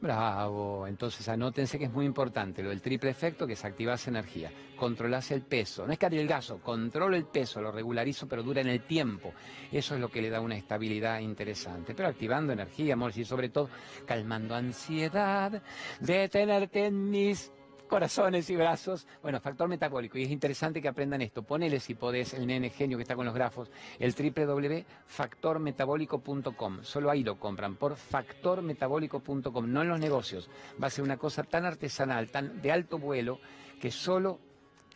Bravo, 0.00 0.86
entonces 0.86 1.28
anótense 1.28 1.76
que 1.76 1.86
es 1.86 1.92
muy 1.92 2.06
importante 2.06 2.62
lo 2.62 2.68
del 2.68 2.80
triple 2.80 3.10
efecto, 3.10 3.48
que 3.48 3.54
es 3.54 3.64
activar 3.64 3.98
energía, 4.06 4.48
controlarse 4.76 5.34
el 5.34 5.42
peso, 5.42 5.84
no 5.84 5.92
es 5.92 5.98
que 5.98 6.06
adelgazo, 6.06 6.60
controlo 6.62 7.16
el 7.16 7.24
peso, 7.24 7.60
lo 7.60 7.72
regularizo, 7.72 8.28
pero 8.28 8.44
dura 8.44 8.60
en 8.60 8.68
el 8.68 8.82
tiempo, 8.82 9.32
eso 9.72 9.96
es 9.96 10.00
lo 10.00 10.08
que 10.08 10.22
le 10.22 10.30
da 10.30 10.40
una 10.40 10.56
estabilidad 10.56 11.18
interesante, 11.18 11.96
pero 11.96 12.10
activando 12.10 12.52
energía, 12.52 12.94
amor, 12.94 13.10
y 13.16 13.24
sobre 13.24 13.48
todo 13.48 13.70
calmando 14.06 14.54
ansiedad 14.54 15.60
de 15.98 16.28
tenerte 16.28 16.86
en 16.86 17.10
mis 17.10 17.50
corazones 17.88 18.48
y 18.50 18.56
brazos. 18.56 19.06
Bueno, 19.22 19.40
factor 19.40 19.68
metabólico. 19.68 20.18
Y 20.18 20.24
es 20.24 20.30
interesante 20.30 20.80
que 20.80 20.88
aprendan 20.88 21.20
esto. 21.22 21.42
Ponele 21.42 21.80
si 21.80 21.94
podés 21.94 22.34
el 22.34 22.46
nene 22.46 22.70
genio 22.70 22.96
que 22.96 23.02
está 23.02 23.16
con 23.16 23.26
los 23.26 23.34
grafos, 23.34 23.72
el 23.98 24.14
www.factormetabólico.com. 24.14 26.78
Solo 26.82 27.10
ahí 27.10 27.24
lo 27.24 27.40
compran, 27.40 27.74
por 27.74 27.96
factormetabólico.com, 27.96 29.72
no 29.72 29.82
en 29.82 29.88
los 29.88 29.98
negocios. 29.98 30.48
Va 30.80 30.86
a 30.86 30.90
ser 30.90 31.02
una 31.04 31.16
cosa 31.16 31.42
tan 31.42 31.64
artesanal, 31.64 32.30
tan 32.30 32.62
de 32.62 32.70
alto 32.70 32.98
vuelo, 32.98 33.40
que 33.80 33.90
solo 33.90 34.38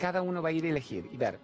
cada 0.02 0.20
uno 0.20 0.42
va 0.42 0.48
a 0.48 0.52
ir 0.52 0.64
a 0.64 0.68
elegir 0.68 1.08
y 1.12 1.16
ver 1.16 1.38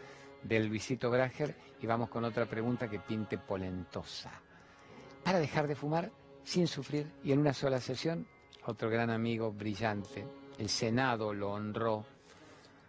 del 0.43 0.67
Luisito 0.67 1.11
Grager 1.11 1.55
y 1.83 1.87
vamos 1.87 2.09
con 2.09 2.25
otra 2.25 2.47
pregunta 2.47 2.89
que 2.89 3.01
pinte 3.01 3.37
polentosa. 3.37 4.46
Para 5.27 5.41
dejar 5.41 5.67
de 5.67 5.75
fumar 5.75 6.13
sin 6.45 6.69
sufrir 6.69 7.11
y 7.25 7.33
en 7.33 7.41
una 7.41 7.53
sola 7.53 7.81
sesión, 7.81 8.29
otro 8.65 8.89
gran 8.89 9.11
amigo 9.11 9.51
brillante, 9.51 10.25
el 10.57 10.69
Senado 10.69 11.35
lo 11.35 11.51
honró 11.51 12.05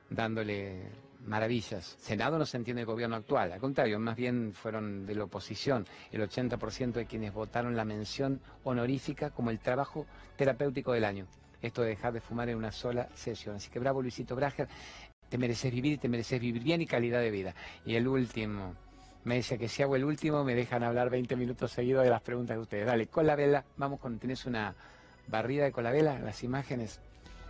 dándole 0.08 0.84
maravillas. 1.26 1.95
Senado 2.00 2.38
no 2.38 2.45
se 2.45 2.58
entiende 2.58 2.82
el 2.82 2.86
gobierno 2.86 3.15
actual, 3.15 3.54
al 3.54 3.60
contrario, 3.60 3.97
más 3.97 4.15
bien 4.15 4.54
fueron 4.54 5.08
de 5.08 5.15
la 5.15 5.23
oposición. 5.23 5.88
El 6.12 6.21
80% 6.30 6.91
de 6.91 7.08
quienes 7.08 7.34
votaron 7.34 7.76
la 7.76 7.86
mención 7.86 8.39
honorífica 8.65 9.32
como 9.32 9.50
el 9.50 9.58
trabajo 9.58 10.06
terapéutico 10.36 10.93
del 10.93 11.06
año. 11.06 11.26
Esto 11.60 11.82
de 11.82 11.89
dejar 11.89 12.13
de 12.13 12.21
fumar 12.21 12.50
en 12.50 12.58
una 12.58 12.71
sola 12.71 13.10
sesión. 13.15 13.56
Así 13.56 13.71
que 13.71 13.80
bravo 13.80 14.04
Luisito 14.04 14.36
Brager, 14.36 14.67
te 15.28 15.39
mereces 15.39 15.71
vivir 15.71 15.93
y 15.93 15.97
te 15.97 16.08
mereces 16.08 16.39
vivir 16.39 16.62
bien 16.62 16.84
y 16.84 16.86
calidad 16.86 17.19
de 17.19 17.32
vida. 17.32 17.56
Y 17.84 17.95
el 17.95 18.08
último, 18.08 18.76
me 19.27 19.35
dice 19.35 19.57
que 19.57 19.67
si 19.67 19.83
hago 19.83 19.97
el 19.97 20.05
último 20.05 20.45
me 20.45 20.55
dejan 20.55 20.83
hablar 20.83 21.09
20 21.09 21.35
minutos 21.35 21.73
seguidos 21.73 22.05
de 22.05 22.09
las 22.09 22.21
preguntas 22.21 22.55
de 22.55 22.61
ustedes. 22.61 22.85
Dale, 22.85 23.07
Colabella, 23.07 23.65
vamos 23.75 23.99
con, 23.99 24.17
tenés 24.19 24.45
una 24.45 24.73
barrida 25.27 25.65
de 25.65 25.73
Colabella, 25.73 26.17
las 26.19 26.45
imágenes 26.45 27.01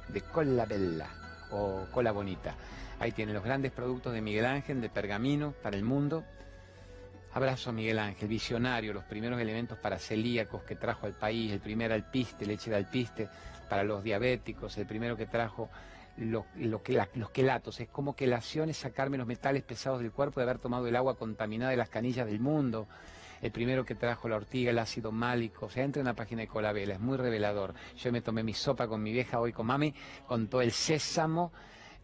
de 0.07 0.21
Colabella 0.21 1.07
o 1.51 1.85
Cola 1.91 2.11
Bonita. 2.11 2.55
Ahí 2.99 3.11
tienen 3.11 3.35
los 3.35 3.43
grandes 3.43 3.71
productos 3.71 4.11
de 4.11 4.21
Miguel 4.21 4.47
Ángel, 4.47 4.81
de 4.81 4.89
Pergamino, 4.89 5.53
para 5.61 5.77
el 5.77 5.83
mundo. 5.83 6.23
Abrazo 7.35 7.71
Miguel 7.71 7.99
Ángel, 7.99 8.27
visionario, 8.27 8.91
los 8.91 9.03
primeros 9.03 9.39
elementos 9.39 9.77
para 9.77 9.99
celíacos 9.99 10.63
que 10.63 10.75
trajo 10.75 11.05
al 11.05 11.13
país, 11.13 11.51
el 11.51 11.59
primer 11.59 11.91
alpiste, 11.91 12.47
leche 12.47 12.71
de 12.71 12.77
alpiste, 12.77 13.29
para 13.69 13.83
los 13.83 14.03
diabéticos, 14.03 14.75
el 14.79 14.87
primero 14.87 15.15
que 15.15 15.27
trajo 15.27 15.69
los, 16.17 16.45
los 16.55 16.81
quelatos. 17.31 17.79
Es 17.79 17.89
como 17.89 18.15
quelación 18.15 18.69
es 18.69 18.77
sacarme 18.77 19.17
los 19.17 19.27
metales 19.27 19.63
pesados 19.63 20.01
del 20.01 20.11
cuerpo 20.11 20.39
de 20.39 20.45
haber 20.45 20.59
tomado 20.59 20.87
el 20.87 20.95
agua 20.95 21.15
contaminada 21.15 21.71
de 21.71 21.77
las 21.77 21.89
canillas 21.89 22.25
del 22.27 22.39
mundo. 22.39 22.87
El 23.41 23.51
primero 23.51 23.85
que 23.85 23.93
trajo 23.93 24.27
la 24.27 24.35
ortiga, 24.35 24.71
el 24.71 24.79
ácido 24.79 25.11
málico. 25.11 25.67
O 25.67 25.69
sea, 25.69 25.83
entra 25.83 26.01
en 26.01 26.07
la 26.07 26.15
página 26.15 26.41
de 26.41 26.47
Colabela, 26.47 26.95
es 26.95 26.99
muy 26.99 27.17
revelador. 27.17 27.73
Yo 27.95 28.11
me 28.11 28.21
tomé 28.21 28.43
mi 28.43 28.53
sopa 28.53 28.87
con 28.87 29.01
mi 29.03 29.11
vieja 29.11 29.39
hoy 29.39 29.53
con 29.53 29.67
mami, 29.67 29.93
con 30.27 30.47
todo 30.47 30.61
el 30.61 30.71
sésamo 30.71 31.51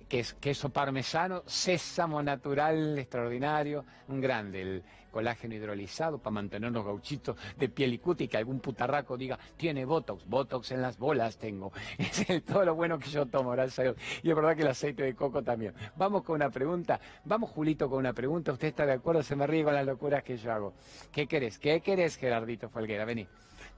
que 0.07 0.19
es 0.19 0.33
queso 0.35 0.69
parmesano, 0.69 1.41
sésamo 1.47 2.21
natural 2.21 2.99
extraordinario, 2.99 3.83
un 4.09 4.21
grande, 4.21 4.61
el 4.61 4.83
colágeno 5.13 5.55
hidrolizado 5.55 6.17
para 6.17 6.33
mantenernos 6.33 6.83
gauchitos 6.83 7.37
de 7.57 7.69
piel 7.69 7.93
y 7.93 7.99
cuti, 7.99 8.27
que 8.27 8.35
algún 8.35 8.59
putarraco 8.59 9.15
diga, 9.15 9.39
tiene 9.55 9.85
Botox, 9.85 10.25
Botox 10.25 10.71
en 10.71 10.81
las 10.81 10.97
bolas 10.97 11.37
tengo. 11.37 11.71
Es 11.97 12.43
todo 12.43 12.65
lo 12.65 12.75
bueno 12.75 12.97
que 12.99 13.09
yo 13.09 13.25
tomo, 13.27 13.51
gracias 13.51 13.87
a. 13.87 13.95
Y 14.23 14.29
es 14.29 14.35
verdad 14.35 14.55
que 14.55 14.63
el 14.63 14.69
aceite 14.69 15.03
de 15.03 15.15
coco 15.15 15.43
también. 15.43 15.73
Vamos 15.95 16.23
con 16.23 16.35
una 16.35 16.49
pregunta, 16.49 16.99
vamos 17.23 17.51
Julito 17.51 17.89
con 17.89 17.99
una 17.99 18.13
pregunta, 18.13 18.51
¿usted 18.51 18.69
está 18.69 18.85
de 18.85 18.93
acuerdo? 18.93 19.23
Se 19.23 19.35
me 19.35 19.45
ríe 19.45 19.63
con 19.63 19.73
las 19.73 19.85
locuras 19.85 20.23
que 20.23 20.35
yo 20.37 20.51
hago. 20.51 20.73
¿Qué 21.11 21.27
querés? 21.27 21.59
¿Qué 21.59 21.79
querés, 21.81 22.17
Gerardito 22.17 22.69
Folguera? 22.69 23.05
Vení. 23.05 23.27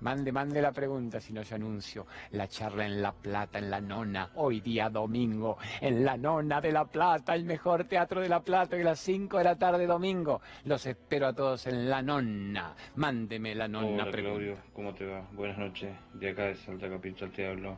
Mande, 0.01 0.31
mande 0.31 0.62
la 0.62 0.73
pregunta, 0.73 1.21
si 1.21 1.31
no 1.31 1.41
yo 1.41 1.55
anuncio 1.55 2.05
la 2.31 2.47
charla 2.47 2.86
en 2.86 3.01
La 3.01 3.13
Plata, 3.13 3.60
en 3.60 3.69
La 3.69 3.79
Nona, 3.79 4.29
hoy 4.36 4.60
día 4.60 4.89
domingo, 4.89 5.58
en 5.79 6.03
La 6.03 6.17
Nona 6.17 6.60
de 6.60 6.71
La 6.71 6.86
Plata, 6.86 7.34
el 7.34 7.45
mejor 7.45 7.86
teatro 7.86 8.19
de 8.19 8.27
La 8.27 8.41
Plata, 8.41 8.77
y 8.77 8.81
a 8.81 8.84
las 8.84 8.99
5 8.99 9.38
de 9.38 9.43
la 9.45 9.55
tarde 9.55 9.88
domingo. 9.88 10.41
Los 10.65 10.86
espero 10.86 11.27
a 11.27 11.34
todos 11.34 11.65
en 11.67 11.89
La 11.89 12.01
Nona. 12.01 12.75
Mándeme 12.95 13.55
La 13.55 13.69
Nona 13.69 14.03
Hola, 14.03 14.12
Claudio, 14.12 14.58
¿cómo 14.73 14.93
te 14.93 15.05
va? 15.05 15.25
Buenas 15.31 15.58
noches, 15.58 15.95
de 16.13 16.30
acá 16.30 16.43
de 16.43 16.55
Salta 16.55 16.89
Capital 16.89 17.32
te 17.32 17.47
hablo. 17.47 17.78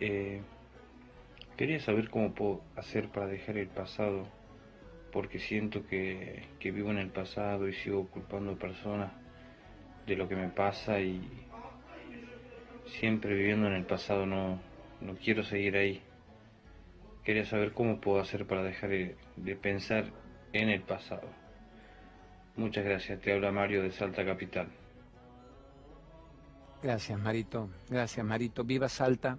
Eh, 0.00 0.40
quería 1.56 1.80
saber 1.80 2.08
cómo 2.08 2.34
puedo 2.34 2.62
hacer 2.76 3.10
para 3.10 3.26
dejar 3.26 3.58
el 3.58 3.68
pasado, 3.68 4.26
porque 5.12 5.38
siento 5.38 5.86
que, 5.86 6.48
que 6.58 6.70
vivo 6.70 6.90
en 6.90 6.98
el 6.98 7.10
pasado 7.10 7.68
y 7.68 7.74
sigo 7.74 8.06
culpando 8.08 8.58
personas 8.58 9.12
de 10.06 10.16
lo 10.16 10.28
que 10.28 10.36
me 10.36 10.48
pasa 10.48 11.00
y 11.00 11.20
siempre 12.86 13.34
viviendo 13.34 13.66
en 13.66 13.74
el 13.74 13.84
pasado 13.84 14.26
no, 14.26 14.60
no 15.00 15.14
quiero 15.16 15.42
seguir 15.42 15.76
ahí. 15.76 16.02
quería 17.24 17.44
saber 17.44 17.72
cómo 17.72 18.00
puedo 18.00 18.20
hacer 18.20 18.46
para 18.46 18.62
dejar 18.62 18.90
de 18.90 19.56
pensar 19.56 20.06
en 20.52 20.70
el 20.70 20.82
pasado. 20.82 21.28
Muchas 22.56 22.84
gracias, 22.84 23.20
te 23.20 23.32
habla 23.32 23.52
Mario 23.52 23.82
de 23.82 23.90
Salta 23.90 24.24
Capital. 24.24 24.68
Gracias, 26.82 27.18
Marito. 27.18 27.68
Gracias, 27.88 28.24
Marito. 28.24 28.64
Viva 28.64 28.88
Salta. 28.88 29.38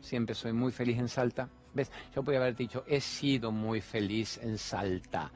Siempre 0.00 0.34
soy 0.34 0.52
muy 0.52 0.72
feliz 0.72 0.98
en 0.98 1.08
Salta. 1.08 1.48
¿Ves? 1.74 1.92
Yo 2.14 2.22
podría 2.22 2.40
haber 2.40 2.56
dicho, 2.56 2.84
he 2.86 3.00
sido 3.00 3.52
muy 3.52 3.80
feliz 3.80 4.38
en 4.42 4.58
Salta. 4.58 5.30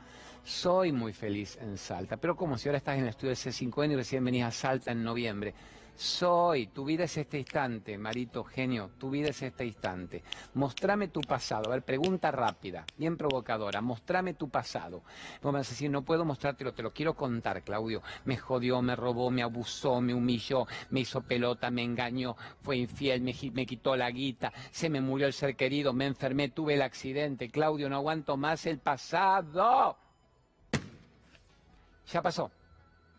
Soy 0.45 0.93
muy 0.93 1.13
feliz 1.13 1.57
en 1.61 1.79
Salta. 1.79 2.17
Pero 2.17 2.37
como 2.37 2.59
si 2.59 2.69
ahora 2.69 2.79
estás 2.79 2.97
en 2.97 3.05
el 3.05 3.11
estudio 3.11 3.31
de 3.31 3.37
C5N 3.37 3.93
y 3.93 3.97
recién 3.97 4.25
venís 4.25 4.45
a 4.45 4.51
Salta 4.51 4.93
en 4.93 5.05
noviembre. 5.05 5.55
Soy, 5.95 6.69
tu 6.69 6.87
vida 6.87 7.05
es 7.05 7.17
este 7.19 7.39
instante, 7.39 7.99
Marito, 7.99 8.43
genio, 8.45 8.91
tu 8.99 9.11
vida 9.11 9.29
es 9.29 9.43
este 9.43 9.67
instante. 9.67 10.25
Mostrame 10.55 11.09
tu 11.09 11.21
pasado. 11.21 11.69
A 11.69 11.75
ver, 11.75 11.85
pregunta 11.85 12.31
rápida, 12.31 12.85
bien 12.97 13.17
provocadora. 13.17 13.81
Mostrame 13.83 14.35
tu 14.35 14.49
pasado. 14.49 15.03
Vos 15.43 15.53
me 15.53 15.59
vas 15.59 15.69
a 15.69 15.71
decir, 15.71 15.91
no 15.91 16.03
puedo 16.03 16.25
mostrártelo, 16.25 16.73
te 16.73 16.83
lo 16.83 16.93
quiero 16.93 17.15
contar, 17.15 17.63
Claudio. 17.63 18.03
Me 18.25 18.37
jodió, 18.39 18.81
me 18.81 18.97
robó, 18.97 19.31
me 19.31 19.43
abusó, 19.43 20.01
me 20.01 20.15
humilló, 20.15 20.67
me 20.91 21.01
hizo 21.01 21.21
pelota, 21.21 21.71
me 21.71 21.83
engañó, 21.83 22.37
fue 22.63 22.79
infiel, 22.79 23.21
me, 23.21 23.35
me 23.53 23.67
quitó 23.67 23.95
la 23.95 24.11
guita, 24.11 24.53
se 24.71 24.89
me 24.89 25.01
murió 25.01 25.27
el 25.27 25.35
ser 25.35 25.57
querido, 25.57 25.93
me 25.93 26.07
enfermé, 26.07 26.49
tuve 26.49 26.75
el 26.75 26.83
accidente. 26.83 27.51
Claudio, 27.51 27.89
no 27.89 27.97
aguanto 27.97 28.37
más 28.37 28.67
el 28.67 28.79
pasado. 28.79 29.99
Ya 32.13 32.23
pasó 32.23 32.51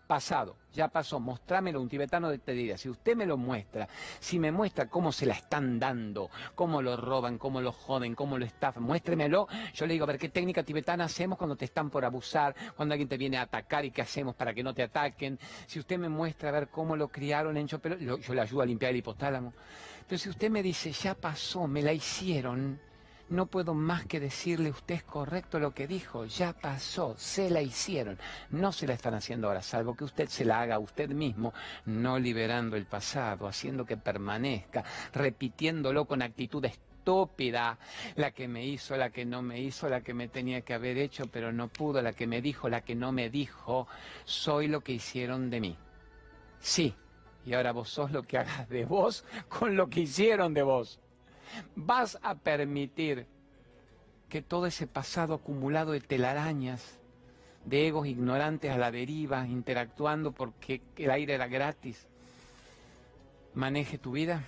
pasado, 0.07 0.57
ya 0.73 0.89
pasó, 0.89 1.19
mostrámelo, 1.19 1.81
un 1.81 1.89
tibetano 1.89 2.29
te 2.37 2.51
diría, 2.51 2.77
si 2.77 2.89
usted 2.89 3.15
me 3.15 3.25
lo 3.25 3.37
muestra, 3.37 3.87
si 4.19 4.37
me 4.37 4.51
muestra 4.51 4.87
cómo 4.87 5.11
se 5.11 5.25
la 5.25 5.33
están 5.33 5.79
dando, 5.79 6.29
cómo 6.55 6.81
lo 6.81 6.97
roban, 6.97 7.37
cómo 7.37 7.61
lo 7.61 7.71
joden, 7.71 8.13
cómo 8.13 8.37
lo 8.37 8.45
estafan, 8.45 8.83
muéstremelo, 8.83 9.47
yo 9.73 9.87
le 9.87 9.93
digo, 9.93 10.03
a 10.03 10.07
ver, 10.07 10.19
¿qué 10.19 10.29
técnica 10.29 10.61
tibetana 10.61 11.05
hacemos 11.05 11.37
cuando 11.37 11.55
te 11.55 11.65
están 11.65 11.89
por 11.89 12.05
abusar, 12.05 12.55
cuando 12.75 12.93
alguien 12.93 13.09
te 13.09 13.17
viene 13.17 13.37
a 13.37 13.43
atacar 13.43 13.85
y 13.85 13.91
qué 13.91 14.01
hacemos 14.01 14.35
para 14.35 14.53
que 14.53 14.61
no 14.61 14.73
te 14.73 14.83
ataquen? 14.83 15.39
Si 15.65 15.79
usted 15.79 15.97
me 15.97 16.09
muestra 16.09 16.49
a 16.49 16.51
ver 16.51 16.67
cómo 16.67 16.95
lo 16.95 17.07
criaron 17.07 17.57
en 17.57 17.67
Chopelo, 17.67 17.97
yo 17.97 18.33
le 18.33 18.41
ayudo 18.41 18.61
a 18.61 18.65
limpiar 18.65 18.91
el 18.91 18.97
hipotálamo. 18.97 19.53
Pero 20.07 20.19
si 20.19 20.29
usted 20.29 20.49
me 20.49 20.61
dice, 20.61 20.91
ya 20.91 21.15
pasó, 21.15 21.65
me 21.65 21.81
la 21.81 21.93
hicieron, 21.93 22.79
no 23.33 23.47
puedo 23.47 23.73
más 23.73 24.05
que 24.05 24.19
decirle, 24.19 24.69
usted 24.69 24.95
es 24.95 25.03
correcto 25.03 25.59
lo 25.59 25.73
que 25.73 25.87
dijo, 25.87 26.25
ya 26.25 26.53
pasó, 26.53 27.15
se 27.17 27.49
la 27.49 27.61
hicieron, 27.61 28.17
no 28.51 28.71
se 28.71 28.85
la 28.87 28.93
están 28.93 29.15
haciendo 29.15 29.47
ahora, 29.47 29.61
salvo 29.61 29.95
que 29.95 30.03
usted 30.03 30.29
se 30.29 30.45
la 30.45 30.61
haga 30.61 30.75
a 30.75 30.79
usted 30.79 31.09
mismo, 31.09 31.53
no 31.85 32.19
liberando 32.19 32.77
el 32.77 32.85
pasado, 32.85 33.47
haciendo 33.47 33.85
que 33.85 33.97
permanezca, 33.97 34.83
repitiéndolo 35.13 36.05
con 36.05 36.21
actitud 36.21 36.63
estúpida, 36.63 37.79
la 38.15 38.31
que 38.31 38.47
me 38.47 38.65
hizo, 38.65 38.95
la 38.95 39.09
que 39.09 39.25
no 39.25 39.41
me 39.41 39.59
hizo, 39.59 39.89
la 39.89 40.01
que 40.01 40.13
me 40.13 40.27
tenía 40.27 40.61
que 40.61 40.75
haber 40.75 40.97
hecho, 40.99 41.25
pero 41.25 41.51
no 41.51 41.69
pudo, 41.69 42.01
la 42.01 42.13
que 42.13 42.27
me 42.27 42.41
dijo, 42.41 42.69
la 42.69 42.81
que 42.81 42.95
no 42.95 43.11
me 43.11 43.31
dijo, 43.31 43.87
soy 44.25 44.67
lo 44.67 44.81
que 44.81 44.93
hicieron 44.93 45.49
de 45.49 45.59
mí. 45.59 45.77
Sí, 46.59 46.95
y 47.45 47.53
ahora 47.53 47.71
vos 47.71 47.89
sos 47.89 48.11
lo 48.11 48.23
que 48.23 48.37
hagas 48.37 48.69
de 48.69 48.85
vos 48.85 49.25
con 49.49 49.75
lo 49.75 49.89
que 49.89 50.01
hicieron 50.01 50.53
de 50.53 50.63
vos 50.63 50.99
vas 51.75 52.17
a 52.21 52.35
permitir 52.35 53.25
que 54.29 54.41
todo 54.41 54.65
ese 54.65 54.87
pasado 54.87 55.35
acumulado 55.35 55.91
de 55.91 56.01
telarañas, 56.01 56.99
de 57.65 57.87
egos 57.87 58.07
ignorantes 58.07 58.71
a 58.71 58.77
la 58.77 58.91
deriva, 58.91 59.47
interactuando 59.47 60.31
porque 60.31 60.81
el 60.97 61.11
aire 61.11 61.35
era 61.35 61.47
gratis, 61.47 62.07
maneje 63.53 63.97
tu 63.97 64.11
vida? 64.11 64.43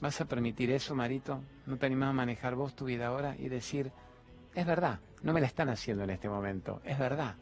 ¿Vas 0.00 0.20
a 0.20 0.26
permitir 0.26 0.70
eso, 0.70 0.94
Marito? 0.94 1.40
¿No 1.66 1.78
te 1.78 1.86
animas 1.86 2.10
a 2.10 2.12
manejar 2.12 2.54
vos 2.54 2.76
tu 2.76 2.84
vida 2.84 3.06
ahora 3.06 3.34
y 3.38 3.48
decir, 3.48 3.90
es 4.54 4.66
verdad, 4.66 5.00
no 5.22 5.32
me 5.32 5.40
la 5.40 5.46
están 5.46 5.68
haciendo 5.68 6.04
en 6.04 6.10
este 6.10 6.28
momento, 6.28 6.80
es 6.84 6.98
verdad, 6.98 7.36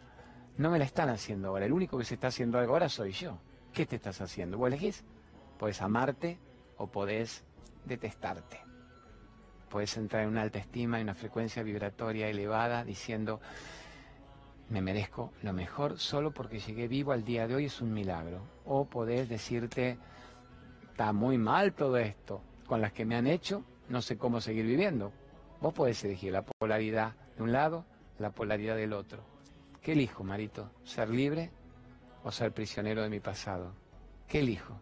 no 0.57 0.71
me 0.71 0.79
la 0.79 0.85
están 0.85 1.09
haciendo 1.09 1.49
ahora, 1.49 1.67
el 1.67 1.73
único 1.73 1.99
que 1.99 2.05
se 2.05 2.15
está 2.15 2.29
haciendo 2.29 2.59
algo 2.59 2.73
ahora 2.73 2.89
soy 2.89 3.13
yo. 3.13 3.39
¿Qué 3.73 3.87
te 3.87 3.97
estás 3.97 4.21
haciendo? 4.21 4.57
¿Vos 4.57 4.69
elegís? 4.69 5.05
Podés 5.59 5.83
amarte 5.83 6.39
o 6.77 6.87
podés 6.87 7.45
detestarte. 7.85 8.61
Puedes 9.69 9.97
entrar 9.97 10.23
en 10.23 10.29
una 10.29 10.43
alta 10.43 10.59
estima, 10.59 10.99
en 10.99 11.05
una 11.05 11.15
frecuencia 11.15 11.63
vibratoria 11.63 12.29
elevada, 12.29 12.85
diciendo, 12.85 13.41
me 14.69 14.81
merezco 14.81 15.33
lo 15.43 15.53
mejor 15.53 15.99
solo 15.99 16.33
porque 16.33 16.59
llegué 16.59 16.89
vivo 16.89 17.13
al 17.13 17.25
día 17.25 17.47
de 17.47 17.57
hoy, 17.57 17.67
es 17.67 17.81
un 17.81 17.93
milagro. 17.93 18.41
O 18.65 18.85
podés 18.85 19.29
decirte, 19.29 19.99
está 20.91 21.13
muy 21.13 21.39
mal 21.39 21.73
todo 21.73 21.97
esto, 21.97 22.41
con 22.67 22.81
las 22.81 22.93
que 22.93 23.05
me 23.05 23.17
han 23.17 23.27
hecho, 23.27 23.65
no 23.89 24.01
sé 24.01 24.17
cómo 24.17 24.41
seguir 24.41 24.65
viviendo. 24.65 25.13
Vos 25.61 25.75
podés 25.75 26.03
elegir 26.05 26.33
la 26.33 26.43
polaridad 26.43 27.15
de 27.37 27.43
un 27.43 27.53
lado, 27.53 27.85
la 28.19 28.31
polaridad 28.31 28.77
del 28.77 28.93
otro. 28.93 29.25
¿Qué 29.83 29.93
elijo, 29.93 30.25
Marito? 30.25 30.71
¿Ser 30.85 31.11
libre 31.11 31.51
o 32.23 32.31
ser 32.31 32.53
prisionero 32.53 33.03
de 33.03 33.11
mi 33.11 33.21
pasado? 33.21 33.75
¿Qué 34.27 34.39
elijo? 34.39 34.81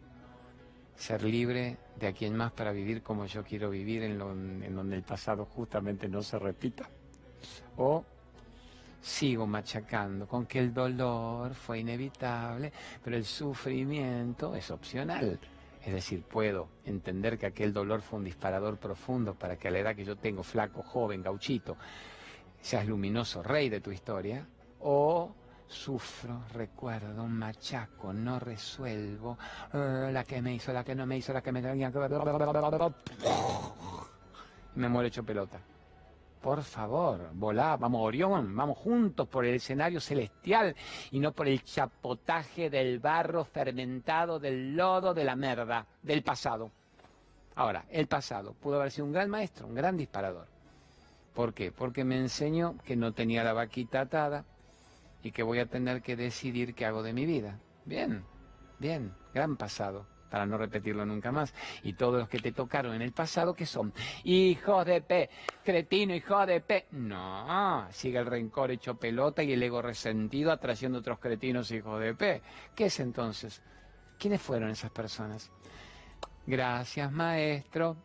Ser 0.97 1.22
libre 1.24 1.76
de 1.99 2.07
a 2.07 2.12
quien 2.12 2.36
más 2.36 2.53
para 2.53 2.72
vivir 2.72 3.03
como 3.03 3.26
yo 3.26 3.43
quiero 3.45 3.70
vivir, 3.70 4.03
en, 4.03 4.18
donde 4.18 4.97
el 4.97 5.03
pasado 5.03 5.45
justamente 5.45 6.09
no 6.09 6.22
se 6.22 6.38
repita. 6.38 6.88
O 7.76 8.05
sigo 9.01 9.47
machacando 9.47 10.28
con 10.28 10.47
que 10.47 10.59
el 10.59 10.72
dolor 10.72 11.55
fue 11.55 11.80
inevitable, 11.80 12.72
pero 13.03 13.16
el 13.16 13.24
sufrimiento 13.24 14.55
es 14.55 14.70
opcional. 14.70 15.38
Es 15.84 15.93
decir, 15.93 16.22
puedo 16.22 16.68
entender 16.84 17.36
que 17.36 17.47
aquel 17.47 17.72
dolor 17.72 18.03
fue 18.03 18.20
un 18.20 18.24
disparador 18.24 18.78
profundo 18.78 19.34
para 19.34 19.57
que 19.57 19.66
a 19.66 19.70
la 19.72 19.80
edad 19.80 19.97
que 19.97 20.05
yo 20.05 20.16
tengo, 20.16 20.45
flaco, 20.45 20.82
joven, 20.82 21.22
gauchito, 21.22 21.76
seas 22.61 22.86
luminoso 22.86 23.43
rey 23.43 23.68
de 23.68 23.80
tu 23.80 23.90
historia, 23.90 24.47
o 24.78 25.34
Sufro, 25.72 26.44
recuerdo, 26.52 27.26
machaco, 27.26 28.12
no 28.12 28.38
resuelvo. 28.38 29.38
Eh, 29.72 30.10
la 30.12 30.22
que 30.22 30.42
me 30.42 30.54
hizo, 30.54 30.72
la 30.72 30.84
que 30.84 30.94
no 30.94 31.06
me 31.06 31.16
hizo, 31.16 31.32
la 31.32 31.42
que 31.42 31.50
me. 31.50 31.62
Me 34.74 34.88
muero 34.88 35.08
hecho 35.08 35.24
pelota. 35.24 35.58
Por 36.42 36.62
favor, 36.62 37.30
volá, 37.32 37.76
vamos 37.76 38.02
Orión, 38.02 38.54
vamos 38.54 38.76
juntos 38.76 39.28
por 39.28 39.44
el 39.44 39.54
escenario 39.54 40.00
celestial 40.00 40.74
y 41.10 41.20
no 41.20 41.32
por 41.32 41.48
el 41.48 41.62
chapotaje 41.62 42.68
del 42.68 42.98
barro 42.98 43.44
fermentado, 43.44 44.38
del 44.38 44.76
lodo, 44.76 45.14
de 45.14 45.24
la 45.24 45.36
merda, 45.36 45.86
del 46.02 46.22
pasado. 46.22 46.70
Ahora, 47.54 47.84
el 47.90 48.08
pasado 48.08 48.54
pudo 48.54 48.76
haber 48.76 48.90
sido 48.90 49.06
un 49.06 49.12
gran 49.12 49.30
maestro, 49.30 49.66
un 49.66 49.74
gran 49.74 49.96
disparador. 49.96 50.46
¿Por 51.32 51.54
qué? 51.54 51.72
Porque 51.72 52.04
me 52.04 52.18
enseñó 52.18 52.76
que 52.84 52.96
no 52.96 53.12
tenía 53.12 53.44
la 53.44 53.52
vaquita 53.52 54.02
atada, 54.02 54.44
y 55.22 55.32
que 55.32 55.42
voy 55.42 55.58
a 55.58 55.66
tener 55.66 56.02
que 56.02 56.16
decidir 56.16 56.74
qué 56.74 56.86
hago 56.86 57.02
de 57.02 57.12
mi 57.12 57.26
vida. 57.26 57.58
Bien, 57.84 58.24
bien, 58.78 59.14
gran 59.32 59.56
pasado, 59.56 60.06
para 60.30 60.46
no 60.46 60.58
repetirlo 60.58 61.04
nunca 61.06 61.32
más. 61.32 61.54
Y 61.82 61.94
todos 61.94 62.20
los 62.20 62.28
que 62.28 62.38
te 62.38 62.52
tocaron 62.52 62.94
en 62.94 63.02
el 63.02 63.12
pasado, 63.12 63.54
¿qué 63.54 63.66
son? 63.66 63.92
Hijos 64.24 64.86
de 64.86 65.00
P, 65.02 65.30
cretino, 65.64 66.14
hijo 66.14 66.44
de 66.46 66.60
P. 66.60 66.86
No, 66.92 67.86
sigue 67.90 68.18
el 68.18 68.26
rencor 68.26 68.70
hecho 68.70 68.96
pelota 68.96 69.42
y 69.42 69.52
el 69.52 69.62
ego 69.62 69.82
resentido 69.82 70.52
atrayendo 70.52 70.98
otros 70.98 71.18
cretinos 71.18 71.70
hijos 71.70 72.00
de 72.00 72.14
P. 72.14 72.42
¿Qué 72.74 72.86
es 72.86 73.00
entonces? 73.00 73.62
¿Quiénes 74.18 74.40
fueron 74.40 74.70
esas 74.70 74.90
personas? 74.90 75.50
Gracias, 76.46 77.10
maestro. 77.12 77.96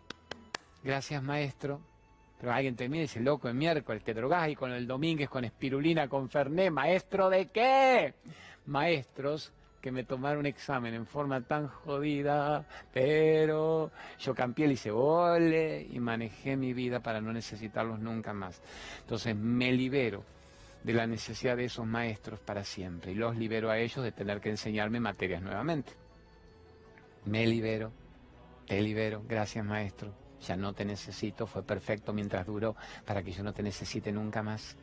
Gracias, 0.83 1.21
maestro. 1.23 1.81
Pero 2.39 2.53
alguien 2.53 2.75
te 2.75 2.87
mira 2.87 2.99
y 2.99 3.07
dice, 3.07 3.19
loco, 3.19 3.47
el 3.47 3.55
miércoles 3.55 4.03
te 4.03 4.13
drogás 4.13 4.49
y 4.49 4.55
con 4.55 4.71
el 4.71 4.85
Domínguez, 4.85 5.29
con 5.29 5.43
espirulina, 5.43 6.07
con 6.07 6.29
Ferné, 6.29 6.69
¿maestro 6.69 7.29
de 7.29 7.47
qué? 7.47 8.13
Maestros 8.67 9.51
que 9.81 9.91
me 9.91 10.03
tomaron 10.03 10.39
un 10.39 10.45
examen 10.45 10.93
en 10.93 11.05
forma 11.05 11.41
tan 11.41 11.67
jodida, 11.67 12.65
pero 12.93 13.91
yo 14.19 14.35
cambié 14.35 14.65
el 14.65 14.73
hice 14.73 14.91
vole 14.91 15.87
y 15.89 15.99
manejé 15.99 16.55
mi 16.55 16.73
vida 16.73 16.99
para 16.99 17.21
no 17.21 17.31
necesitarlos 17.31 17.99
nunca 17.99 18.33
más. 18.33 18.61
Entonces 19.01 19.35
me 19.35 19.71
libero 19.71 20.23
de 20.83 20.93
la 20.93 21.07
necesidad 21.07 21.57
de 21.57 21.65
esos 21.65 21.85
maestros 21.85 22.39
para 22.39 22.63
siempre 22.63 23.13
y 23.13 23.15
los 23.15 23.35
libero 23.35 23.69
a 23.71 23.79
ellos 23.79 24.03
de 24.03 24.11
tener 24.11 24.41
que 24.41 24.49
enseñarme 24.49 24.99
materias 24.99 25.41
nuevamente. 25.41 25.93
Me 27.25 27.47
libero, 27.47 27.91
te 28.67 28.81
libero, 28.81 29.23
gracias 29.27 29.65
maestro 29.65 30.26
ya 30.41 30.55
no 30.55 30.73
te 30.73 30.85
necesito, 30.85 31.47
fue 31.47 31.63
perfecto 31.63 32.13
mientras 32.13 32.45
duró 32.45 32.75
para 33.05 33.23
que 33.23 33.31
yo 33.31 33.43
no 33.43 33.53
te 33.53 33.63
necesite 33.63 34.11
nunca 34.11 34.43
más. 34.43 34.75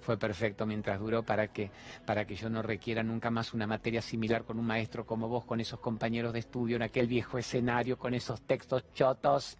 Fue 0.00 0.16
perfecto 0.18 0.66
mientras 0.66 1.00
duró 1.00 1.22
para 1.22 1.48
que, 1.48 1.70
para 2.04 2.26
que 2.26 2.36
yo 2.36 2.48
no 2.48 2.62
requiera 2.62 3.02
nunca 3.02 3.30
más 3.30 3.54
una 3.54 3.66
materia 3.66 4.02
similar 4.02 4.44
con 4.44 4.58
un 4.58 4.66
maestro 4.66 5.06
como 5.06 5.28
vos, 5.28 5.44
con 5.44 5.60
esos 5.60 5.80
compañeros 5.80 6.32
de 6.32 6.40
estudio 6.40 6.76
en 6.76 6.82
aquel 6.82 7.06
viejo 7.06 7.38
escenario, 7.38 7.98
con 7.98 8.14
esos 8.14 8.42
textos 8.42 8.84
chotos, 8.92 9.56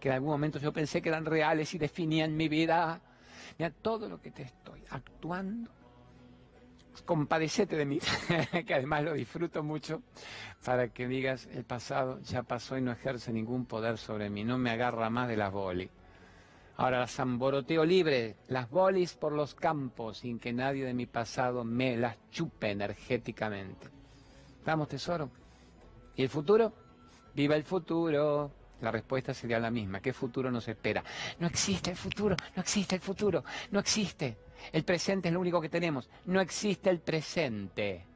que 0.00 0.08
en 0.08 0.14
algún 0.14 0.30
momento 0.30 0.58
yo 0.58 0.72
pensé 0.72 1.00
que 1.02 1.10
eran 1.10 1.26
reales 1.26 1.74
y 1.74 1.78
definían 1.78 2.36
mi 2.36 2.48
vida. 2.48 3.00
Mira, 3.58 3.70
todo 3.70 4.08
lo 4.08 4.20
que 4.20 4.30
te 4.30 4.42
estoy 4.42 4.82
actuando 4.90 5.79
compadecete 7.04 7.76
de 7.76 7.84
mí, 7.84 7.98
que 8.66 8.74
además 8.74 9.04
lo 9.04 9.14
disfruto 9.14 9.62
mucho, 9.62 10.02
para 10.64 10.88
que 10.88 11.06
digas, 11.08 11.48
el 11.52 11.64
pasado 11.64 12.20
ya 12.22 12.42
pasó 12.42 12.76
y 12.76 12.82
no 12.82 12.92
ejerce 12.92 13.32
ningún 13.32 13.66
poder 13.66 13.98
sobre 13.98 14.30
mí, 14.30 14.44
no 14.44 14.58
me 14.58 14.70
agarra 14.70 15.10
más 15.10 15.28
de 15.28 15.36
las 15.36 15.52
bolis. 15.52 15.90
Ahora 16.76 17.00
las 17.00 17.14
zamboroteo 17.14 17.84
libre, 17.84 18.36
las 18.48 18.70
bolis 18.70 19.12
por 19.12 19.32
los 19.32 19.54
campos, 19.54 20.18
sin 20.18 20.38
que 20.38 20.52
nadie 20.52 20.84
de 20.84 20.94
mi 20.94 21.04
pasado 21.04 21.62
me 21.62 21.96
las 21.96 22.16
chupe 22.30 22.70
energéticamente. 22.70 23.88
Vamos, 24.64 24.88
tesoro. 24.88 25.30
¿Y 26.16 26.22
el 26.22 26.30
futuro? 26.30 26.72
Viva 27.34 27.54
el 27.54 27.64
futuro. 27.64 28.50
La 28.80 28.90
respuesta 28.90 29.34
sería 29.34 29.58
la 29.58 29.70
misma. 29.70 30.00
¿Qué 30.00 30.14
futuro 30.14 30.50
nos 30.50 30.66
espera? 30.68 31.04
No 31.38 31.46
existe 31.46 31.90
el 31.90 31.96
futuro, 31.96 32.34
no 32.56 32.62
existe 32.62 32.94
el 32.94 33.02
futuro, 33.02 33.44
no 33.70 33.80
existe. 33.80 34.38
El 34.72 34.84
presente 34.84 35.28
es 35.28 35.34
lo 35.34 35.40
único 35.40 35.60
que 35.60 35.68
tenemos. 35.68 36.08
No 36.26 36.40
existe 36.40 36.90
el 36.90 37.00
presente. 37.00 38.06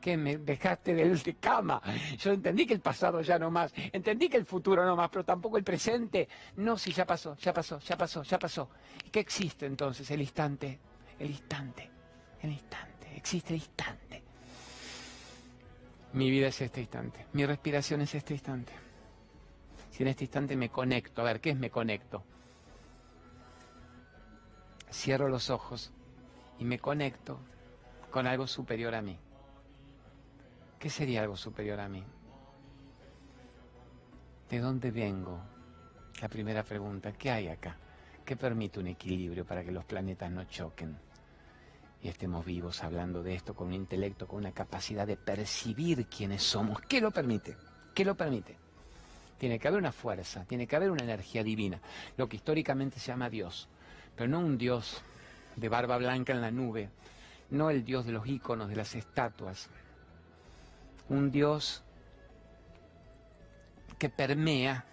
¿Qué 0.00 0.16
me 0.16 0.38
dejaste 0.38 0.94
de 0.94 1.34
cama? 1.38 1.82
Yo 2.18 2.32
entendí 2.32 2.66
que 2.66 2.72
el 2.72 2.80
pasado 2.80 3.20
ya 3.20 3.38
no 3.38 3.50
más, 3.50 3.72
entendí 3.92 4.30
que 4.30 4.38
el 4.38 4.46
futuro 4.46 4.84
no 4.84 4.96
más, 4.96 5.10
pero 5.10 5.24
tampoco 5.24 5.58
el 5.58 5.64
presente. 5.64 6.26
No, 6.56 6.78
si 6.78 6.92
ya 6.92 7.04
pasó, 7.04 7.36
ya 7.36 7.52
pasó, 7.52 7.78
ya 7.80 7.96
pasó, 7.98 8.22
ya 8.22 8.38
pasó. 8.38 8.70
¿Y 9.04 9.10
qué 9.10 9.20
existe 9.20 9.66
entonces? 9.66 10.10
El 10.10 10.22
instante, 10.22 10.78
el 11.18 11.30
instante, 11.30 11.90
el 12.40 12.50
instante, 12.50 13.14
existe 13.14 13.52
el 13.52 13.60
instante. 13.60 14.22
Mi 16.14 16.30
vida 16.30 16.48
es 16.48 16.60
este 16.60 16.80
instante, 16.80 17.26
mi 17.34 17.44
respiración 17.44 18.00
es 18.00 18.14
este 18.14 18.32
instante. 18.34 18.72
Si 19.90 20.02
en 20.02 20.08
este 20.08 20.24
instante 20.24 20.56
me 20.56 20.70
conecto, 20.70 21.20
a 21.20 21.24
ver, 21.24 21.40
¿qué 21.40 21.50
es 21.50 21.56
me 21.56 21.70
conecto? 21.70 22.24
Cierro 24.92 25.28
los 25.28 25.50
ojos 25.50 25.92
y 26.58 26.64
me 26.64 26.78
conecto 26.78 27.38
con 28.10 28.26
algo 28.26 28.46
superior 28.46 28.94
a 28.94 29.02
mí. 29.02 29.18
¿Qué 30.78 30.90
sería 30.90 31.22
algo 31.22 31.36
superior 31.36 31.80
a 31.80 31.88
mí? 31.88 32.04
¿De 34.48 34.58
dónde 34.58 34.90
vengo? 34.90 35.40
La 36.20 36.28
primera 36.28 36.62
pregunta, 36.62 37.12
¿qué 37.12 37.30
hay 37.30 37.48
acá? 37.48 37.76
¿Qué 38.24 38.36
permite 38.36 38.80
un 38.80 38.88
equilibrio 38.88 39.44
para 39.44 39.64
que 39.64 39.70
los 39.70 39.84
planetas 39.84 40.30
no 40.30 40.44
choquen? 40.44 40.96
Y 42.02 42.08
estemos 42.08 42.44
vivos 42.44 42.82
hablando 42.82 43.22
de 43.22 43.34
esto 43.34 43.54
con 43.54 43.68
un 43.68 43.74
intelecto, 43.74 44.26
con 44.26 44.38
una 44.38 44.52
capacidad 44.52 45.06
de 45.06 45.16
percibir 45.16 46.06
quiénes 46.06 46.42
somos. 46.42 46.80
¿Qué 46.82 47.00
lo 47.00 47.10
permite? 47.10 47.56
¿Qué 47.94 48.04
lo 48.04 48.16
permite? 48.16 48.56
Tiene 49.38 49.58
que 49.58 49.68
haber 49.68 49.80
una 49.80 49.92
fuerza, 49.92 50.44
tiene 50.44 50.66
que 50.66 50.76
haber 50.76 50.90
una 50.90 51.04
energía 51.04 51.42
divina, 51.42 51.80
lo 52.16 52.28
que 52.28 52.36
históricamente 52.36 52.98
se 52.98 53.08
llama 53.08 53.30
Dios 53.30 53.68
pero 54.20 54.32
no 54.32 54.40
un 54.40 54.58
Dios 54.58 55.00
de 55.56 55.70
barba 55.70 55.96
blanca 55.96 56.34
en 56.34 56.42
la 56.42 56.50
nube, 56.50 56.90
no 57.48 57.70
el 57.70 57.86
Dios 57.86 58.04
de 58.04 58.12
los 58.12 58.26
íconos, 58.26 58.68
de 58.68 58.76
las 58.76 58.94
estatuas, 58.94 59.70
un 61.08 61.30
Dios 61.30 61.82
que 63.98 64.10
permea, 64.10 64.84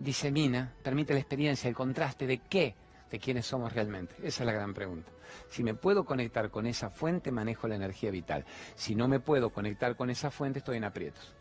disemina, 0.00 0.72
permite 0.82 1.12
la 1.12 1.20
experiencia, 1.20 1.68
el 1.68 1.76
contraste 1.76 2.26
de 2.26 2.38
qué, 2.38 2.74
de 3.08 3.20
quiénes 3.20 3.46
somos 3.46 3.72
realmente. 3.72 4.16
Esa 4.18 4.42
es 4.42 4.46
la 4.46 4.52
gran 4.52 4.74
pregunta. 4.74 5.12
Si 5.48 5.62
me 5.62 5.74
puedo 5.74 6.04
conectar 6.04 6.50
con 6.50 6.66
esa 6.66 6.90
fuente, 6.90 7.30
manejo 7.30 7.68
la 7.68 7.76
energía 7.76 8.10
vital. 8.10 8.44
Si 8.74 8.96
no 8.96 9.06
me 9.06 9.20
puedo 9.20 9.50
conectar 9.50 9.94
con 9.94 10.10
esa 10.10 10.32
fuente, 10.32 10.58
estoy 10.58 10.78
en 10.78 10.84
aprietos. 10.84 11.36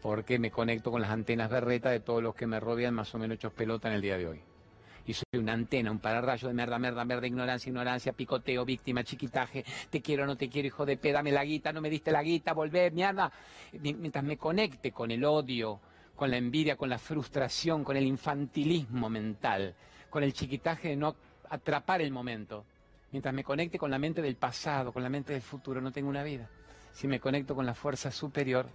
Porque 0.00 0.38
me 0.38 0.50
conecto 0.50 0.90
con 0.90 1.02
las 1.02 1.10
antenas 1.10 1.50
berreta 1.50 1.90
de 1.90 2.00
todos 2.00 2.22
los 2.22 2.34
que 2.34 2.46
me 2.46 2.58
rodean 2.58 2.94
más 2.94 3.14
o 3.14 3.18
menos 3.18 3.34
hechos 3.34 3.52
pelota 3.52 3.88
en 3.88 3.96
el 3.96 4.00
día 4.00 4.16
de 4.16 4.28
hoy 4.28 4.53
y 5.06 5.12
soy 5.12 5.38
una 5.38 5.52
antena, 5.52 5.90
un 5.90 5.98
pararrayo 5.98 6.48
de 6.48 6.54
merda, 6.54 6.78
merda, 6.78 7.04
merda, 7.04 7.26
ignorancia, 7.26 7.68
ignorancia, 7.68 8.12
picoteo, 8.12 8.64
víctima, 8.64 9.04
chiquitaje, 9.04 9.64
te 9.90 10.00
quiero, 10.00 10.26
no 10.26 10.36
te 10.36 10.48
quiero, 10.48 10.68
hijo 10.68 10.86
de 10.86 10.96
peda, 10.96 11.14
dame 11.14 11.32
la 11.32 11.44
guita, 11.44 11.72
no 11.72 11.80
me 11.80 11.90
diste 11.90 12.10
la 12.10 12.22
guita, 12.22 12.52
volver, 12.52 12.92
mierda. 12.92 13.30
Mientras 13.80 14.24
me 14.24 14.36
conecte 14.36 14.92
con 14.92 15.10
el 15.10 15.24
odio, 15.24 15.80
con 16.16 16.30
la 16.30 16.36
envidia, 16.36 16.76
con 16.76 16.88
la 16.88 16.98
frustración, 16.98 17.84
con 17.84 17.96
el 17.96 18.04
infantilismo 18.04 19.10
mental, 19.10 19.74
con 20.08 20.22
el 20.22 20.32
chiquitaje 20.32 20.90
de 20.90 20.96
no 20.96 21.16
atrapar 21.50 22.00
el 22.00 22.10
momento, 22.10 22.64
mientras 23.12 23.34
me 23.34 23.44
conecte 23.44 23.78
con 23.78 23.90
la 23.90 23.98
mente 23.98 24.22
del 24.22 24.36
pasado, 24.36 24.92
con 24.92 25.02
la 25.02 25.08
mente 25.08 25.32
del 25.32 25.42
futuro, 25.42 25.80
no 25.80 25.92
tengo 25.92 26.08
una 26.08 26.22
vida. 26.22 26.48
Si 26.92 27.08
me 27.08 27.18
conecto 27.18 27.56
con 27.56 27.66
la 27.66 27.74
fuerza 27.74 28.12
superior, 28.12 28.68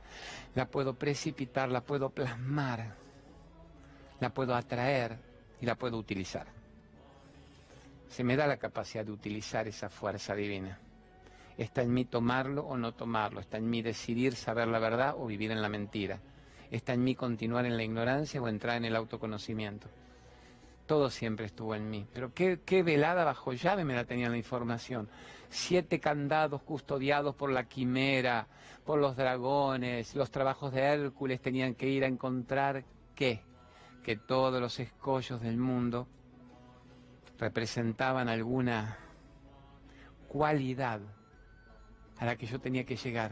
la 0.54 0.68
puedo 0.68 0.94
precipitar, 0.94 1.70
la 1.70 1.82
puedo 1.82 2.10
plasmar, 2.10 2.94
la 4.20 4.30
puedo 4.34 4.54
atraer, 4.54 5.29
y 5.62 5.66
la 5.66 5.76
puedo 5.76 5.98
utilizar. 5.98 6.48
Se 8.10 8.24
me 8.24 8.36
da 8.36 8.48
la 8.48 8.58
capacidad 8.58 9.06
de 9.06 9.12
utilizar 9.12 9.68
esa 9.68 9.90
fuerza 9.90 10.34
divina. 10.36 10.80
Está 11.58 11.82
en 11.82 11.94
mí 11.94 12.06
tomarlo 12.06 12.64
o 12.64 12.78
no 12.78 12.94
tomarlo. 12.94 13.40
Está 13.40 13.58
en 13.58 13.70
mí 13.70 13.82
decidir 13.82 14.36
saber 14.36 14.68
la 14.68 14.80
verdad 14.80 15.16
o 15.18 15.26
vivir 15.26 15.52
en 15.52 15.62
la 15.62 15.70
mentira. 15.70 16.20
Está 16.72 16.94
en 16.94 17.04
mí 17.04 17.16
continuar 17.16 17.66
en 17.66 17.76
la 17.76 17.84
ignorancia 17.84 18.42
o 18.42 18.48
entrar 18.48 18.78
en 18.78 18.86
el 18.86 18.96
autoconocimiento. 18.96 19.88
Todo 20.86 21.10
siempre 21.10 21.48
estuvo 21.48 21.76
en 21.76 21.90
mí. 21.90 22.08
Pero 22.14 22.34
qué, 22.34 22.84
velada 22.84 23.26
bajo 23.26 23.54
llave 23.54 23.84
me 23.84 23.94
la 23.94 24.06
tenía 24.06 24.30
la 24.30 24.38
información. 24.38 25.10
Siete 25.50 26.00
candados 26.00 26.62
custodiados 26.64 27.36
por 27.36 27.52
la 27.52 27.66
quimera, 27.66 28.48
por 28.86 29.00
los 29.00 29.16
dragones, 29.16 30.16
los 30.16 30.32
trabajos 30.32 30.74
de 30.74 30.82
Hércules 30.82 31.42
tenían 31.42 31.76
que 31.76 31.90
ir 31.90 32.04
a 32.04 32.08
encontrar 32.08 32.84
qué 33.16 33.42
que 34.04 34.16
todos 34.16 34.62
los 34.62 34.80
escollos 34.80 35.42
del 35.42 35.58
mundo 35.58 36.08
representaban 37.38 38.28
alguna 38.30 38.98
cualidad 40.28 41.00
a 42.18 42.26
la 42.26 42.36
que 42.36 42.46
yo 42.46 42.60
tenía 42.60 42.86
que 42.86 42.98
llegar, 42.98 43.32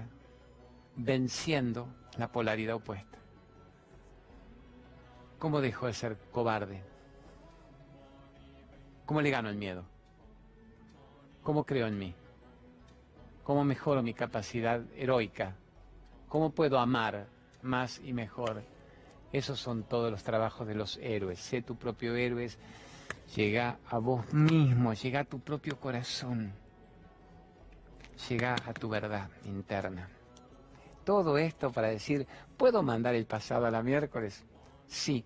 venciendo 0.96 1.88
la 2.18 2.32
polaridad 2.32 2.76
opuesta. 2.76 3.18
¿Cómo 5.40 5.62
dejo 5.62 5.88
de 5.88 5.94
ser 5.94 6.18
cobarde? 6.32 6.82
¿Cómo 9.06 9.22
le 9.22 9.30
gano 9.30 9.50
el 9.50 9.58
miedo? 9.58 9.86
¿Cómo 11.44 11.66
creo 11.66 11.88
en 11.88 12.00
mí? 12.00 12.16
¿Cómo 13.44 13.64
mejoro 13.64 14.02
mi 14.02 14.14
capacidad 14.14 14.82
heroica? 14.96 15.56
¿Cómo 16.28 16.52
puedo 16.52 16.80
amar 16.80 17.28
más 17.62 18.02
y 18.04 18.14
mejor 18.14 18.64
esos 19.32 19.60
son 19.60 19.84
todos 19.84 20.12
los 20.12 20.24
trabajos 20.24 20.68
de 20.68 20.76
los 20.76 20.98
héroes. 20.98 21.40
Sé 21.40 21.62
tu 21.62 21.76
propio 21.76 22.16
héroe, 22.16 22.50
llega 23.36 23.80
a 23.90 23.98
vos 23.98 24.34
mismo, 24.34 24.94
llega 24.94 25.22
a 25.22 25.26
tu 25.26 25.40
propio 25.40 25.80
corazón, 25.80 26.54
llega 28.30 28.56
a 28.66 28.74
tu 28.74 28.90
verdad 28.90 29.30
interna. 29.46 30.10
Todo 31.04 31.38
esto 31.38 31.72
para 31.72 31.88
decir, 31.88 32.28
¿puedo 32.58 32.84
mandar 32.84 33.16
el 33.16 33.26
pasado 33.26 33.66
a 33.66 33.72
la 33.72 33.82
miércoles? 33.82 34.46
Sí. 34.88 35.24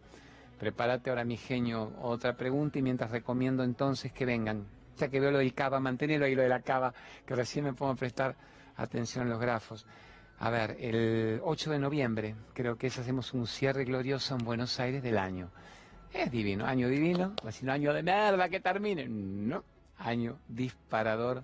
Prepárate 0.60 1.10
ahora, 1.10 1.26
mi 1.26 1.38
genio, 1.38 1.92
otra 2.04 2.38
pregunta 2.38 2.78
y 2.78 2.84
mientras 2.84 3.10
recomiendo 3.10 3.64
entonces 3.64 4.14
que 4.14 4.26
vengan. 4.26 4.68
Ya 4.98 5.08
que 5.08 5.20
veo 5.20 5.32
lo 5.32 5.40
del 5.40 5.56
cava, 5.56 5.80
manténlo 5.80 6.24
ahí 6.24 6.36
lo 6.36 6.44
de 6.44 6.50
la 6.50 6.62
cava, 6.62 6.94
que 7.26 7.34
recién 7.34 7.66
me 7.66 7.74
puedo 7.74 7.96
prestar 7.96 8.36
atención 8.76 9.26
a 9.26 9.30
los 9.32 9.40
grafos. 9.40 9.88
A 10.44 10.50
ver, 10.50 10.76
el 10.80 11.40
8 11.44 11.70
de 11.70 11.78
noviembre, 11.78 12.36
creo 12.56 12.76
que 12.76 12.88
es, 12.88 12.98
hacemos 12.98 13.32
un 13.36 13.46
cierre 13.46 13.86
glorioso 13.86 14.36
en 14.36 14.44
Buenos 14.44 14.80
Aires 14.80 15.04
del 15.04 15.20
año. 15.20 15.52
Es 16.12 16.32
divino, 16.32 16.66
año 16.66 16.90
divino, 16.90 17.36
o 17.44 17.50
no 17.62 17.72
año 17.72 17.94
de 17.94 18.02
mierda 18.02 18.50
que 18.50 18.60
termine. 18.60 19.08
No, 19.08 19.64
año 20.00 20.40
disparador 20.48 21.44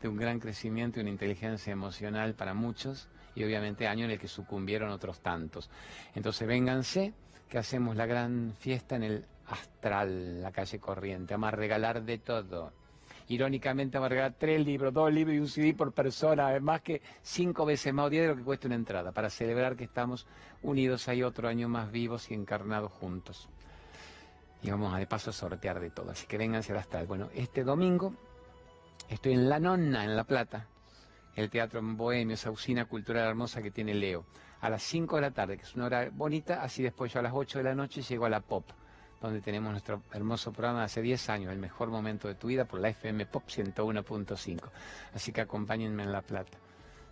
de 0.00 0.08
un 0.08 0.16
gran 0.16 0.40
crecimiento 0.40 0.98
y 0.98 1.02
una 1.02 1.10
inteligencia 1.10 1.74
emocional 1.74 2.34
para 2.34 2.54
muchos 2.54 3.10
y 3.34 3.44
obviamente 3.44 3.86
año 3.86 4.06
en 4.06 4.12
el 4.12 4.18
que 4.18 4.28
sucumbieron 4.28 4.88
otros 4.88 5.20
tantos. 5.20 5.68
Entonces 6.14 6.48
vénganse, 6.48 7.12
que 7.50 7.58
hacemos 7.58 7.96
la 7.96 8.06
gran 8.06 8.54
fiesta 8.58 8.96
en 8.96 9.02
el 9.02 9.26
Astral, 9.46 10.40
la 10.40 10.52
calle 10.52 10.78
Corriente. 10.78 11.34
Vamos 11.34 11.48
a 11.48 11.56
regalar 11.56 12.02
de 12.02 12.16
todo 12.16 12.72
irónicamente 13.28 13.98
va 13.98 14.06
a 14.06 14.08
regalar 14.08 14.34
tres 14.38 14.64
libros, 14.64 14.92
dos 14.92 15.12
libros 15.12 15.36
y 15.36 15.38
un 15.38 15.48
CD 15.48 15.74
por 15.74 15.92
persona, 15.92 16.48
además 16.48 16.82
que 16.82 17.02
cinco 17.22 17.64
veces 17.64 17.92
más 17.92 18.06
o 18.06 18.10
diez 18.10 18.22
de 18.22 18.28
lo 18.28 18.36
que 18.36 18.42
cuesta 18.42 18.66
una 18.66 18.76
entrada, 18.76 19.12
para 19.12 19.30
celebrar 19.30 19.76
que 19.76 19.84
estamos 19.84 20.26
unidos 20.62 21.08
ahí 21.08 21.22
otro 21.22 21.48
año 21.48 21.68
más 21.68 21.90
vivos 21.90 22.30
y 22.30 22.34
encarnados 22.34 22.92
juntos. 22.92 23.48
Y 24.62 24.70
vamos 24.70 24.94
a 24.94 24.98
de 24.98 25.06
paso 25.06 25.30
a 25.30 25.32
sortear 25.32 25.80
de 25.80 25.90
todo, 25.90 26.10
así 26.10 26.26
que 26.26 26.38
vénganse 26.38 26.72
hasta 26.76 27.02
Bueno, 27.04 27.28
este 27.34 27.64
domingo 27.64 28.14
estoy 29.08 29.32
en 29.32 29.48
La 29.48 29.58
Nonna, 29.58 30.04
en 30.04 30.16
La 30.16 30.24
Plata, 30.24 30.66
el 31.34 31.50
teatro 31.50 31.80
en 31.80 31.96
Bohemio, 31.96 32.34
esa 32.34 32.50
usina 32.50 32.84
cultural 32.84 33.26
hermosa 33.26 33.62
que 33.62 33.70
tiene 33.70 33.94
Leo, 33.94 34.24
a 34.60 34.70
las 34.70 34.82
5 34.82 35.16
de 35.16 35.22
la 35.22 35.30
tarde, 35.32 35.56
que 35.56 35.64
es 35.64 35.74
una 35.74 35.86
hora 35.86 36.10
bonita, 36.12 36.62
así 36.62 36.82
después 36.82 37.12
yo 37.12 37.18
a 37.18 37.22
las 37.22 37.32
8 37.34 37.58
de 37.58 37.64
la 37.64 37.74
noche 37.74 38.02
llego 38.02 38.26
a 38.26 38.30
la 38.30 38.40
Pop 38.40 38.64
donde 39.28 39.40
tenemos 39.40 39.70
nuestro 39.70 40.02
hermoso 40.12 40.52
programa 40.52 40.80
de 40.80 40.84
hace 40.86 41.02
10 41.02 41.28
años, 41.30 41.52
el 41.52 41.58
mejor 41.58 41.88
momento 41.88 42.28
de 42.28 42.34
tu 42.34 42.48
vida, 42.48 42.64
por 42.64 42.80
la 42.80 42.88
FM 42.88 43.26
Pop 43.26 43.44
101.5. 43.48 44.60
Así 45.14 45.32
que 45.32 45.40
acompáñenme 45.40 46.02
en 46.02 46.12
La 46.12 46.22
Plata. 46.22 46.58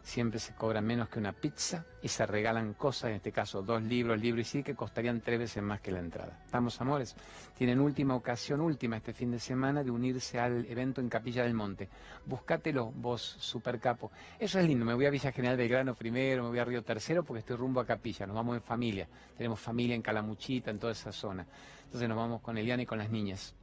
Siempre 0.03 0.39
se 0.39 0.55
cobra 0.55 0.81
menos 0.81 1.09
que 1.09 1.19
una 1.19 1.33
pizza 1.33 1.85
y 2.03 2.09
se 2.09 2.27
regalan 2.27 2.75
cosas, 2.75 3.11
en 3.11 3.17
este 3.17 3.33
caso 3.33 3.63
dos 3.63 3.83
libros, 3.83 4.21
libros 4.21 4.47
y 4.47 4.51
sí, 4.51 4.63
que 4.63 4.75
costarían 4.75 5.21
tres 5.21 5.39
veces 5.39 5.63
más 5.63 5.81
que 5.81 5.93
la 5.93 6.01
entrada. 6.01 6.41
¿Estamos, 6.45 6.81
amores? 6.81 7.15
Tienen 7.57 7.81
última 7.81 8.15
ocasión, 8.15 8.61
última 8.61 8.97
este 8.97 9.13
fin 9.13 9.31
de 9.31 9.39
semana, 9.39 9.85
de 9.85 9.91
unirse 9.91 10.39
al 10.39 10.65
evento 10.67 11.01
en 11.01 11.09
Capilla 11.09 11.43
del 11.43 11.55
Monte. 11.55 11.89
Búscatelo, 12.27 12.93
vos, 12.93 13.23
super 13.23 13.79
capo. 13.79 14.11
Eso 14.39 14.59
es 14.59 14.67
lindo, 14.67 14.85
me 14.85 14.95
voy 14.95 15.07
a 15.07 15.11
Villa 15.11 15.33
General 15.33 15.57
Belgrano 15.57 15.95
primero, 15.95 16.45
me 16.45 16.49
voy 16.51 16.59
a 16.59 16.65
Río 16.65 16.83
Tercero 16.83 17.23
porque 17.23 17.41
estoy 17.41 17.57
rumbo 17.57 17.81
a 17.81 17.87
Capilla, 17.87 18.27
nos 18.27 18.37
vamos 18.37 18.57
en 18.57 18.63
familia. 18.63 19.09
Tenemos 19.37 19.61
familia 19.61 19.95
en 19.95 20.03
Calamuchita, 20.03 20.71
en 20.71 20.79
toda 20.79 20.93
esa 20.93 21.13
zona. 21.13 21.47
Entonces 21.85 22.09
nos 22.09 22.17
vamos 22.17 22.41
con 22.41 22.57
Eliana 22.57 22.83
y 22.83 22.87
con 22.87 22.99
las 22.99 23.11
niñas. 23.11 23.55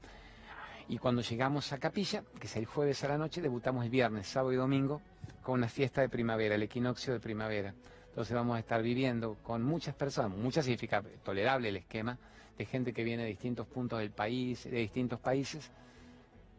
Y 0.89 0.99
cuando 0.99 1.21
llegamos 1.21 1.73
a 1.73 1.79
Capilla, 1.79 2.23
que 2.39 2.47
es 2.47 2.55
el 2.55 2.65
jueves 2.65 3.03
a 3.03 3.09
la 3.09 3.17
noche, 3.17 3.41
debutamos 3.41 3.83
el 3.83 3.89
viernes, 3.89 4.27
sábado 4.27 4.53
y 4.53 4.55
domingo 4.55 5.01
con 5.47 5.59
una 5.59 5.69
fiesta 5.69 6.01
de 6.01 6.09
primavera, 6.09 6.55
el 6.55 6.63
equinoccio 6.63 7.13
de 7.13 7.21
primavera. 7.21 7.73
Entonces 8.09 8.35
vamos 8.35 8.57
a 8.57 8.59
estar 8.59 8.81
viviendo 8.81 9.35
con 9.35 9.63
muchas 9.63 9.95
personas, 9.95 10.37
muchas 10.37 10.65
significa 10.65 11.01
tolerable 11.23 11.69
el 11.69 11.77
esquema, 11.77 12.17
de 12.57 12.65
gente 12.65 12.91
que 12.91 13.01
viene 13.05 13.23
de 13.23 13.29
distintos 13.29 13.65
puntos 13.65 13.99
del 13.99 14.11
país, 14.11 14.65
de 14.65 14.71
distintos 14.71 15.21
países, 15.21 15.71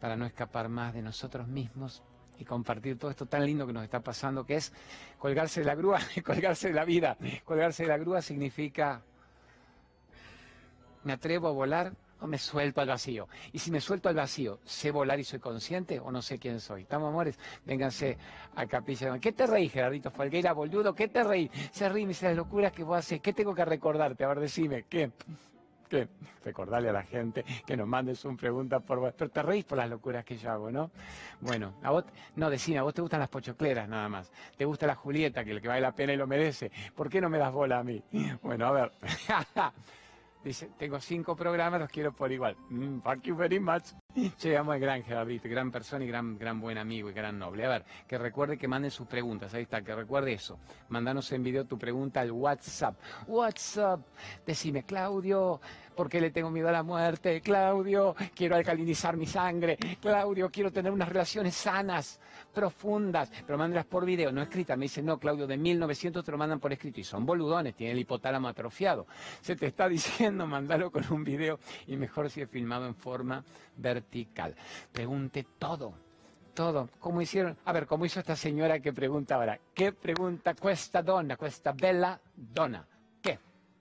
para 0.00 0.16
no 0.16 0.24
escapar 0.24 0.70
más 0.70 0.94
de 0.94 1.02
nosotros 1.02 1.46
mismos 1.46 2.02
y 2.38 2.46
compartir 2.46 2.96
todo 2.96 3.10
esto 3.10 3.26
tan 3.26 3.44
lindo 3.44 3.66
que 3.66 3.74
nos 3.74 3.84
está 3.84 4.00
pasando, 4.00 4.46
que 4.46 4.54
es 4.54 4.72
colgarse 5.18 5.60
de 5.60 5.66
la 5.66 5.74
grúa, 5.74 6.00
colgarse 6.24 6.68
de 6.68 6.74
la 6.74 6.86
vida. 6.86 7.18
Colgarse 7.44 7.82
de 7.82 7.90
la 7.90 7.98
grúa 7.98 8.22
significa, 8.22 9.02
me 11.04 11.12
atrevo 11.12 11.48
a 11.48 11.50
volar 11.50 11.92
o 12.20 12.26
me 12.26 12.38
suelto 12.38 12.80
al 12.80 12.88
vacío. 12.88 13.28
Y 13.52 13.58
si 13.58 13.70
me 13.70 13.80
suelto 13.80 14.08
al 14.08 14.14
vacío, 14.14 14.60
¿sé 14.64 14.90
volar 14.90 15.18
y 15.20 15.24
soy 15.24 15.38
consciente 15.38 16.00
o 16.00 16.10
no 16.10 16.22
sé 16.22 16.38
quién 16.38 16.60
soy? 16.60 16.82
¿Estamos, 16.82 17.08
amores? 17.08 17.38
Vénganse 17.64 18.18
a 18.54 18.66
Capilla. 18.66 19.18
¿Qué 19.18 19.32
te 19.32 19.46
reí, 19.46 19.68
Gerardito 19.68 20.10
Falgueira, 20.10 20.52
boludo? 20.52 20.94
¿Qué 20.94 21.08
te 21.08 21.24
reí? 21.24 21.50
Se 21.70 21.88
ríe, 21.88 22.04
me 22.04 22.08
dice 22.08 22.26
las 22.26 22.36
locuras 22.36 22.72
que 22.72 22.84
vos 22.84 22.98
haces. 22.98 23.20
¿Qué 23.20 23.32
tengo 23.32 23.54
que 23.54 23.64
recordarte? 23.64 24.24
A 24.24 24.28
ver, 24.28 24.40
decime, 24.40 24.84
¿qué? 24.88 25.10
¿Qué? 25.88 26.06
Recordarle 26.44 26.90
a 26.90 26.92
la 26.92 27.02
gente 27.02 27.44
que 27.66 27.76
nos 27.76 27.88
mandes 27.88 28.24
un 28.24 28.36
pregunta 28.36 28.80
por. 28.80 29.12
Pero 29.14 29.30
te 29.30 29.42
reís 29.42 29.64
por 29.64 29.78
las 29.78 29.88
locuras 29.88 30.24
que 30.24 30.36
yo 30.36 30.50
hago, 30.50 30.70
¿no? 30.70 30.90
Bueno, 31.40 31.74
a 31.82 31.90
vos, 31.90 32.04
no, 32.36 32.50
decime, 32.50 32.78
a 32.78 32.82
vos 32.82 32.92
te 32.92 33.00
gustan 33.00 33.20
las 33.20 33.28
pochocleras 33.28 33.88
nada 33.88 34.08
más. 34.08 34.30
Te 34.56 34.64
gusta 34.64 34.86
la 34.86 34.94
Julieta, 34.94 35.44
que 35.44 35.54
lo 35.54 35.60
que 35.60 35.68
vale 35.68 35.80
la 35.80 35.92
pena 35.92 36.12
y 36.12 36.16
lo 36.16 36.26
merece. 36.26 36.70
¿Por 36.94 37.08
qué 37.08 37.20
no 37.20 37.30
me 37.30 37.38
das 37.38 37.52
bola 37.52 37.78
a 37.78 37.84
mí? 37.84 38.02
Bueno, 38.42 38.66
a 38.66 38.72
ver. 38.72 38.92
Dice, 40.44 40.70
tengo 40.78 41.00
cinco 41.00 41.34
programas, 41.34 41.80
los 41.80 41.90
quiero 41.90 42.12
por 42.12 42.30
igual. 42.30 42.56
Mm, 42.70 43.00
thank 43.00 43.22
you 43.22 43.36
very 43.36 43.58
much. 43.58 43.92
Llegamos 44.40 44.74
al 44.74 44.80
gran 44.80 45.02
Gerardito, 45.02 45.48
gran 45.48 45.70
persona 45.70 46.04
y 46.04 46.08
gran, 46.08 46.38
gran 46.38 46.60
buen 46.60 46.78
amigo 46.78 47.10
y 47.10 47.12
gran 47.12 47.38
noble. 47.38 47.64
A 47.66 47.68
ver, 47.68 47.84
que 48.06 48.18
recuerde 48.18 48.56
que 48.56 48.68
manden 48.68 48.90
sus 48.90 49.06
preguntas. 49.06 49.52
Ahí 49.54 49.62
está, 49.62 49.82
que 49.82 49.94
recuerde 49.94 50.32
eso. 50.32 50.58
Mandanos 50.88 51.30
en 51.32 51.42
video 51.42 51.64
tu 51.66 51.76
pregunta 51.76 52.20
al 52.20 52.30
WhatsApp. 52.30 52.96
WhatsApp. 53.26 54.00
Decime, 54.46 54.84
Claudio, 54.84 55.60
¿por 55.98 56.08
qué 56.08 56.20
le 56.20 56.30
tengo 56.30 56.48
miedo 56.48 56.68
a 56.68 56.72
la 56.72 56.84
muerte? 56.84 57.40
Claudio, 57.40 58.14
quiero 58.32 58.54
alcalinizar 58.54 59.16
mi 59.16 59.26
sangre. 59.26 59.76
Claudio, 60.00 60.48
quiero 60.48 60.70
tener 60.70 60.92
unas 60.92 61.08
relaciones 61.08 61.56
sanas 61.56 62.20
profundas, 62.54 63.32
pero 63.44 63.58
mándalas 63.58 63.84
por 63.86 64.04
video, 64.04 64.30
no 64.30 64.40
escritas. 64.40 64.78
Me 64.78 64.84
dicen, 64.84 65.06
no, 65.06 65.18
Claudio, 65.18 65.48
de 65.48 65.56
1900 65.56 66.24
te 66.24 66.30
lo 66.30 66.38
mandan 66.38 66.60
por 66.60 66.72
escrito. 66.72 67.00
Y 67.00 67.04
son 67.04 67.26
boludones, 67.26 67.74
tienen 67.74 67.96
el 67.96 68.02
hipotálamo 68.02 68.46
atrofiado. 68.46 69.08
Se 69.40 69.56
te 69.56 69.66
está 69.66 69.88
diciendo, 69.98 70.46
mandalo 70.46 70.92
con 70.92 71.02
un 71.10 71.24
video 71.24 71.58
y 71.88 71.96
mejor 71.96 72.30
si 72.30 72.42
es 72.42 72.48
filmado 72.48 72.86
en 72.86 72.94
forma 72.94 73.42
vertical. 73.76 74.54
Pregunte 74.92 75.46
todo, 75.58 75.94
todo. 76.54 76.90
¿Cómo 77.00 77.20
hicieron? 77.20 77.56
A 77.64 77.72
ver, 77.72 77.88
¿cómo 77.88 78.06
hizo 78.06 78.20
esta 78.20 78.36
señora 78.36 78.78
que 78.78 78.92
pregunta 78.92 79.34
ahora? 79.34 79.58
¿Qué 79.74 79.90
pregunta 79.90 80.54
cuesta 80.54 81.02
donna, 81.02 81.36
cuesta 81.36 81.72
bella 81.72 82.20
donna? 82.36 82.86
¿Qué? 83.20 83.36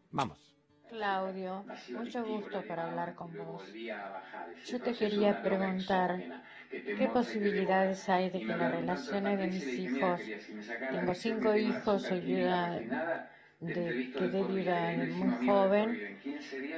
Vamos. 0.10 0.47
Claudio, 0.90 1.66
mucho 1.92 2.24
gusto 2.24 2.62
para 2.68 2.88
hablar 2.90 3.16
con 3.16 3.36
vos. 3.36 3.64
Yo 4.66 4.82
te 4.82 4.94
quería 4.94 5.42
preguntar, 5.42 6.22
¿qué 6.70 7.10
posibilidades 7.12 8.08
hay 8.10 8.30
de 8.30 8.40
que 8.40 8.46
las 8.46 8.72
relaciones 8.72 9.38
de 9.38 9.48
mis 9.48 9.68
hijos, 9.68 10.22
tengo 10.92 11.14
cinco 11.14 11.56
hijos, 11.56 12.04
soy 12.04 12.22
viuda 12.22 12.80
de, 13.60 14.12
quedé 14.18 14.44
viuda 14.44 14.94
muy 15.14 15.48
joven, 15.48 16.20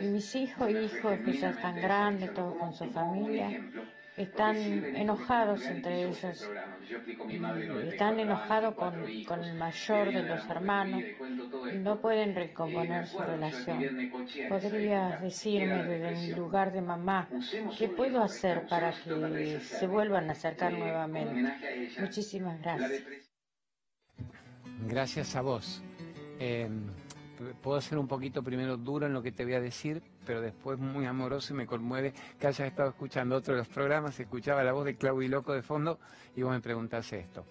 y 0.02 0.06
mis 0.06 0.36
hijos, 0.36 0.70
hijos 0.70 1.20
que 1.20 1.34
ya 1.34 1.50
están 1.52 1.76
grandes, 1.76 2.34
todos 2.34 2.58
con 2.58 2.74
su 2.74 2.86
familia, 2.86 3.62
están 4.20 4.58
enojados 4.96 5.66
entre 5.66 6.04
ellos, 6.04 6.50
están 7.86 8.20
enojados 8.20 8.76
con, 8.76 8.94
con, 9.24 9.44
el 9.44 9.56
mayor 9.56 10.14
de 10.14 10.24
los 10.24 10.50
hermanos 10.50 11.04
no 11.76 12.02
pueden 12.02 12.36
recomponer 12.36 13.08
su 13.08 13.20
relación. 13.20 14.12
¿Podrías 14.50 15.22
decirme 15.22 15.84
desde 15.84 16.12
mi 16.22 16.34
lugar 16.34 16.74
de 16.74 16.82
mamá 16.82 17.30
qué 17.78 17.88
puedo 17.88 18.22
hacer 18.22 18.68
para 18.68 18.92
que 18.92 19.60
se 19.62 19.88
vuelvan 19.88 20.30
a 20.30 20.34
acercar 20.34 20.74
nuevamente? 20.74 21.54
Muchísimas 22.00 22.62
gracias. 22.62 23.04
Gracias 24.88 25.36
a 25.36 25.42
vos. 25.42 25.82
Eh, 26.40 26.70
puedo 27.62 27.80
ser 27.82 27.98
un 27.98 28.08
poquito 28.08 28.44
primero 28.44 28.78
duro 28.78 29.06
en 29.06 29.14
lo 29.14 29.22
que 29.22 29.32
te 29.32 29.44
voy 29.44 29.54
a 29.54 29.62
decir, 29.62 30.02
pero 30.26 30.42
después 30.42 30.80
muy 30.80 31.06
amoroso 31.06 31.54
y 31.54 31.58
me 31.58 31.66
conmueve 31.66 32.14
que 32.40 32.48
hayas 32.48 32.68
estado 32.68 32.90
escuchando 32.90 33.36
otro 33.36 33.54
de 33.54 33.60
los 33.60 33.68
programas, 33.68 34.20
escuchaba 34.20 34.64
la 34.64 34.74
voz 34.74 34.86
de 34.86 34.96
Claudio 34.96 35.30
Loco 35.30 35.54
de 35.54 35.62
fondo 35.62 36.00
y 36.36 36.42
vos 36.42 36.52
me 36.52 36.62
preguntás 36.62 37.12
esto. 37.14 37.46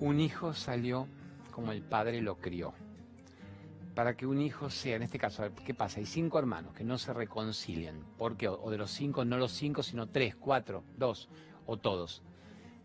Un 0.00 0.20
hijo 0.20 0.54
salió 0.54 1.06
como 1.50 1.72
el 1.72 1.82
padre 1.82 2.20
lo 2.20 2.36
crió. 2.36 2.72
Para 3.94 4.16
que 4.16 4.26
un 4.26 4.40
hijo 4.40 4.70
sea, 4.70 4.96
en 4.96 5.02
este 5.02 5.18
caso, 5.18 5.44
¿qué 5.66 5.74
pasa? 5.74 6.00
Hay 6.00 6.06
cinco 6.06 6.38
hermanos 6.38 6.74
que 6.74 6.82
no 6.82 6.96
se 6.96 7.12
reconcilian. 7.12 8.00
¿Por 8.16 8.36
qué? 8.36 8.48
O 8.48 8.70
de 8.70 8.78
los 8.78 8.90
cinco, 8.90 9.24
no 9.24 9.36
los 9.36 9.52
cinco, 9.52 9.82
sino 9.82 10.08
tres, 10.08 10.34
cuatro, 10.34 10.82
dos 10.96 11.28
o 11.66 11.76
todos. 11.76 12.22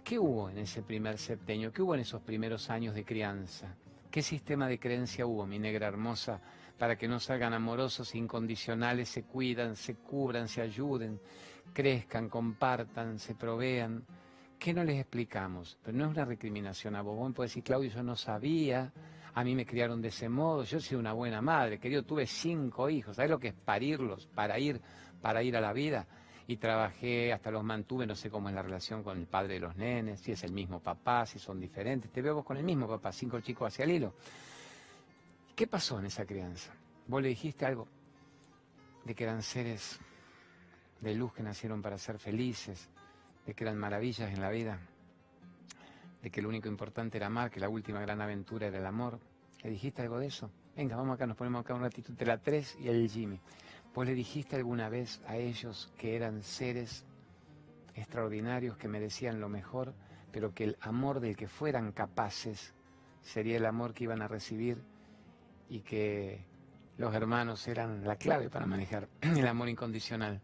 ¿Qué 0.03 0.19
hubo 0.19 0.49
en 0.49 0.57
ese 0.57 0.81
primer 0.81 1.17
septenio? 1.17 1.71
¿Qué 1.71 1.81
hubo 1.81 1.95
en 1.95 2.01
esos 2.01 2.21
primeros 2.21 2.69
años 2.69 2.93
de 2.93 3.05
crianza? 3.05 3.75
¿Qué 4.11 4.21
sistema 4.21 4.67
de 4.67 4.79
creencia 4.79 5.25
hubo, 5.25 5.45
mi 5.45 5.59
negra 5.59 5.87
hermosa, 5.87 6.41
para 6.77 6.97
que 6.97 7.07
no 7.07 7.19
salgan 7.19 7.53
amorosos, 7.53 8.15
incondicionales, 8.15 9.09
se 9.09 9.23
cuidan, 9.23 9.75
se 9.75 9.95
cubran, 9.95 10.47
se 10.47 10.61
ayuden, 10.61 11.19
crezcan, 11.73 12.29
compartan, 12.29 13.19
se 13.19 13.35
provean? 13.35 14.05
¿Qué 14.57 14.73
no 14.73 14.83
les 14.83 14.99
explicamos? 14.99 15.77
Pero 15.83 15.97
no 15.97 16.05
es 16.05 16.11
una 16.11 16.25
recriminación 16.25 16.95
a. 16.95 17.01
Vos 17.01 17.33
puede 17.33 17.47
decir, 17.47 17.63
Claudio, 17.63 17.91
yo 17.91 18.01
no 18.01 18.15
sabía, 18.15 18.91
a 19.33 19.43
mí 19.43 19.53
me 19.53 19.65
criaron 19.65 20.01
de 20.01 20.07
ese 20.07 20.29
modo, 20.29 20.63
yo 20.63 20.79
soy 20.79 20.97
una 20.97 21.13
buena 21.13 21.41
madre, 21.41 21.77
querido, 21.77 22.03
tuve 22.03 22.25
cinco 22.25 22.89
hijos, 22.89 23.17
¿sabes 23.17 23.29
lo 23.29 23.39
que 23.39 23.49
es 23.49 23.53
parirlos 23.53 24.25
para 24.33 24.57
ir, 24.57 24.81
para 25.21 25.43
ir 25.43 25.55
a 25.57 25.61
la 25.61 25.73
vida? 25.73 26.07
Y 26.49 26.55
trabajé, 26.57 27.33
hasta 27.33 27.51
los 27.51 27.63
mantuve, 27.63 28.07
no 28.07 28.15
sé 28.15 28.29
cómo 28.29 28.47
es 28.47 28.55
la 28.55 28.61
relación 28.61 29.03
con 29.03 29.17
el 29.17 29.27
padre 29.27 29.55
de 29.55 29.59
los 29.59 29.75
nenes, 29.75 30.21
si 30.21 30.31
es 30.31 30.43
el 30.43 30.53
mismo 30.53 30.79
papá, 30.79 31.25
si 31.25 31.39
son 31.39 31.59
diferentes. 31.59 32.09
Te 32.09 32.21
veo 32.21 32.35
vos 32.35 32.45
con 32.45 32.55
el 32.55 32.63
mismo 32.63 32.87
papá, 32.87 33.11
cinco 33.11 33.41
chicos 33.41 33.67
hacia 33.67 33.83
el 33.83 33.91
hilo. 33.91 34.13
¿Qué 35.53 35.67
pasó 35.67 35.99
en 35.99 36.05
esa 36.05 36.25
crianza? 36.25 36.73
¿Vos 37.07 37.21
le 37.21 37.29
dijiste 37.29 37.65
algo 37.65 37.87
de 39.03 39.13
que 39.13 39.25
eran 39.25 39.43
seres 39.43 39.99
de 41.01 41.15
luz 41.15 41.33
que 41.33 41.43
nacieron 41.43 41.81
para 41.81 41.97
ser 41.97 42.17
felices, 42.17 42.89
de 43.45 43.53
que 43.53 43.65
eran 43.65 43.77
maravillas 43.77 44.33
en 44.33 44.39
la 44.39 44.49
vida, 44.49 44.79
de 46.21 46.29
que 46.29 46.41
lo 46.41 46.47
único 46.47 46.69
importante 46.69 47.17
era 47.17 47.27
amar, 47.27 47.51
que 47.51 47.59
la 47.59 47.67
última 47.67 47.99
gran 47.99 48.21
aventura 48.21 48.67
era 48.67 48.77
el 48.77 48.85
amor? 48.85 49.19
¿Le 49.63 49.71
dijiste 49.71 50.01
algo 50.01 50.17
de 50.17 50.27
eso? 50.27 50.49
Venga, 50.77 50.95
vamos 50.95 51.15
acá, 51.15 51.25
nos 51.25 51.35
ponemos 51.35 51.61
acá 51.61 51.73
un 51.73 51.81
ratito 51.81 52.11
entre 52.11 52.27
la 52.27 52.37
tres 52.37 52.77
y 52.79 52.87
el 52.87 53.09
Jimmy. 53.09 53.39
¿Vos 53.97 54.05
le 54.05 54.13
dijiste 54.13 54.55
alguna 54.55 54.89
vez 54.89 55.23
a 55.25 55.37
ellos 55.37 55.91
que 55.97 56.15
eran 56.15 56.43
seres 56.43 57.03
extraordinarios, 57.95 58.77
que 58.77 58.87
merecían 58.87 59.41
lo 59.41 59.49
mejor, 59.49 59.95
pero 60.31 60.53
que 60.53 60.65
el 60.65 60.77
amor 60.81 61.19
del 61.19 61.35
que 61.35 61.47
fueran 61.47 61.93
capaces 61.93 62.75
sería 63.23 63.57
el 63.57 63.65
amor 63.65 63.95
que 63.95 64.03
iban 64.03 64.21
a 64.21 64.27
recibir 64.27 64.83
y 65.67 65.79
que 65.79 66.45
los 66.97 67.11
hermanos 67.15 67.67
eran 67.67 68.05
la 68.05 68.17
clave 68.17 68.51
para 68.51 68.67
manejar 68.67 69.09
el 69.21 69.47
amor 69.47 69.67
incondicional? 69.67 70.43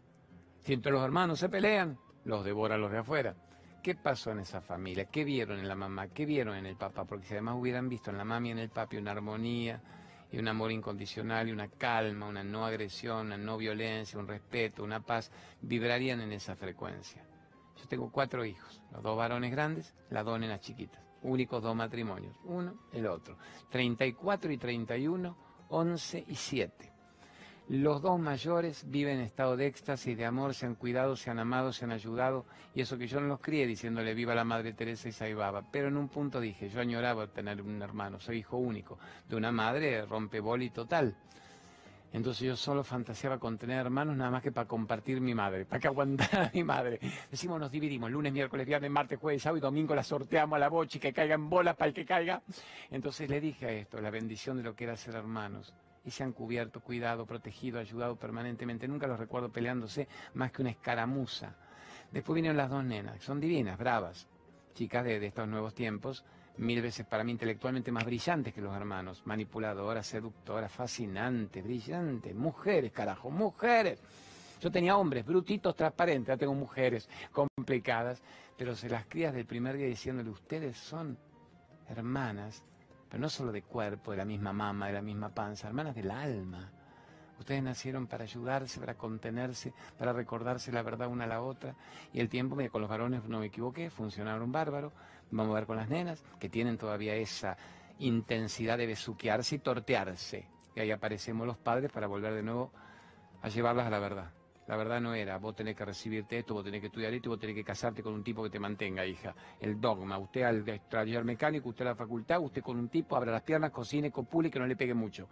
Si 0.62 0.72
entre 0.72 0.90
los 0.90 1.04
hermanos 1.04 1.38
se 1.38 1.48
pelean, 1.48 1.96
los 2.24 2.44
devoran 2.44 2.80
los 2.80 2.90
de 2.90 2.98
afuera. 2.98 3.36
¿Qué 3.84 3.94
pasó 3.94 4.32
en 4.32 4.40
esa 4.40 4.62
familia? 4.62 5.04
¿Qué 5.04 5.22
vieron 5.22 5.60
en 5.60 5.68
la 5.68 5.76
mamá? 5.76 6.08
¿Qué 6.08 6.26
vieron 6.26 6.56
en 6.56 6.66
el 6.66 6.74
papá? 6.74 7.04
Porque 7.04 7.26
si 7.26 7.34
además 7.34 7.54
hubieran 7.56 7.88
visto 7.88 8.10
en 8.10 8.18
la 8.18 8.24
mami 8.24 8.48
y 8.48 8.50
en 8.50 8.58
el 8.58 8.70
papi 8.70 8.96
una 8.96 9.12
armonía, 9.12 9.80
y 10.34 10.38
un 10.38 10.48
amor 10.48 10.72
incondicional 10.72 11.48
y 11.48 11.52
una 11.52 11.68
calma, 11.68 12.26
una 12.26 12.42
no 12.42 12.66
agresión, 12.66 13.26
una 13.26 13.36
no 13.36 13.56
violencia, 13.56 14.18
un 14.18 14.26
respeto, 14.26 14.82
una 14.82 14.98
paz, 14.98 15.30
vibrarían 15.60 16.20
en 16.20 16.32
esa 16.32 16.56
frecuencia. 16.56 17.24
Yo 17.76 17.86
tengo 17.86 18.10
cuatro 18.10 18.44
hijos, 18.44 18.82
los 18.90 19.00
dos 19.00 19.16
varones 19.16 19.52
grandes, 19.52 19.94
las 20.10 20.24
dos 20.24 20.40
nenas 20.40 20.58
chiquitas, 20.58 21.00
únicos 21.22 21.62
dos 21.62 21.76
matrimonios, 21.76 22.36
uno, 22.42 22.74
el 22.92 23.06
otro, 23.06 23.38
34 23.70 24.50
y 24.50 24.58
31, 24.58 25.36
11 25.68 26.24
y 26.26 26.34
7. 26.34 26.93
Los 27.68 28.02
dos 28.02 28.20
mayores 28.20 28.84
viven 28.90 29.20
en 29.20 29.24
estado 29.24 29.56
de 29.56 29.66
éxtasis, 29.66 30.18
de 30.18 30.26
amor, 30.26 30.52
se 30.52 30.66
han 30.66 30.74
cuidado, 30.74 31.16
se 31.16 31.30
han 31.30 31.38
amado, 31.38 31.72
se 31.72 31.86
han 31.86 31.92
ayudado, 31.92 32.44
y 32.74 32.82
eso 32.82 32.98
que 32.98 33.06
yo 33.06 33.20
no 33.20 33.26
los 33.26 33.40
crié 33.40 33.66
diciéndole 33.66 34.12
viva 34.12 34.34
la 34.34 34.44
Madre 34.44 34.74
Teresa 34.74 35.08
y 35.08 35.12
Saibaba. 35.12 35.62
Pero 35.72 35.88
en 35.88 35.96
un 35.96 36.08
punto 36.08 36.40
dije, 36.40 36.68
yo 36.68 36.82
añoraba 36.82 37.26
tener 37.28 37.62
un 37.62 37.80
hermano, 37.80 38.20
soy 38.20 38.38
hijo 38.38 38.58
único, 38.58 38.98
de 39.26 39.36
una 39.36 39.50
madre 39.50 40.04
rompeboli 40.04 40.70
total. 40.70 41.16
Entonces 42.12 42.46
yo 42.46 42.54
solo 42.54 42.84
fantaseaba 42.84 43.38
con 43.38 43.56
tener 43.56 43.78
hermanos 43.78 44.14
nada 44.14 44.30
más 44.30 44.42
que 44.42 44.52
para 44.52 44.68
compartir 44.68 45.22
mi 45.22 45.34
madre, 45.34 45.64
para 45.64 45.80
que 45.80 45.88
aguantara 45.88 46.50
mi 46.52 46.62
madre. 46.62 47.00
Decimos, 47.30 47.58
nos 47.58 47.72
dividimos, 47.72 48.10
lunes, 48.10 48.32
miércoles, 48.32 48.66
viernes, 48.66 48.90
martes, 48.90 49.18
jueves, 49.18 49.42
sábado 49.42 49.56
y 49.56 49.60
domingo 49.62 49.94
la 49.94 50.04
sorteamos 50.04 50.56
a 50.56 50.60
la 50.60 50.68
bocha 50.68 50.98
y 50.98 51.00
que 51.00 51.14
caigan 51.14 51.48
bolas 51.48 51.76
para 51.76 51.88
el 51.88 51.94
que 51.94 52.04
caiga. 52.04 52.42
Entonces 52.90 53.30
le 53.30 53.40
dije 53.40 53.66
a 53.66 53.72
esto, 53.72 54.02
la 54.02 54.10
bendición 54.10 54.58
de 54.58 54.64
lo 54.64 54.76
que 54.76 54.84
era 54.84 54.96
ser 54.96 55.14
hermanos. 55.14 55.72
Y 56.04 56.10
se 56.10 56.22
han 56.22 56.32
cubierto, 56.32 56.80
cuidado, 56.80 57.24
protegido, 57.24 57.78
ayudado 57.78 58.16
permanentemente. 58.16 58.86
Nunca 58.86 59.06
los 59.06 59.18
recuerdo 59.18 59.50
peleándose 59.50 60.06
más 60.34 60.52
que 60.52 60.62
una 60.62 60.70
escaramuza. 60.70 61.54
Después 62.12 62.34
vinieron 62.34 62.56
las 62.56 62.70
dos 62.70 62.84
nenas, 62.84 63.22
son 63.22 63.40
divinas, 63.40 63.78
bravas, 63.78 64.28
chicas 64.74 65.04
de, 65.04 65.24
estos 65.26 65.48
nuevos 65.48 65.74
tiempos 65.74 66.24
mil 66.58 66.80
veces 66.80 67.04
para 67.06 67.24
mí 67.24 67.32
intelectualmente 67.32 67.90
más 67.90 68.04
brillantes 68.04 68.54
que 68.54 68.60
los 68.60 68.74
hermanos, 68.76 69.22
manipuladoras, 69.24 70.06
seductoras, 70.06 70.70
fascinantes, 70.70 71.64
brillantes, 71.64 72.34
mujeres, 72.34 72.92
carajo, 72.92 73.30
mujeres. 73.30 74.00
Yo 74.60 74.70
tenía 74.70 74.96
hombres 74.96 75.26
brutitos, 75.26 75.74
transparentes, 75.74 76.28
ya 76.28 76.36
tengo 76.36 76.54
mujeres 76.54 77.08
complicadas, 77.32 78.22
pero 78.56 78.76
se 78.76 78.88
las 78.88 79.06
crías 79.06 79.34
del 79.34 79.46
primer 79.46 79.76
día 79.76 79.86
diciéndole, 79.86 80.30
ustedes 80.30 80.76
son 80.76 81.18
hermanas, 81.88 82.62
pero 83.14 83.22
no 83.22 83.30
solo 83.30 83.52
de 83.52 83.62
cuerpo, 83.62 84.10
de 84.10 84.16
la 84.16 84.24
misma 84.24 84.52
mama, 84.52 84.88
de 84.88 84.92
la 84.92 85.00
misma 85.00 85.28
panza, 85.28 85.68
hermanas 85.68 85.94
del 85.94 86.10
alma. 86.10 86.68
Ustedes 87.38 87.62
nacieron 87.62 88.08
para 88.08 88.24
ayudarse, 88.24 88.80
para 88.80 88.96
contenerse, 88.96 89.72
para 89.96 90.12
recordarse 90.12 90.72
la 90.72 90.82
verdad 90.82 91.06
una 91.06 91.22
a 91.22 91.28
la 91.28 91.40
otra. 91.40 91.76
Y 92.12 92.18
el 92.18 92.28
tiempo, 92.28 92.56
con 92.72 92.80
los 92.80 92.90
varones 92.90 93.22
no 93.28 93.38
me 93.38 93.46
equivoqué, 93.46 93.88
funcionaron 93.88 94.50
bárbaro. 94.50 94.90
Vamos 95.30 95.52
a 95.52 95.60
ver 95.60 95.66
con 95.66 95.76
las 95.76 95.88
nenas, 95.88 96.24
que 96.40 96.48
tienen 96.48 96.76
todavía 96.76 97.14
esa 97.14 97.56
intensidad 98.00 98.78
de 98.78 98.88
besuquearse 98.88 99.54
y 99.54 99.58
tortearse. 99.60 100.48
Y 100.74 100.80
ahí 100.80 100.90
aparecemos 100.90 101.46
los 101.46 101.56
padres 101.56 101.92
para 101.92 102.08
volver 102.08 102.34
de 102.34 102.42
nuevo 102.42 102.72
a 103.42 103.48
llevarlas 103.48 103.86
a 103.86 103.90
la 103.90 104.00
verdad. 104.00 104.32
La 104.66 104.76
verdad 104.76 105.00
no 105.00 105.14
era, 105.14 105.36
vos 105.38 105.54
tenés 105.54 105.76
que 105.76 105.84
recibirte 105.84 106.38
esto, 106.38 106.54
vos 106.54 106.64
tenés 106.64 106.80
que 106.80 106.86
estudiar 106.86 107.12
esto, 107.12 107.28
vos 107.28 107.38
tenés 107.38 107.54
que 107.54 107.64
casarte 107.64 108.02
con 108.02 108.14
un 108.14 108.24
tipo 108.24 108.42
que 108.42 108.50
te 108.50 108.58
mantenga, 108.58 109.04
hija. 109.04 109.34
El 109.60 109.78
dogma, 109.78 110.16
usted 110.18 110.42
al 110.42 110.64
taller 110.88 111.22
mecánico, 111.24 111.68
usted 111.68 111.84
a 111.84 111.90
la 111.90 111.94
facultad, 111.94 112.40
usted 112.40 112.62
con 112.62 112.78
un 112.78 112.88
tipo, 112.88 113.14
abra 113.14 113.30
las 113.30 113.42
piernas, 113.42 113.70
cocine, 113.70 114.10
copule 114.10 114.50
que 114.50 114.58
no 114.58 114.66
le 114.66 114.74
pegue 114.74 114.94
mucho. 114.94 115.28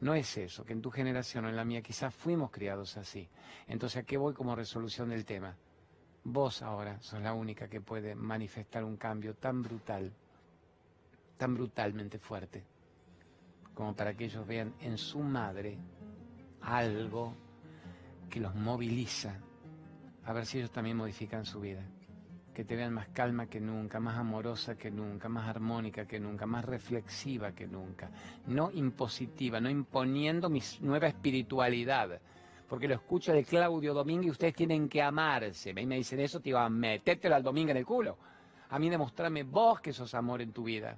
No 0.00 0.14
es 0.14 0.34
eso, 0.38 0.64
que 0.64 0.72
en 0.72 0.80
tu 0.80 0.90
generación 0.90 1.44
o 1.44 1.50
en 1.50 1.56
la 1.56 1.64
mía 1.64 1.82
quizás 1.82 2.14
fuimos 2.14 2.50
criados 2.50 2.96
así. 2.96 3.28
Entonces, 3.66 4.02
¿a 4.02 4.06
qué 4.06 4.16
voy 4.16 4.32
como 4.32 4.56
resolución 4.56 5.10
del 5.10 5.26
tema? 5.26 5.54
Vos 6.24 6.62
ahora 6.62 6.98
sos 7.02 7.20
la 7.20 7.34
única 7.34 7.68
que 7.68 7.82
puede 7.82 8.14
manifestar 8.14 8.82
un 8.82 8.96
cambio 8.96 9.34
tan 9.34 9.62
brutal, 9.62 10.10
tan 11.36 11.54
brutalmente 11.54 12.18
fuerte, 12.18 12.64
como 13.74 13.94
para 13.94 14.14
que 14.14 14.24
ellos 14.24 14.46
vean 14.46 14.74
en 14.80 14.96
su 14.96 15.18
madre 15.18 15.76
algo 16.62 17.34
que 18.30 18.40
los 18.40 18.54
moviliza, 18.54 19.34
a 20.24 20.32
ver 20.32 20.46
si 20.46 20.58
ellos 20.58 20.70
también 20.70 20.96
modifican 20.96 21.44
su 21.44 21.60
vida. 21.60 21.82
Que 22.54 22.64
te 22.64 22.76
vean 22.76 22.92
más 22.92 23.08
calma 23.08 23.46
que 23.46 23.60
nunca, 23.60 24.00
más 24.00 24.16
amorosa 24.16 24.76
que 24.76 24.90
nunca, 24.90 25.28
más 25.28 25.48
armónica 25.48 26.06
que 26.06 26.18
nunca, 26.18 26.46
más 26.46 26.64
reflexiva 26.64 27.52
que 27.52 27.66
nunca. 27.66 28.10
No 28.46 28.70
impositiva, 28.72 29.60
no 29.60 29.70
imponiendo 29.70 30.48
mi 30.48 30.62
nueva 30.80 31.08
espiritualidad, 31.08 32.20
porque 32.68 32.88
lo 32.88 32.94
escucho 32.94 33.32
de 33.32 33.44
Claudio 33.44 33.94
Domínguez 33.94 34.28
y 34.28 34.30
ustedes 34.30 34.54
tienen 34.54 34.88
que 34.88 35.02
amarse. 35.02 35.70
Y 35.70 35.86
me 35.86 35.96
dicen 35.96 36.20
eso, 36.20 36.40
te 36.40 36.50
iba 36.50 36.64
a 36.64 36.68
metértelo 36.68 37.34
al 37.34 37.42
Domingo 37.42 37.70
en 37.70 37.78
el 37.78 37.86
culo. 37.86 38.16
A 38.68 38.78
mí 38.78 38.88
demostrarme 38.88 39.42
vos 39.42 39.80
que 39.80 39.92
sos 39.92 40.14
amor 40.14 40.42
en 40.42 40.52
tu 40.52 40.64
vida. 40.64 40.96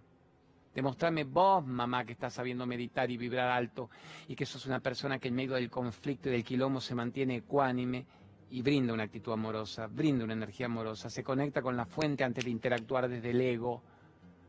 Demostrarme 0.74 1.24
vos, 1.24 1.66
mamá, 1.66 2.04
que 2.04 2.12
estás 2.12 2.32
sabiendo 2.32 2.66
meditar 2.66 3.10
y 3.10 3.16
vibrar 3.16 3.50
alto 3.50 3.90
y 4.28 4.34
que 4.34 4.46
sos 4.46 4.66
una 4.66 4.80
persona 4.80 5.18
que 5.18 5.28
en 5.28 5.34
medio 5.34 5.54
del 5.54 5.68
conflicto 5.68 6.28
y 6.28 6.32
del 6.32 6.44
quilombo 6.44 6.80
se 6.80 6.94
mantiene 6.94 7.36
ecuánime 7.36 8.06
y 8.50 8.62
brinda 8.62 8.92
una 8.92 9.04
actitud 9.04 9.32
amorosa, 9.32 9.86
brinda 9.86 10.24
una 10.24 10.32
energía 10.32 10.66
amorosa, 10.66 11.10
se 11.10 11.22
conecta 11.22 11.62
con 11.62 11.76
la 11.76 11.84
fuente 11.84 12.24
antes 12.24 12.44
de 12.44 12.50
interactuar 12.50 13.08
desde 13.08 13.30
el 13.30 13.40
ego. 13.40 13.82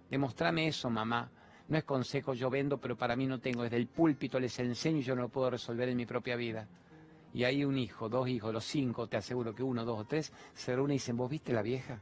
Demostrame 0.10 0.68
eso, 0.68 0.90
mamá. 0.90 1.30
No 1.68 1.78
es 1.78 1.84
consejo, 1.84 2.34
yo 2.34 2.50
vendo, 2.50 2.78
pero 2.78 2.98
para 2.98 3.16
mí 3.16 3.26
no 3.26 3.40
tengo. 3.40 3.64
Desde 3.64 3.78
el 3.78 3.88
púlpito 3.88 4.40
les 4.40 4.58
enseño 4.60 5.00
y 5.00 5.04
yo 5.04 5.16
no 5.16 5.24
lo 5.24 5.30
puedo 5.30 5.50
resolver 5.50 5.90
en 5.90 5.98
mi 5.98 6.06
propia 6.06 6.36
vida 6.36 6.68
y 7.34 7.44
hay 7.46 7.66
un 7.66 7.78
hijo, 7.78 8.10
dos 8.10 8.30
hijos, 8.30 8.54
los 8.54 8.64
cinco, 8.64 9.08
te 9.08 9.18
aseguro 9.18 9.56
que 9.56 9.64
uno, 9.64 9.84
dos 9.84 10.02
o 10.02 10.06
tres, 10.06 10.32
se 10.54 10.76
reúnen 10.76 10.96
y 10.96 10.96
dicen, 10.96 11.18
¿vos 11.18 11.30
viste 11.30 11.52
la 11.52 11.64
vieja? 11.64 12.00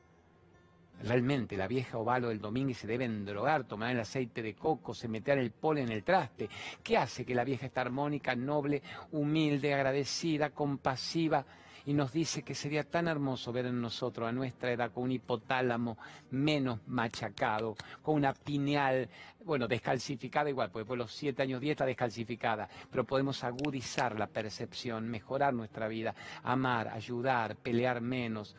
Realmente, 1.04 1.58
la 1.58 1.68
vieja 1.68 1.98
ovalo 1.98 2.30
del 2.30 2.40
domingo 2.40 2.74
se 2.74 2.88
deben 2.88 3.26
drogar, 3.26 3.64
tomar 3.64 3.92
el 3.92 4.00
aceite 4.00 4.42
de 4.42 4.54
coco, 4.54 4.94
se 4.94 5.08
meter 5.08 5.38
el 5.38 5.52
polen 5.52 5.86
en 5.86 5.92
el 5.92 6.04
traste. 6.04 6.50
¿Qué 6.84 6.98
hace 6.98 7.26
que 7.26 7.36
la 7.36 7.44
vieja 7.44 7.66
está 7.66 7.82
armónica, 7.82 8.36
noble, 8.36 8.82
humilde, 9.12 9.74
agradecida, 9.74 10.52
compasiva? 10.52 11.46
y 11.86 11.94
nos 11.94 12.12
dice 12.12 12.44
que 12.44 12.56
sería 12.56 12.84
tan 12.84 13.08
hermoso 13.08 13.52
ver 13.52 13.66
en 13.66 13.82
nosotros 13.82 14.28
a 14.28 14.32
nuestra 14.32 14.72
edad 14.72 14.92
con 14.92 15.04
un 15.04 15.12
hipotálamo 15.14 15.98
menos 16.32 16.80
machacado, 16.88 17.76
con 18.02 18.16
una 18.16 18.34
pineal, 18.34 19.10
bueno, 19.44 19.68
descalcificada 19.68 20.50
igual, 20.50 20.70
porque 20.72 20.86
por 20.86 20.98
los 20.98 21.12
siete 21.12 21.42
años 21.42 21.62
diez 21.62 21.72
está 21.72 21.86
descalcificada, 21.86 22.70
pero 22.90 23.04
podemos 23.04 23.44
agudizar 23.44 24.18
la 24.18 24.28
percepción, 24.28 25.10
mejorar 25.10 25.54
nuestra 25.54 25.88
vida, 25.88 26.14
amar, 26.44 26.90
ayudar, 26.90 27.56
pelear 27.56 28.02
menos, 28.02 28.56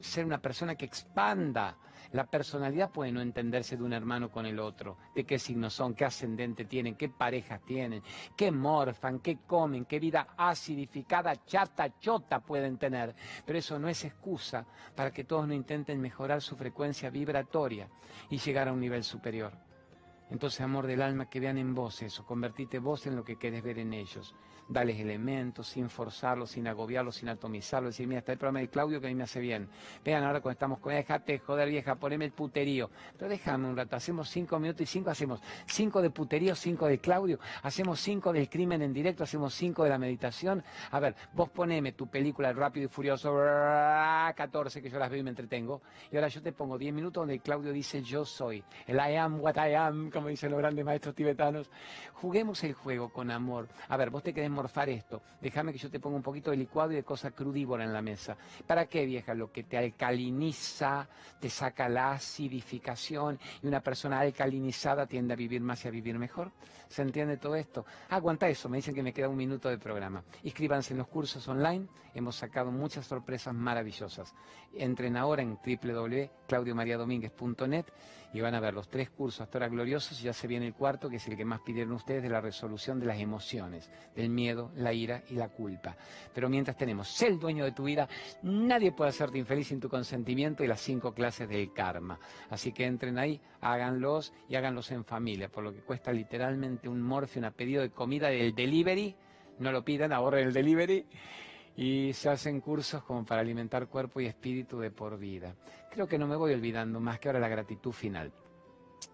ser 0.00 0.24
una 0.24 0.38
persona 0.38 0.74
que 0.74 0.84
expanda 0.84 1.76
la 2.12 2.24
personalidad 2.24 2.90
puede 2.90 3.12
no 3.12 3.20
entenderse 3.20 3.76
de 3.76 3.82
un 3.82 3.92
hermano 3.92 4.30
con 4.30 4.46
el 4.46 4.58
otro, 4.58 4.96
de 5.14 5.24
qué 5.24 5.38
signos 5.38 5.74
son, 5.74 5.94
qué 5.94 6.04
ascendente 6.04 6.64
tienen, 6.64 6.94
qué 6.94 7.08
parejas 7.08 7.60
tienen, 7.64 8.02
qué 8.36 8.50
morfan, 8.50 9.18
qué 9.18 9.38
comen, 9.46 9.84
qué 9.84 9.98
vida 9.98 10.28
acidificada, 10.36 11.44
chata, 11.44 11.98
chota 11.98 12.40
pueden 12.40 12.78
tener. 12.78 13.14
Pero 13.44 13.58
eso 13.58 13.78
no 13.78 13.88
es 13.88 14.04
excusa 14.04 14.64
para 14.94 15.10
que 15.10 15.24
todos 15.24 15.46
no 15.48 15.54
intenten 15.54 16.00
mejorar 16.00 16.40
su 16.40 16.56
frecuencia 16.56 17.10
vibratoria 17.10 17.88
y 18.30 18.38
llegar 18.38 18.68
a 18.68 18.72
un 18.72 18.80
nivel 18.80 19.04
superior. 19.04 19.52
Entonces, 20.30 20.60
amor 20.60 20.86
del 20.86 21.02
alma, 21.02 21.28
que 21.28 21.40
vean 21.40 21.58
en 21.58 21.74
vos 21.74 22.02
eso, 22.02 22.24
convertite 22.24 22.78
vos 22.78 23.06
en 23.06 23.16
lo 23.16 23.24
que 23.24 23.36
querés 23.36 23.62
ver 23.62 23.78
en 23.78 23.92
ellos 23.92 24.34
dales 24.68 24.98
elementos, 24.98 25.68
sin 25.68 25.88
forzarlos, 25.88 26.50
sin 26.50 26.66
agobiarlos, 26.66 27.16
sin 27.16 27.28
atomizarlos, 27.28 27.94
decir, 27.94 28.06
mira, 28.06 28.20
está 28.20 28.32
el 28.32 28.38
programa 28.38 28.60
de 28.60 28.68
Claudio 28.68 29.00
que 29.00 29.06
a 29.06 29.10
mí 29.10 29.14
me 29.14 29.24
hace 29.24 29.40
bien. 29.40 29.68
Vean 30.04 30.24
ahora 30.24 30.40
cuando 30.40 30.54
estamos 30.54 30.78
con 30.80 30.92
déjate 30.92 31.38
joder 31.38 31.68
vieja, 31.68 31.94
poneme 31.96 32.24
el 32.24 32.32
puterío. 32.32 32.90
Pero 33.16 33.30
déjame 33.30 33.68
un 33.68 33.76
rato, 33.76 33.96
hacemos 33.96 34.28
cinco 34.28 34.58
minutos 34.58 34.82
y 34.82 34.86
cinco 34.86 35.10
hacemos 35.10 35.40
cinco 35.66 36.02
de 36.02 36.10
puterío, 36.10 36.54
cinco 36.54 36.86
de 36.86 36.98
Claudio, 36.98 37.38
hacemos 37.62 38.00
cinco 38.00 38.32
del 38.32 38.48
crimen 38.48 38.82
en 38.82 38.92
directo, 38.92 39.22
hacemos 39.22 39.54
cinco 39.54 39.84
de 39.84 39.90
la 39.90 39.98
meditación. 39.98 40.64
A 40.90 41.00
ver, 41.00 41.14
vos 41.32 41.48
poneme 41.50 41.92
tu 41.92 42.08
película 42.08 42.50
El 42.50 42.56
Rápido 42.56 42.86
y 42.86 42.88
Furioso 42.88 43.34
14, 43.34 44.82
que 44.82 44.90
yo 44.90 44.98
las 44.98 45.10
veo 45.10 45.20
y 45.20 45.22
me 45.22 45.30
entretengo, 45.30 45.82
y 46.10 46.16
ahora 46.16 46.28
yo 46.28 46.42
te 46.42 46.52
pongo 46.52 46.76
10 46.78 46.92
minutos 46.92 47.22
donde 47.22 47.38
Claudio 47.40 47.72
dice 47.72 48.02
yo 48.02 48.24
soy, 48.24 48.62
el 48.86 48.96
I 48.96 49.16
am 49.16 49.40
what 49.40 49.54
I 49.56 49.74
am, 49.74 50.10
como 50.16 50.28
dicen 50.28 50.50
los 50.50 50.58
grandes 50.58 50.82
maestros 50.82 51.14
tibetanos. 51.14 51.70
Juguemos 52.14 52.64
el 52.64 52.72
juego 52.72 53.10
con 53.10 53.30
amor. 53.30 53.68
A 53.90 53.98
ver, 53.98 54.08
vos 54.08 54.22
te 54.22 54.32
querés 54.32 54.48
morfar 54.48 54.88
esto. 54.88 55.20
Déjame 55.42 55.72
que 55.72 55.78
yo 55.78 55.90
te 55.90 56.00
ponga 56.00 56.16
un 56.16 56.22
poquito 56.22 56.50
de 56.50 56.56
licuado 56.56 56.92
y 56.92 56.94
de 56.94 57.02
cosa 57.02 57.32
crudívora 57.32 57.84
en 57.84 57.92
la 57.92 58.00
mesa. 58.00 58.34
¿Para 58.66 58.86
qué, 58.86 59.04
vieja? 59.04 59.34
Lo 59.34 59.52
que 59.52 59.64
te 59.64 59.76
alcaliniza, 59.76 61.06
te 61.38 61.50
saca 61.50 61.90
la 61.90 62.12
acidificación 62.12 63.38
y 63.62 63.66
una 63.66 63.80
persona 63.80 64.20
alcalinizada 64.20 65.06
tiende 65.06 65.34
a 65.34 65.36
vivir 65.36 65.60
más 65.60 65.84
y 65.84 65.88
a 65.88 65.90
vivir 65.90 66.18
mejor. 66.18 66.50
¿Se 66.88 67.02
entiende 67.02 67.36
todo 67.36 67.56
esto? 67.56 67.84
Aguanta 68.08 68.48
eso, 68.48 68.70
me 68.70 68.78
dicen 68.78 68.94
que 68.94 69.02
me 69.02 69.12
queda 69.12 69.28
un 69.28 69.36
minuto 69.36 69.68
de 69.68 69.76
programa. 69.76 70.22
Inscríbanse 70.44 70.94
en 70.94 70.98
los 70.98 71.08
cursos 71.08 71.48
online, 71.48 71.88
hemos 72.14 72.36
sacado 72.36 72.70
muchas 72.70 73.06
sorpresas 73.06 73.52
maravillosas. 73.54 74.32
Entren 74.72 75.16
ahora 75.16 75.42
en 75.42 75.58
www.claudiomariadomínguez.net 75.58 77.86
y 78.36 78.40
van 78.40 78.54
a 78.54 78.60
ver 78.60 78.74
los 78.74 78.88
tres 78.88 79.08
cursos 79.10 79.40
hasta 79.40 79.58
ahora 79.58 79.68
gloriosos 79.68 80.20
y 80.20 80.24
ya 80.24 80.32
se 80.32 80.46
viene 80.46 80.66
el 80.66 80.74
cuarto, 80.74 81.08
que 81.08 81.16
es 81.16 81.26
el 81.28 81.36
que 81.36 81.44
más 81.44 81.60
pidieron 81.60 81.92
ustedes, 81.92 82.22
de 82.22 82.28
la 82.28 82.40
resolución 82.40 83.00
de 83.00 83.06
las 83.06 83.18
emociones, 83.18 83.90
del 84.14 84.28
miedo, 84.28 84.70
la 84.76 84.92
ira 84.92 85.22
y 85.30 85.34
la 85.34 85.48
culpa. 85.48 85.96
Pero 86.34 86.48
mientras 86.48 86.76
tenemos, 86.76 87.08
sé 87.08 87.28
el 87.28 87.38
dueño 87.38 87.64
de 87.64 87.72
tu 87.72 87.84
vida, 87.84 88.08
nadie 88.42 88.92
puede 88.92 89.10
hacerte 89.10 89.38
infeliz 89.38 89.68
sin 89.68 89.80
tu 89.80 89.88
consentimiento 89.88 90.62
y 90.62 90.66
las 90.66 90.80
cinco 90.80 91.14
clases 91.14 91.48
del 91.48 91.72
karma. 91.72 92.18
Así 92.50 92.72
que 92.72 92.84
entren 92.84 93.18
ahí, 93.18 93.40
háganlos 93.60 94.34
y 94.48 94.56
háganlos 94.56 94.90
en 94.90 95.04
familia, 95.04 95.48
por 95.48 95.64
lo 95.64 95.72
que 95.72 95.80
cuesta 95.80 96.12
literalmente 96.12 96.88
un 96.88 97.00
morfio, 97.00 97.42
un 97.42 97.52
pedido 97.52 97.82
de 97.82 97.90
comida 97.90 98.28
del 98.28 98.54
delivery, 98.54 99.16
no 99.58 99.72
lo 99.72 99.84
pidan, 99.84 100.12
ahorren 100.12 100.48
el 100.48 100.52
delivery 100.52 101.06
y 101.76 102.12
se 102.14 102.30
hacen 102.30 102.60
cursos 102.60 103.02
como 103.04 103.24
para 103.24 103.42
alimentar 103.42 103.86
cuerpo 103.88 104.20
y 104.20 104.26
espíritu 104.26 104.78
de 104.78 104.90
por 104.90 105.18
vida. 105.18 105.54
Creo 105.90 106.08
que 106.08 106.18
no 106.18 106.26
me 106.26 106.36
voy 106.36 106.54
olvidando 106.54 107.00
más 107.00 107.18
que 107.18 107.28
ahora 107.28 107.40
la 107.40 107.48
gratitud 107.48 107.92
final. 107.92 108.32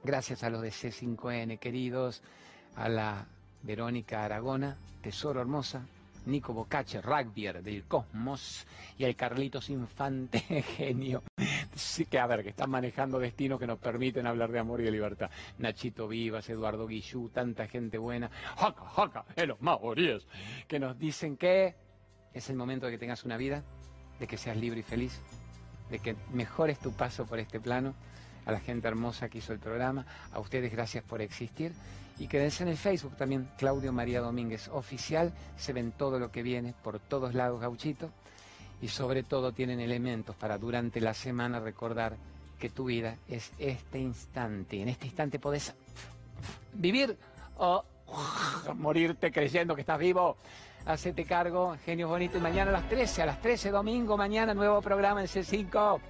Gracias 0.04 0.42
a 0.44 0.50
los 0.50 0.62
de 0.62 0.70
C5N, 0.70 1.58
queridos, 1.58 2.22
a 2.76 2.88
la 2.88 3.26
Verónica 3.62 4.24
Aragona, 4.24 4.76
Tesoro 5.00 5.40
Hermosa, 5.40 5.86
Nico 6.26 6.52
Bocache, 6.52 7.00
rugbyer 7.00 7.62
del 7.62 7.84
Cosmos, 7.84 8.66
y 8.96 9.04
el 9.04 9.16
Carlitos 9.16 9.70
Infante, 9.70 10.40
genio. 10.76 11.24
Sí 11.74 12.06
que, 12.06 12.18
a 12.18 12.26
ver, 12.26 12.44
que 12.44 12.50
están 12.50 12.70
manejando 12.70 13.18
destinos 13.18 13.58
que 13.58 13.66
nos 13.66 13.78
permiten 13.78 14.26
hablar 14.26 14.52
de 14.52 14.60
amor 14.60 14.80
y 14.80 14.84
de 14.84 14.92
libertad. 14.92 15.30
Nachito 15.58 16.06
Vivas, 16.06 16.48
Eduardo 16.48 16.86
Guillú, 16.86 17.28
tanta 17.30 17.66
gente 17.66 17.98
buena. 17.98 18.30
Jaca, 18.56 18.84
jaca, 18.84 19.24
en 19.34 19.48
los 19.48 19.60
maoríes, 19.60 20.26
que 20.68 20.78
nos 20.78 20.96
dicen 20.98 21.36
que 21.36 21.74
es 22.34 22.50
el 22.50 22.56
momento 22.56 22.86
de 22.86 22.92
que 22.92 22.98
tengas 22.98 23.24
una 23.24 23.36
vida, 23.36 23.62
de 24.18 24.26
que 24.26 24.36
seas 24.36 24.56
libre 24.56 24.80
y 24.80 24.82
feliz, 24.82 25.18
de 25.90 25.98
que 25.98 26.16
mejores 26.32 26.78
tu 26.78 26.92
paso 26.92 27.26
por 27.26 27.38
este 27.38 27.60
plano. 27.60 27.94
A 28.44 28.50
la 28.50 28.58
gente 28.58 28.88
hermosa 28.88 29.28
que 29.28 29.38
hizo 29.38 29.52
el 29.52 29.60
programa, 29.60 30.04
a 30.32 30.40
ustedes 30.40 30.72
gracias 30.72 31.04
por 31.04 31.22
existir 31.22 31.72
y 32.18 32.26
quédense 32.26 32.62
en 32.62 32.68
el 32.68 32.76
Facebook 32.76 33.16
también, 33.16 33.48
Claudio 33.56 33.92
María 33.92 34.20
Domínguez 34.20 34.68
Oficial, 34.68 35.32
se 35.56 35.72
ven 35.72 35.92
todo 35.92 36.18
lo 36.18 36.30
que 36.30 36.42
viene 36.42 36.74
por 36.82 36.98
todos 36.98 37.34
lados, 37.34 37.60
gauchito, 37.60 38.10
y 38.80 38.88
sobre 38.88 39.22
todo 39.22 39.52
tienen 39.52 39.80
elementos 39.80 40.36
para 40.36 40.58
durante 40.58 41.00
la 41.00 41.14
semana 41.14 41.60
recordar 41.60 42.16
que 42.58 42.70
tu 42.70 42.84
vida 42.84 43.16
es 43.28 43.52
este 43.58 43.98
instante. 43.98 44.80
En 44.80 44.88
este 44.88 45.06
instante 45.06 45.38
podés 45.38 45.74
vivir 46.74 47.16
o 47.56 47.84
morirte 48.76 49.32
creyendo 49.32 49.74
que 49.74 49.80
estás 49.80 49.98
vivo. 49.98 50.36
Hacete 50.84 51.24
cargo, 51.24 51.76
genios 51.84 52.10
bonitos. 52.10 52.38
Y 52.38 52.40
mañana 52.40 52.70
a 52.70 52.72
las 52.72 52.88
13, 52.88 53.22
a 53.22 53.26
las 53.26 53.40
13 53.40 53.70
domingo, 53.70 54.16
mañana 54.16 54.54
nuevo 54.54 54.80
programa 54.82 55.20
en 55.20 55.28
C5. 55.28 56.00